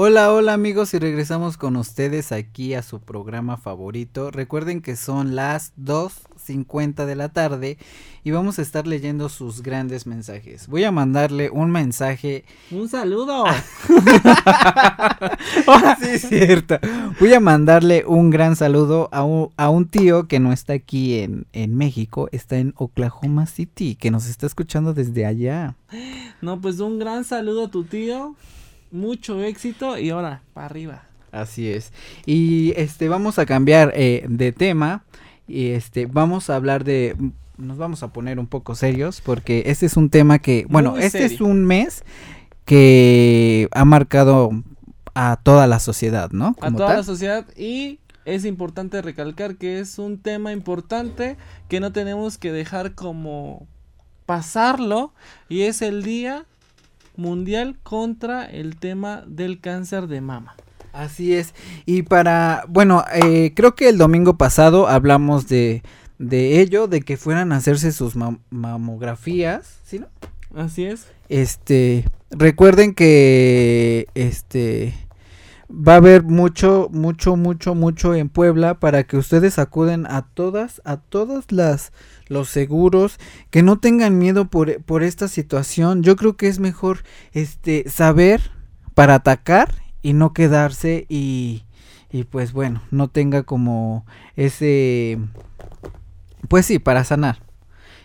Hola, 0.00 0.32
hola 0.32 0.52
amigos 0.52 0.94
y 0.94 1.00
regresamos 1.00 1.56
con 1.56 1.74
ustedes 1.74 2.30
aquí 2.30 2.74
a 2.74 2.84
su 2.84 3.00
programa 3.00 3.56
favorito. 3.56 4.30
Recuerden 4.30 4.80
que 4.80 4.94
son 4.94 5.34
las 5.34 5.72
2.50 5.76 7.04
de 7.04 7.16
la 7.16 7.30
tarde 7.30 7.78
y 8.22 8.30
vamos 8.30 8.60
a 8.60 8.62
estar 8.62 8.86
leyendo 8.86 9.28
sus 9.28 9.60
grandes 9.60 10.06
mensajes. 10.06 10.68
Voy 10.68 10.84
a 10.84 10.92
mandarle 10.92 11.50
un 11.50 11.72
mensaje 11.72 12.44
Un 12.70 12.88
saludo. 12.88 13.44
sí, 15.98 16.08
es 16.08 16.28
cierto. 16.28 16.78
Voy 17.18 17.34
a 17.34 17.40
mandarle 17.40 18.04
un 18.06 18.30
gran 18.30 18.54
saludo 18.54 19.08
a 19.10 19.24
un, 19.24 19.50
a 19.56 19.68
un 19.68 19.88
tío 19.88 20.28
que 20.28 20.38
no 20.38 20.52
está 20.52 20.74
aquí 20.74 21.18
en, 21.18 21.48
en 21.52 21.74
México, 21.74 22.28
está 22.30 22.58
en 22.58 22.72
Oklahoma 22.76 23.46
City, 23.46 23.96
que 23.96 24.12
nos 24.12 24.28
está 24.28 24.46
escuchando 24.46 24.94
desde 24.94 25.26
allá. 25.26 25.74
No, 26.40 26.60
pues 26.60 26.78
un 26.78 27.00
gran 27.00 27.24
saludo 27.24 27.64
a 27.64 27.70
tu 27.72 27.82
tío. 27.82 28.36
Mucho 28.90 29.42
éxito 29.42 29.98
y 29.98 30.10
ahora, 30.10 30.42
para 30.54 30.66
arriba. 30.66 31.02
Así 31.32 31.68
es. 31.68 31.92
Y 32.26 32.72
este 32.76 33.08
vamos 33.08 33.38
a 33.38 33.46
cambiar 33.46 33.92
eh, 33.94 34.24
de 34.28 34.52
tema 34.52 35.04
y 35.46 35.68
este 35.68 36.06
vamos 36.06 36.50
a 36.50 36.56
hablar 36.56 36.84
de 36.84 37.16
nos 37.56 37.76
vamos 37.76 38.02
a 38.02 38.12
poner 38.12 38.38
un 38.38 38.46
poco 38.46 38.74
serios 38.74 39.20
porque 39.20 39.64
este 39.66 39.86
es 39.86 39.96
un 39.96 40.10
tema 40.10 40.38
que, 40.38 40.64
bueno, 40.68 40.92
Muy 40.92 41.02
este 41.02 41.24
es 41.24 41.40
un 41.40 41.64
mes 41.64 42.04
que 42.64 43.68
ha 43.72 43.84
marcado 43.84 44.50
a 45.14 45.40
toda 45.42 45.66
la 45.66 45.80
sociedad, 45.80 46.30
¿no? 46.30 46.54
A 46.60 46.70
toda 46.70 46.88
tal. 46.88 46.96
la 46.98 47.02
sociedad 47.02 47.46
y 47.56 47.98
es 48.24 48.44
importante 48.44 49.02
recalcar 49.02 49.56
que 49.56 49.80
es 49.80 49.98
un 49.98 50.18
tema 50.18 50.52
importante 50.52 51.36
que 51.68 51.80
no 51.80 51.92
tenemos 51.92 52.38
que 52.38 52.52
dejar 52.52 52.94
como 52.94 53.66
pasarlo 54.26 55.12
y 55.48 55.62
es 55.62 55.82
el 55.82 56.02
Día 56.02 56.44
Mundial 57.18 57.76
contra 57.82 58.46
el 58.46 58.76
tema 58.76 59.24
del 59.26 59.60
cáncer 59.60 60.06
de 60.06 60.20
mama. 60.22 60.54
Así 60.92 61.34
es. 61.34 61.54
Y 61.84 62.02
para, 62.02 62.64
bueno, 62.68 63.04
eh, 63.12 63.52
creo 63.54 63.74
que 63.74 63.88
el 63.88 63.98
domingo 63.98 64.38
pasado 64.38 64.88
hablamos 64.88 65.46
de, 65.48 65.82
de 66.18 66.60
ello, 66.60 66.86
de 66.86 67.02
que 67.02 67.16
fueran 67.16 67.52
a 67.52 67.56
hacerse 67.56 67.92
sus 67.92 68.16
mam- 68.16 68.38
mamografías, 68.50 69.80
¿sí 69.84 69.98
no? 69.98 70.06
Así 70.56 70.86
es. 70.86 71.06
Este, 71.28 72.04
recuerden 72.30 72.94
que, 72.94 74.06
este, 74.14 74.94
va 75.70 75.94
a 75.94 75.96
haber 75.96 76.22
mucho, 76.22 76.88
mucho, 76.92 77.36
mucho, 77.36 77.74
mucho 77.74 78.14
en 78.14 78.28
Puebla 78.28 78.80
para 78.80 79.04
que 79.04 79.16
ustedes 79.16 79.58
acuden 79.58 80.06
a 80.06 80.22
todas, 80.22 80.80
a 80.84 80.96
todas 80.96 81.52
las, 81.52 81.92
los 82.26 82.48
seguros, 82.48 83.18
que 83.50 83.62
no 83.62 83.78
tengan 83.78 84.18
miedo 84.18 84.46
por, 84.46 84.82
por 84.82 85.02
esta 85.02 85.28
situación. 85.28 86.02
Yo 86.02 86.16
creo 86.16 86.36
que 86.36 86.48
es 86.48 86.58
mejor, 86.58 87.04
este, 87.32 87.88
saber 87.88 88.50
para 88.94 89.16
atacar 89.16 89.74
y 90.02 90.14
no 90.14 90.32
quedarse 90.32 91.06
y, 91.08 91.64
y 92.10 92.24
pues 92.24 92.52
bueno, 92.52 92.82
no 92.90 93.08
tenga 93.08 93.42
como 93.42 94.06
ese, 94.36 95.18
pues 96.48 96.66
sí, 96.66 96.78
para 96.78 97.04
sanar. 97.04 97.42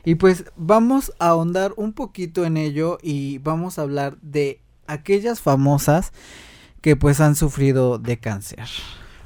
Y 0.05 0.15
pues 0.15 0.45
vamos 0.57 1.13
a 1.17 1.29
ahondar 1.29 1.73
un 1.77 1.93
poquito 1.93 2.43
en 2.43 2.57
ello 2.57 2.97
y 3.01 3.37
vamos 3.37 3.79
a 3.79 3.83
hablar 3.83 4.17
de 4.21 4.59
aquellas 4.85 5.39
famosas 5.39 6.11
que 6.83 6.97
pues 6.97 7.21
han 7.21 7.37
sufrido 7.37 7.97
de 7.97 8.17
cáncer. 8.19 8.65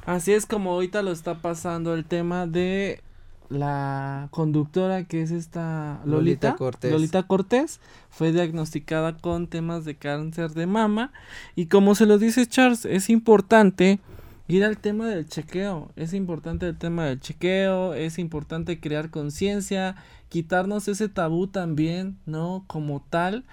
Así 0.05 0.31
es 0.31 0.45
como 0.45 0.73
ahorita 0.73 1.01
lo 1.01 1.11
está 1.11 1.41
pasando 1.41 1.95
el 1.95 2.05
tema 2.05 2.45
de 2.45 3.01
la 3.49 4.27
conductora 4.29 5.05
que 5.05 5.23
es 5.23 5.31
esta 5.31 5.99
Lolita 6.05 6.49
Lolita, 6.49 6.55
Cortés. 6.55 6.91
Lolita 6.91 7.23
Cortés 7.23 7.79
fue 8.11 8.31
diagnosticada 8.31 9.17
con 9.17 9.47
temas 9.47 9.85
de 9.85 9.95
cáncer 9.95 10.51
de 10.51 10.67
mama 10.67 11.11
y 11.55 11.65
como 11.65 11.95
se 11.95 12.05
lo 12.05 12.19
dice 12.19 12.45
Charles 12.45 12.85
es 12.85 13.09
importante 13.09 13.99
ir 14.47 14.63
al 14.63 14.77
tema 14.77 15.07
del 15.07 15.27
chequeo 15.27 15.89
es 15.95 16.13
importante 16.13 16.67
el 16.67 16.77
tema 16.77 17.05
del 17.05 17.19
chequeo 17.19 17.95
es 17.95 18.19
importante 18.19 18.79
crear 18.79 19.09
conciencia 19.09 19.95
quitarnos 20.29 20.87
ese 20.89 21.09
tabú 21.09 21.47
también 21.47 22.17
no 22.25 22.65
como 22.67 23.03
tal 23.09 23.45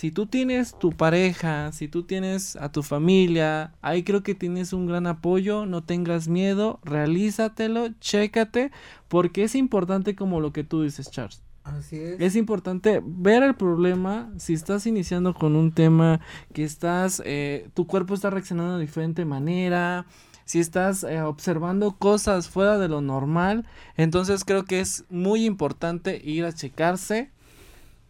si 0.00 0.10
tú 0.10 0.24
tienes 0.24 0.78
tu 0.78 0.92
pareja, 0.92 1.72
si 1.72 1.86
tú 1.86 2.04
tienes 2.04 2.56
a 2.56 2.72
tu 2.72 2.82
familia, 2.82 3.74
ahí 3.82 4.02
creo 4.02 4.22
que 4.22 4.34
tienes 4.34 4.72
un 4.72 4.86
gran 4.86 5.06
apoyo, 5.06 5.66
no 5.66 5.84
tengas 5.84 6.26
miedo, 6.26 6.80
realízatelo, 6.84 7.88
chécate, 8.00 8.70
porque 9.08 9.44
es 9.44 9.54
importante 9.54 10.16
como 10.16 10.40
lo 10.40 10.54
que 10.54 10.64
tú 10.64 10.84
dices, 10.84 11.10
Charles. 11.10 11.42
Así 11.64 11.98
es. 11.98 12.18
Es 12.18 12.34
importante 12.34 13.02
ver 13.04 13.42
el 13.42 13.54
problema, 13.56 14.32
si 14.38 14.54
estás 14.54 14.86
iniciando 14.86 15.34
con 15.34 15.54
un 15.54 15.70
tema 15.70 16.20
que 16.54 16.64
estás, 16.64 17.22
eh, 17.26 17.68
tu 17.74 17.86
cuerpo 17.86 18.14
está 18.14 18.30
reaccionando 18.30 18.76
de 18.76 18.80
diferente 18.80 19.26
manera, 19.26 20.06
si 20.46 20.60
estás 20.60 21.04
eh, 21.04 21.20
observando 21.20 21.98
cosas 21.98 22.48
fuera 22.48 22.78
de 22.78 22.88
lo 22.88 23.02
normal, 23.02 23.66
entonces 23.98 24.46
creo 24.46 24.64
que 24.64 24.80
es 24.80 25.04
muy 25.10 25.44
importante 25.44 26.22
ir 26.24 26.46
a 26.46 26.54
checarse 26.54 27.30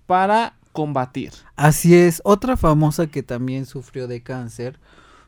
para 0.06 0.54
combatir. 0.72 1.32
Así 1.56 1.94
es. 1.94 2.20
Otra 2.24 2.56
famosa 2.56 3.06
que 3.06 3.22
también 3.22 3.66
sufrió 3.66 4.06
de 4.08 4.22
cáncer 4.22 4.78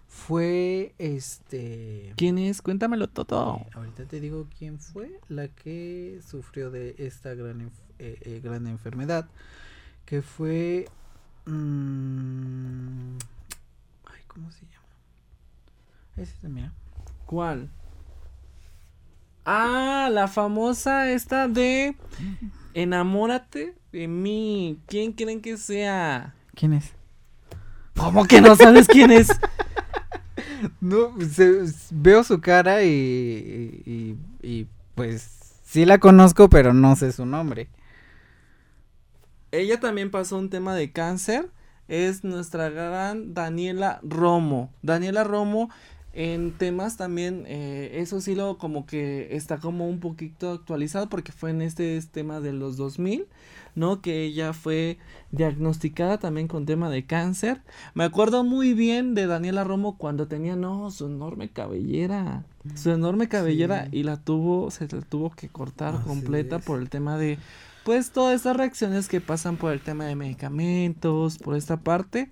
fue 0.07 0.95
este... 0.99 2.13
¿Quién 2.17 2.39
es? 2.39 2.63
Cuéntamelo 2.63 3.09
todo. 3.09 3.57
Eh, 3.57 3.71
ahorita 3.75 4.05
te 4.05 4.21
digo 4.21 4.47
quién 4.59 4.79
fue 4.79 5.19
la 5.29 5.49
que 5.49 6.21
sufrió 6.27 6.71
de 6.71 6.95
esta 6.99 7.35
gran, 7.35 7.71
eh, 7.99 8.19
eh, 8.21 8.41
gran 8.43 8.67
enfermedad. 8.67 9.27
Que 10.05 10.23
fue... 10.23 10.87
mm, 11.47 13.17
ay, 14.05 14.21
¿cómo 14.27 14.51
se 14.53 14.67
llama? 14.67 14.87
Ese, 16.17 16.49
mira. 16.49 16.73
¿Cuál? 17.27 17.71
Ah, 19.45 20.09
la 20.13 20.29
famosa 20.29 21.11
esta 21.11 21.49
de 21.49 21.97
Enamórate 22.75 23.75
de 23.93 24.09
mí. 24.09 24.79
¿Quién 24.87 25.13
creen 25.13 25.41
que 25.41 25.57
sea? 25.57 26.35
¿Quién 26.55 26.73
es? 26.75 26.93
¿Cómo 27.97 28.25
que 28.25 28.41
no 28.41 28.57
sabes 28.57 28.87
quién 28.89 29.11
es? 29.11 29.29
No, 30.81 31.13
se- 31.21 31.65
veo 31.91 32.23
su 32.23 32.41
cara 32.41 32.85
y, 32.85 32.89
y, 33.85 34.17
y, 34.43 34.67
pues 34.95 35.29
sí 35.65 35.85
la 35.85 35.99
conozco, 35.99 36.49
pero 36.49 36.73
no 36.73 36.95
sé 36.95 37.11
su 37.13 37.27
nombre. 37.27 37.69
Ella 39.51 39.81
también 39.81 40.11
pasó 40.11 40.39
un 40.39 40.51
tema 40.51 40.75
de 40.75 40.93
cáncer. 40.93 41.51
Es 41.89 42.23
nuestra 42.25 42.71
gran 42.71 43.35
Daniela 43.35 43.99
Romo. 44.03 44.73
Daniela 44.83 45.25
Romo 45.25 45.69
en 46.15 46.53
temas 46.53 46.97
también, 46.97 47.45
eh, 47.47 47.93
eso 47.95 48.21
sí 48.21 48.35
lo 48.35 48.59
como 48.59 48.85
que 48.87 49.35
está 49.35 49.59
como 49.59 49.89
un 49.89 49.99
poquito 50.01 50.51
actualizado 50.51 51.09
porque 51.09 51.33
fue 51.33 51.51
en 51.51 51.63
este 51.63 52.01
tema 52.03 52.41
de 52.41 52.53
los 52.53 52.77
2000, 52.77 53.27
¿no? 53.75 54.03
Que 54.03 54.25
ella 54.25 54.53
fue 54.53 54.99
diagnosticada 55.31 56.19
también 56.19 56.49
con 56.49 56.67
tema 56.67 56.91
de 56.91 57.07
cáncer. 57.07 57.63
Me 57.95 58.05
acuerdo 58.05 58.45
muy 58.45 58.75
bien 58.75 59.15
de 59.15 59.27
Daniela 59.27 59.65
Romo 59.65 59.97
cuando 59.97 60.29
tenía, 60.29 60.55
no, 60.57 60.91
su 60.91 61.07
enorme 61.07 61.49
cabellera. 61.49 62.45
Su 62.75 62.91
enorme 62.91 63.29
cabellera 63.29 63.87
Sí. 63.91 63.99
y 63.99 64.03
la 64.03 64.19
tuvo, 64.19 64.71
se 64.71 64.87
la 64.89 65.01
tuvo 65.01 65.31
que 65.31 65.49
cortar 65.49 65.95
Así 65.97 66.05
completa 66.07 66.57
es. 66.57 66.65
por 66.65 66.81
el 66.81 66.91
tema 66.91 67.17
de 67.19 67.39
pues 67.85 68.13
todas 68.13 68.37
estas 68.37 68.57
reacciones 68.57 69.09
que 69.09 69.21
pasan 69.21 69.57
por 69.57 69.73
el 69.73 69.81
tema 69.81 70.05
de 70.05 70.15
medicamentos, 70.15 71.39
por 71.39 71.57
esta 71.57 71.79
parte. 71.79 72.31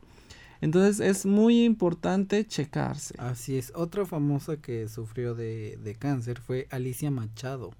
Entonces 0.60 1.00
es 1.00 1.24
muy 1.26 1.64
importante 1.64 2.46
checarse. 2.46 3.14
Así 3.18 3.56
es, 3.56 3.72
otra 3.74 4.04
famosa 4.06 4.56
que 4.58 4.88
sufrió 4.88 5.34
de, 5.34 5.78
de 5.82 5.94
cáncer 5.94 6.40
fue 6.40 6.66
Alicia 6.70 7.10
Machado. 7.10 7.72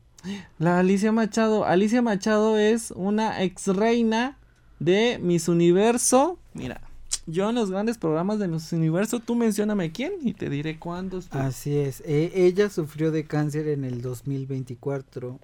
La 0.59 0.79
Alicia 0.79 1.13
Machado, 1.13 1.65
Alicia 1.65 2.03
Machado 2.03 2.59
es 2.59 2.91
una 2.91 3.43
ex 3.43 3.67
reina 3.69 4.39
de 4.79 5.19
Miss 5.23 5.49
Universo. 5.49 6.39
Mira, 6.55 6.81
yo 7.27 7.51
en 7.51 7.55
los 7.57 7.71
grandes 7.71 7.97
programas 7.99 8.39
de 8.39 8.49
Miss 8.49 8.73
Universo, 8.73 9.21
tú 9.21 9.35
mencióname 9.35 9.93
quién 9.93 10.13
y 10.23 10.33
te 10.35 10.49
diré 10.51 10.79
cuándo. 10.79 11.21
Así 11.31 11.77
es, 11.77 12.03
e- 12.07 12.33
ella 12.35 12.69
sufrió 12.71 13.11
de 13.11 13.25
cáncer 13.25 13.69
en 13.69 13.85
el 13.85 14.01
2024. 14.03 15.39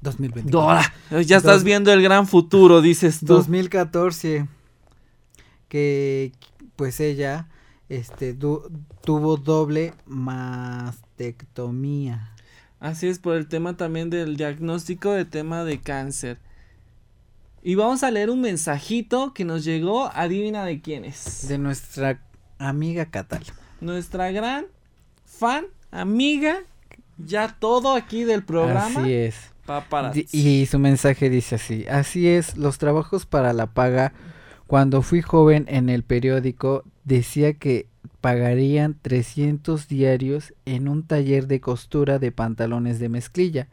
2024. 0.00 0.50
Dora, 0.50 1.22
ya 1.24 1.36
estás 1.38 1.56
Dos- 1.56 1.64
viendo 1.64 1.92
el 1.92 2.02
gran 2.02 2.26
futuro, 2.26 2.80
dices 2.80 3.20
tú. 3.20 3.26
2014 3.34 4.46
que 5.68 6.32
pues 6.78 7.00
ella 7.00 7.48
este 7.88 8.34
tuvo 8.34 9.36
doble 9.36 9.94
mastectomía. 10.06 12.32
Así 12.78 13.08
es, 13.08 13.18
por 13.18 13.34
el 13.34 13.48
tema 13.48 13.76
también 13.76 14.10
del 14.10 14.36
diagnóstico 14.36 15.10
de 15.10 15.24
tema 15.24 15.64
de 15.64 15.80
cáncer. 15.80 16.38
Y 17.64 17.74
vamos 17.74 18.04
a 18.04 18.12
leer 18.12 18.30
un 18.30 18.40
mensajito 18.40 19.34
que 19.34 19.44
nos 19.44 19.64
llegó, 19.64 20.12
adivina 20.14 20.64
de 20.64 20.80
quién 20.80 21.04
es. 21.04 21.48
de 21.48 21.58
nuestra 21.58 22.22
amiga 22.58 23.06
Catal. 23.06 23.42
Nuestra 23.80 24.30
gran 24.30 24.66
fan, 25.24 25.64
amiga, 25.90 26.58
ya 27.16 27.56
todo 27.58 27.94
aquí 27.94 28.22
del 28.22 28.44
programa. 28.44 29.00
Así 29.00 29.12
es. 29.12 29.34
Paparazzi. 29.66 30.28
Y 30.30 30.66
su 30.66 30.78
mensaje 30.78 31.28
dice 31.28 31.56
así, 31.56 31.86
así 31.88 32.28
es, 32.28 32.56
los 32.56 32.78
trabajos 32.78 33.26
para 33.26 33.52
la 33.52 33.66
paga, 33.66 34.12
cuando 34.68 35.00
fui 35.00 35.22
joven 35.22 35.64
en 35.68 35.88
el 35.88 36.02
periódico, 36.02 36.84
decía 37.04 37.54
que 37.54 37.88
pagarían 38.20 38.98
300 39.00 39.88
diarios 39.88 40.52
en 40.66 40.88
un 40.88 41.04
taller 41.04 41.46
de 41.46 41.58
costura 41.58 42.18
de 42.18 42.32
pantalones 42.32 42.98
de 42.98 43.08
mezclilla. 43.08 43.68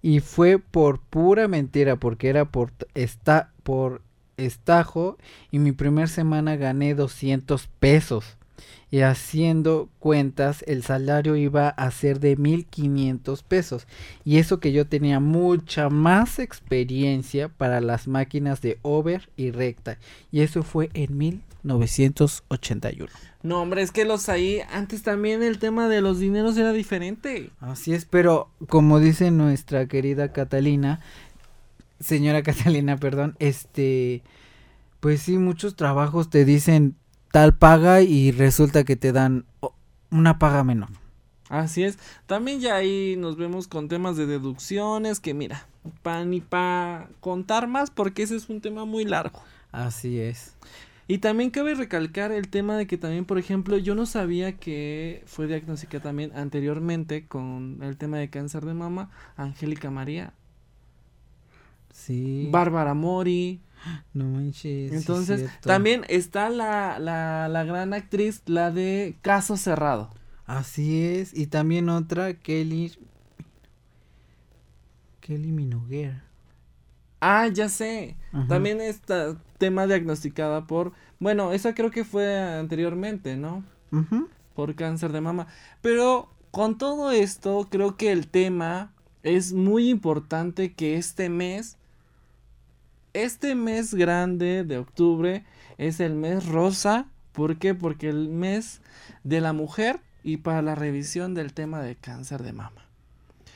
Y 0.00 0.20
fue 0.20 0.58
por 0.58 1.00
pura 1.00 1.48
mentira, 1.48 1.96
porque 1.96 2.30
era 2.30 2.46
por, 2.46 2.72
esta, 2.94 3.52
por 3.62 4.00
estajo 4.38 5.18
y 5.50 5.58
mi 5.58 5.72
primer 5.72 6.08
semana 6.08 6.56
gané 6.56 6.94
200 6.94 7.68
pesos. 7.78 8.37
Y 8.90 9.00
haciendo 9.00 9.88
cuentas, 9.98 10.64
el 10.66 10.82
salario 10.82 11.36
iba 11.36 11.68
a 11.68 11.90
ser 11.90 12.20
de 12.20 12.36
1500 12.36 13.42
pesos. 13.42 13.86
Y 14.24 14.38
eso 14.38 14.60
que 14.60 14.72
yo 14.72 14.86
tenía 14.86 15.20
mucha 15.20 15.90
más 15.90 16.38
experiencia 16.38 17.48
para 17.48 17.80
las 17.80 18.08
máquinas 18.08 18.62
de 18.62 18.78
over 18.82 19.28
y 19.36 19.50
recta. 19.50 19.98
Y 20.32 20.40
eso 20.40 20.62
fue 20.62 20.88
en 20.94 21.18
1981. 21.18 23.10
No, 23.42 23.62
hombre, 23.62 23.82
es 23.82 23.92
que 23.92 24.04
los 24.04 24.28
ahí, 24.28 24.60
antes 24.72 25.02
también 25.02 25.42
el 25.42 25.58
tema 25.58 25.88
de 25.88 26.00
los 26.00 26.18
dineros 26.18 26.56
era 26.56 26.72
diferente. 26.72 27.50
Así 27.60 27.92
es, 27.92 28.04
pero 28.04 28.50
como 28.68 28.98
dice 28.98 29.30
nuestra 29.30 29.86
querida 29.86 30.32
Catalina, 30.32 31.00
señora 32.00 32.42
Catalina, 32.44 32.96
perdón, 32.96 33.36
este, 33.38 34.22
pues 35.00 35.22
sí, 35.22 35.38
muchos 35.38 35.76
trabajos 35.76 36.30
te 36.30 36.44
dicen 36.44 36.96
tal 37.32 37.56
paga 37.56 38.02
y 38.02 38.30
resulta 38.32 38.84
que 38.84 38.96
te 38.96 39.12
dan 39.12 39.44
una 40.10 40.38
paga 40.38 40.64
menor. 40.64 40.88
Así 41.48 41.82
es. 41.82 41.98
También 42.26 42.60
ya 42.60 42.76
ahí 42.76 43.16
nos 43.16 43.36
vemos 43.36 43.68
con 43.68 43.88
temas 43.88 44.16
de 44.16 44.26
deducciones 44.26 45.18
que 45.20 45.32
mira, 45.34 45.66
pa 46.02 46.24
ni 46.24 46.40
pa 46.40 47.08
contar 47.20 47.68
más 47.68 47.90
porque 47.90 48.22
ese 48.22 48.36
es 48.36 48.48
un 48.48 48.60
tema 48.60 48.84
muy 48.84 49.04
largo. 49.04 49.40
Así 49.72 50.20
es. 50.20 50.54
Y 51.10 51.18
también 51.18 51.48
cabe 51.48 51.74
recalcar 51.74 52.32
el 52.32 52.48
tema 52.48 52.76
de 52.76 52.86
que 52.86 52.98
también, 52.98 53.24
por 53.24 53.38
ejemplo, 53.38 53.78
yo 53.78 53.94
no 53.94 54.04
sabía 54.04 54.56
que 54.58 55.22
fue 55.24 55.46
diagnosticada 55.46 56.02
también 56.02 56.32
anteriormente 56.36 57.26
con 57.26 57.78
el 57.82 57.96
tema 57.96 58.18
de 58.18 58.28
cáncer 58.28 58.66
de 58.66 58.74
mama 58.74 59.10
Angélica 59.36 59.90
María, 59.90 60.34
Sí. 61.92 62.48
Bárbara 62.50 62.94
Mori. 62.94 63.60
No 64.12 64.24
manches. 64.24 64.92
es 64.92 64.98
Entonces, 64.98 65.50
también 65.60 66.04
está 66.08 66.50
la, 66.50 66.98
la, 66.98 67.48
la 67.48 67.64
gran 67.64 67.94
actriz, 67.94 68.42
la 68.46 68.70
de 68.70 69.16
Caso 69.22 69.56
Cerrado. 69.56 70.10
Así 70.46 71.04
es. 71.04 71.36
Y 71.36 71.46
también 71.46 71.88
otra, 71.88 72.34
Kelly. 72.34 72.92
Kelly 75.20 75.52
Minoguer. 75.52 76.22
Ah, 77.20 77.48
ya 77.48 77.68
sé. 77.68 78.16
Ajá. 78.32 78.46
También 78.48 78.80
está 78.80 79.36
tema 79.58 79.86
diagnosticada 79.86 80.66
por, 80.66 80.92
bueno, 81.18 81.52
esa 81.52 81.74
creo 81.74 81.90
que 81.90 82.04
fue 82.04 82.38
anteriormente, 82.38 83.36
¿no? 83.36 83.64
Por 84.54 84.74
cáncer 84.74 85.12
de 85.12 85.20
mama. 85.20 85.48
Pero 85.82 86.30
con 86.50 86.78
todo 86.78 87.10
esto, 87.10 87.66
creo 87.70 87.96
que 87.96 88.12
el 88.12 88.28
tema 88.28 88.92
es 89.22 89.52
muy 89.52 89.90
importante 89.90 90.72
que 90.72 90.96
este 90.96 91.28
mes, 91.28 91.76
este 93.24 93.54
mes 93.54 93.94
grande 93.94 94.64
de 94.64 94.78
octubre, 94.78 95.44
es 95.76 96.00
el 96.00 96.14
mes 96.14 96.46
rosa. 96.46 97.06
¿Por 97.32 97.58
qué? 97.58 97.74
Porque 97.74 98.08
el 98.08 98.28
mes 98.28 98.80
de 99.24 99.40
la 99.40 99.52
mujer 99.52 100.00
y 100.22 100.38
para 100.38 100.62
la 100.62 100.74
revisión 100.74 101.34
del 101.34 101.52
tema 101.52 101.80
de 101.80 101.96
cáncer 101.96 102.42
de 102.42 102.52
mama. 102.52 102.88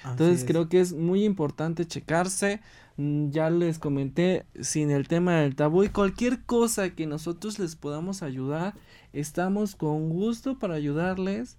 Entonces 0.05 0.45
creo 0.45 0.69
que 0.69 0.81
es 0.81 0.93
muy 0.93 1.25
importante 1.25 1.87
checarse. 1.87 2.61
Mm, 2.97 3.31
Ya 3.31 3.51
les 3.51 3.79
comenté 3.79 4.45
sin 4.61 4.91
el 4.91 5.09
tema 5.09 5.37
del 5.37 5.55
tabú 5.55 5.85
y 5.85 5.89
cualquier 5.89 6.43
cosa 6.45 6.91
que 6.91 7.07
nosotros 7.07 7.59
les 7.59 7.77
podamos 7.77 8.23
ayudar, 8.23 8.75
estamos 9.13 9.77
con 9.77 10.09
gusto 10.11 10.59
para 10.59 10.75
ayudarles. 10.75 11.57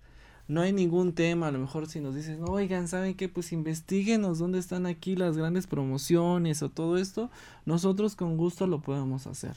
No 0.47 0.61
hay 0.61 0.73
ningún 0.73 1.13
tema, 1.13 1.47
a 1.47 1.51
lo 1.51 1.59
mejor 1.59 1.87
si 1.87 1.99
nos 1.99 2.15
dicen, 2.15 2.39
oigan, 2.47 2.87
¿saben 2.87 3.15
qué? 3.15 3.29
Pues 3.29 3.53
investiguenos 3.53 4.39
dónde 4.39 4.59
están 4.59 4.85
aquí 4.85 5.15
las 5.15 5.37
grandes 5.37 5.67
promociones 5.67 6.61
o 6.61 6.69
todo 6.69 6.97
esto, 6.97 7.29
nosotros 7.65 8.15
con 8.15 8.37
gusto 8.37 8.67
lo 8.67 8.81
podemos 8.81 9.25
hacer. 9.27 9.55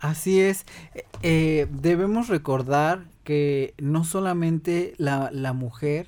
Así 0.00 0.40
es. 0.40 0.64
eh, 0.94 1.04
eh, 1.22 1.66
debemos 1.70 2.28
recordar 2.28 3.04
que 3.24 3.74
no 3.78 4.04
solamente 4.04 4.94
la, 4.98 5.30
la 5.32 5.52
mujer 5.52 6.06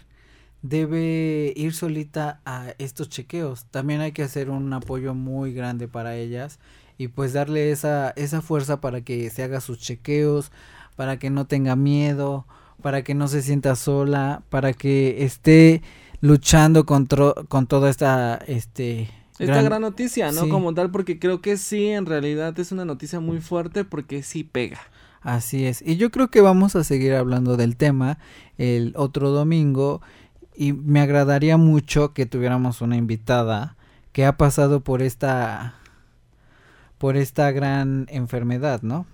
debe 0.62 1.52
ir 1.56 1.72
solita 1.74 2.40
a 2.44 2.74
estos 2.78 3.08
chequeos, 3.08 3.66
también 3.66 4.00
hay 4.00 4.12
que 4.12 4.22
hacer 4.22 4.50
un 4.50 4.72
apoyo 4.72 5.14
muy 5.14 5.52
grande 5.52 5.88
para 5.88 6.16
ellas 6.16 6.58
y 6.98 7.08
pues 7.08 7.32
darle 7.32 7.70
esa, 7.70 8.10
esa 8.10 8.42
fuerza 8.42 8.80
para 8.80 9.00
que 9.00 9.30
se 9.30 9.42
haga 9.42 9.60
sus 9.60 9.78
chequeos, 9.78 10.52
para 10.96 11.18
que 11.18 11.30
no 11.30 11.46
tenga 11.46 11.76
miedo, 11.76 12.46
para 12.80 13.02
que 13.02 13.14
no 13.14 13.28
se 13.28 13.42
sienta 13.42 13.76
sola, 13.76 14.42
para 14.50 14.72
que 14.72 15.24
esté 15.24 15.82
luchando 16.20 16.84
con, 16.84 17.06
toda 17.06 17.90
esta 17.90 18.36
este 18.46 19.10
Esta 19.38 19.62
gran, 19.62 19.80
noticia, 19.80 20.32
¿no? 20.32 20.44
sí. 20.44 20.48
Como 20.48 20.74
tal, 20.74 20.90
porque 20.90 21.18
creo 21.18 21.40
que 21.40 21.56
sí, 21.56 21.88
en 21.88 22.06
realidad 22.06 22.58
es 22.58 22.72
una 22.72 22.84
noticia 22.84 23.20
muy 23.20 23.40
fuerte 23.40 23.84
porque 23.84 24.22
sí 24.22 24.44
pega. 24.44 24.80
Así 25.22 25.66
es. 25.66 25.82
Y 25.82 25.96
yo 25.96 26.10
creo 26.10 26.28
que 26.28 26.40
vamos 26.40 26.76
a 26.76 26.84
seguir 26.84 27.14
hablando 27.14 27.56
del 27.56 27.76
tema 27.76 28.18
el 28.58 28.92
otro 28.96 29.30
domingo. 29.30 30.00
Y 30.54 30.72
me 30.72 31.00
agradaría 31.00 31.56
mucho 31.56 32.12
que 32.12 32.26
tuviéramos 32.26 32.80
una 32.80 32.96
invitada 32.96 33.76
que 34.12 34.26
ha 34.26 34.36
pasado 34.36 34.80
por 34.80 35.02
esta 35.02 35.74
por 36.98 37.16
esta 37.16 37.50
gran 37.50 38.06
enfermedad, 38.10 38.82
¿no? 38.82 39.06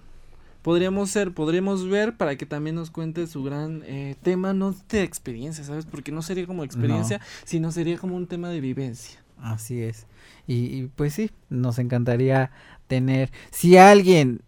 Podríamos 0.67 1.11
ser, 1.11 1.33
podríamos 1.33 1.89
ver 1.89 2.17
para 2.17 2.35
que 2.35 2.45
también 2.45 2.75
nos 2.75 2.91
cuente 2.91 3.29
su 3.29 3.45
gran 3.45 3.85
eh, 3.87 4.17
tema, 4.21 4.53
no 4.53 4.75
de 4.89 5.05
experiencia, 5.05 5.63
¿sabes? 5.63 5.87
Porque 5.87 6.11
no 6.11 6.23
sería 6.23 6.45
como 6.45 6.65
experiencia, 6.65 7.21
sino 7.45 7.71
sería 7.71 7.99
como 7.99 8.17
un 8.17 8.27
tema 8.27 8.49
de 8.49 8.61
vivencia. 8.61 9.23
Así 9.41 9.81
es. 9.81 10.09
Y, 10.49 10.77
y, 10.77 10.91
pues 10.97 11.15
sí, 11.15 11.31
nos 11.51 11.79
encantaría 11.79 12.51
tener, 12.89 13.31
si 13.53 13.77
alguien 13.77 14.41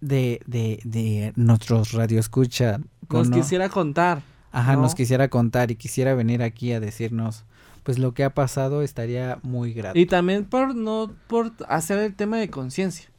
de, 0.00 0.40
de, 0.46 0.80
de 0.82 1.32
nuestros 1.36 1.92
radioescucha 1.92 2.80
Nos 3.08 3.30
quisiera 3.30 3.68
contar. 3.68 4.22
Ajá, 4.50 4.74
¿no? 4.74 4.82
nos 4.82 4.96
quisiera 4.96 5.28
contar 5.28 5.70
y 5.70 5.76
quisiera 5.76 6.12
venir 6.14 6.42
aquí 6.42 6.72
a 6.72 6.80
decirnos 6.80 7.44
pues 7.84 8.00
lo 8.00 8.14
que 8.14 8.24
ha 8.24 8.34
pasado 8.34 8.82
estaría 8.82 9.38
muy 9.42 9.72
grato. 9.74 9.96
Y 9.96 10.06
también 10.06 10.44
por 10.44 10.74
no 10.74 11.12
por 11.28 11.52
hacer 11.68 12.00
el 12.00 12.16
tema 12.16 12.38
de 12.38 12.50
conciencia, 12.50 13.10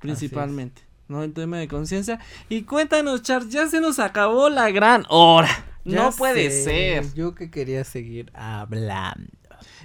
principalmente, 0.00 0.87
¿no? 1.08 1.22
El 1.22 1.32
tema 1.32 1.58
de 1.58 1.68
conciencia. 1.68 2.20
Y 2.48 2.62
cuéntanos, 2.62 3.22
Char, 3.22 3.48
ya 3.48 3.66
se 3.66 3.80
nos 3.80 3.98
acabó 3.98 4.48
la 4.48 4.70
gran 4.70 5.04
hora. 5.08 5.48
Ya 5.84 6.04
no 6.04 6.12
puede 6.12 6.50
sé, 6.50 6.64
ser. 6.64 7.14
Yo 7.14 7.34
que 7.34 7.50
quería 7.50 7.82
seguir 7.84 8.30
hablando. 8.34 9.32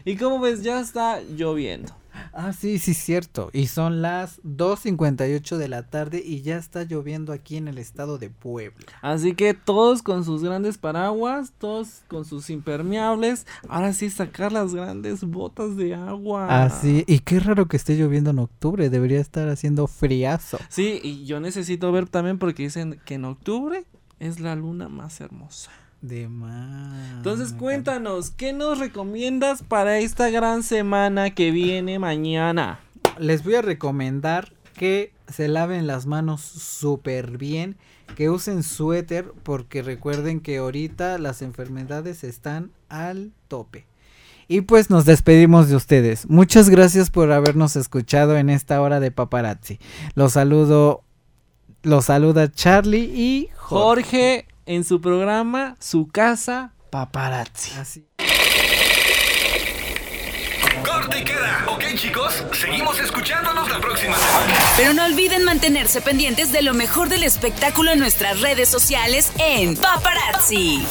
Y 0.06 0.18
como 0.18 0.40
ves, 0.40 0.64
ya 0.64 0.80
está 0.80 1.22
lloviendo. 1.22 1.96
Ah, 2.36 2.52
sí, 2.52 2.80
sí, 2.80 2.96
cierto. 2.96 3.50
Y 3.54 3.68
son 3.68 4.02
las 4.02 4.42
2.58 4.42 5.58
de 5.58 5.68
la 5.68 5.84
tarde 5.84 6.22
y 6.26 6.42
ya 6.42 6.58
está 6.58 6.84
lloviendo 6.84 7.32
aquí 7.32 7.58
en 7.58 7.68
el 7.68 7.78
estado 7.78 8.18
de 8.18 8.32
Puebla. 8.32 8.88
Así 9.02 9.36
que 9.36 9.54
todos 9.54 10.02
con 10.02 10.26
sus 10.26 10.44
grandes 10.44 10.80
paraguas, 10.80 11.54
todos 11.60 12.02
con 12.08 12.26
sus 12.26 12.50
impermeables. 12.50 13.46
Ahora 13.70 13.94
sí 13.94 14.10
sacar 14.10 14.52
las 14.52 14.74
grandes 14.74 15.24
botas 15.24 15.78
de 15.78 15.94
agua. 15.94 16.64
Así, 16.64 17.04
y 17.08 17.20
qué 17.20 17.40
raro 17.40 17.68
que 17.68 17.78
esté 17.78 17.96
lloviendo 17.96 18.32
en 18.32 18.40
octubre, 18.40 18.90
debería 18.90 19.20
estar 19.20 19.48
haciendo 19.50 19.86
friazo. 19.86 20.58
Sí, 20.70 21.00
y 21.04 21.26
yo 21.26 21.40
necesito 21.40 21.92
ver 21.92 22.10
también 22.10 22.40
porque 22.40 22.64
dicen 22.64 23.00
que 23.06 23.16
en 23.16 23.26
octubre 23.26 23.86
es 24.20 24.40
la 24.40 24.56
luna 24.56 24.90
más 24.90 25.22
hermosa. 25.22 25.70
De 26.04 26.28
más. 26.28 27.16
Entonces 27.16 27.54
cuéntanos, 27.54 28.30
¿qué 28.30 28.52
nos 28.52 28.78
recomiendas 28.78 29.64
para 29.64 30.00
esta 30.00 30.30
gran 30.30 30.62
semana 30.62 31.30
que 31.30 31.52
viene 31.52 31.98
mañana? 31.98 32.82
Les 33.20 33.42
voy 33.46 33.56
a 33.56 33.62
recomendar 33.62 34.52
que 34.74 35.14
se 35.30 35.48
laven 35.48 35.88
las 35.88 36.06
manos 36.06 36.42
súper 36.42 37.38
bien, 37.38 37.78
que 38.18 38.30
usen 38.30 38.64
suéter, 38.64 39.32
porque 39.44 39.82
recuerden 39.82 40.42
que 40.42 40.58
ahorita 40.58 41.18
las 41.20 41.42
enfermedades 41.42 42.26
están 42.26 42.72
al 42.90 43.32
tope. 43.48 43.86
Y 44.50 44.60
pues 44.60 44.90
nos 44.90 45.06
despedimos 45.06 45.70
de 45.70 45.78
ustedes. 45.78 46.30
Muchas 46.30 46.70
gracias 46.70 47.12
por 47.12 47.32
habernos 47.32 47.78
escuchado 47.78 48.36
en 48.36 48.50
esta 48.50 48.82
hora 48.82 49.00
de 49.00 49.12
paparazzi. 49.12 49.80
Los 50.16 50.34
saludo, 50.34 51.02
los 51.82 52.04
saluda 52.04 52.52
Charlie 52.52 53.06
y 53.06 53.50
Jorge. 53.56 54.48
Jorge 54.48 54.53
en 54.66 54.84
su 54.84 55.02
programa 55.02 55.76
Su 55.80 56.08
Casa 56.08 56.74
Paparazzi. 56.90 57.72
Así. 57.80 58.08
Corte 60.86 61.20
y 61.20 61.24
queda. 61.24 61.66
Ok, 61.68 61.84
chicos, 61.96 62.44
seguimos 62.54 63.00
escuchándonos 63.00 63.70
la 63.70 63.80
próxima 63.80 64.16
semana. 64.16 64.54
Pero 64.76 64.94
no 64.94 65.06
olviden 65.06 65.44
mantenerse 65.44 66.02
pendientes 66.02 66.52
de 66.52 66.62
lo 66.62 66.74
mejor 66.74 67.10
del 67.10 67.24
espectáculo 67.24 67.92
en 67.92 68.00
nuestras 68.00 68.42
redes 68.42 68.70
sociales 68.70 69.32
en 69.40 69.76
Paparazzi. 69.78 70.84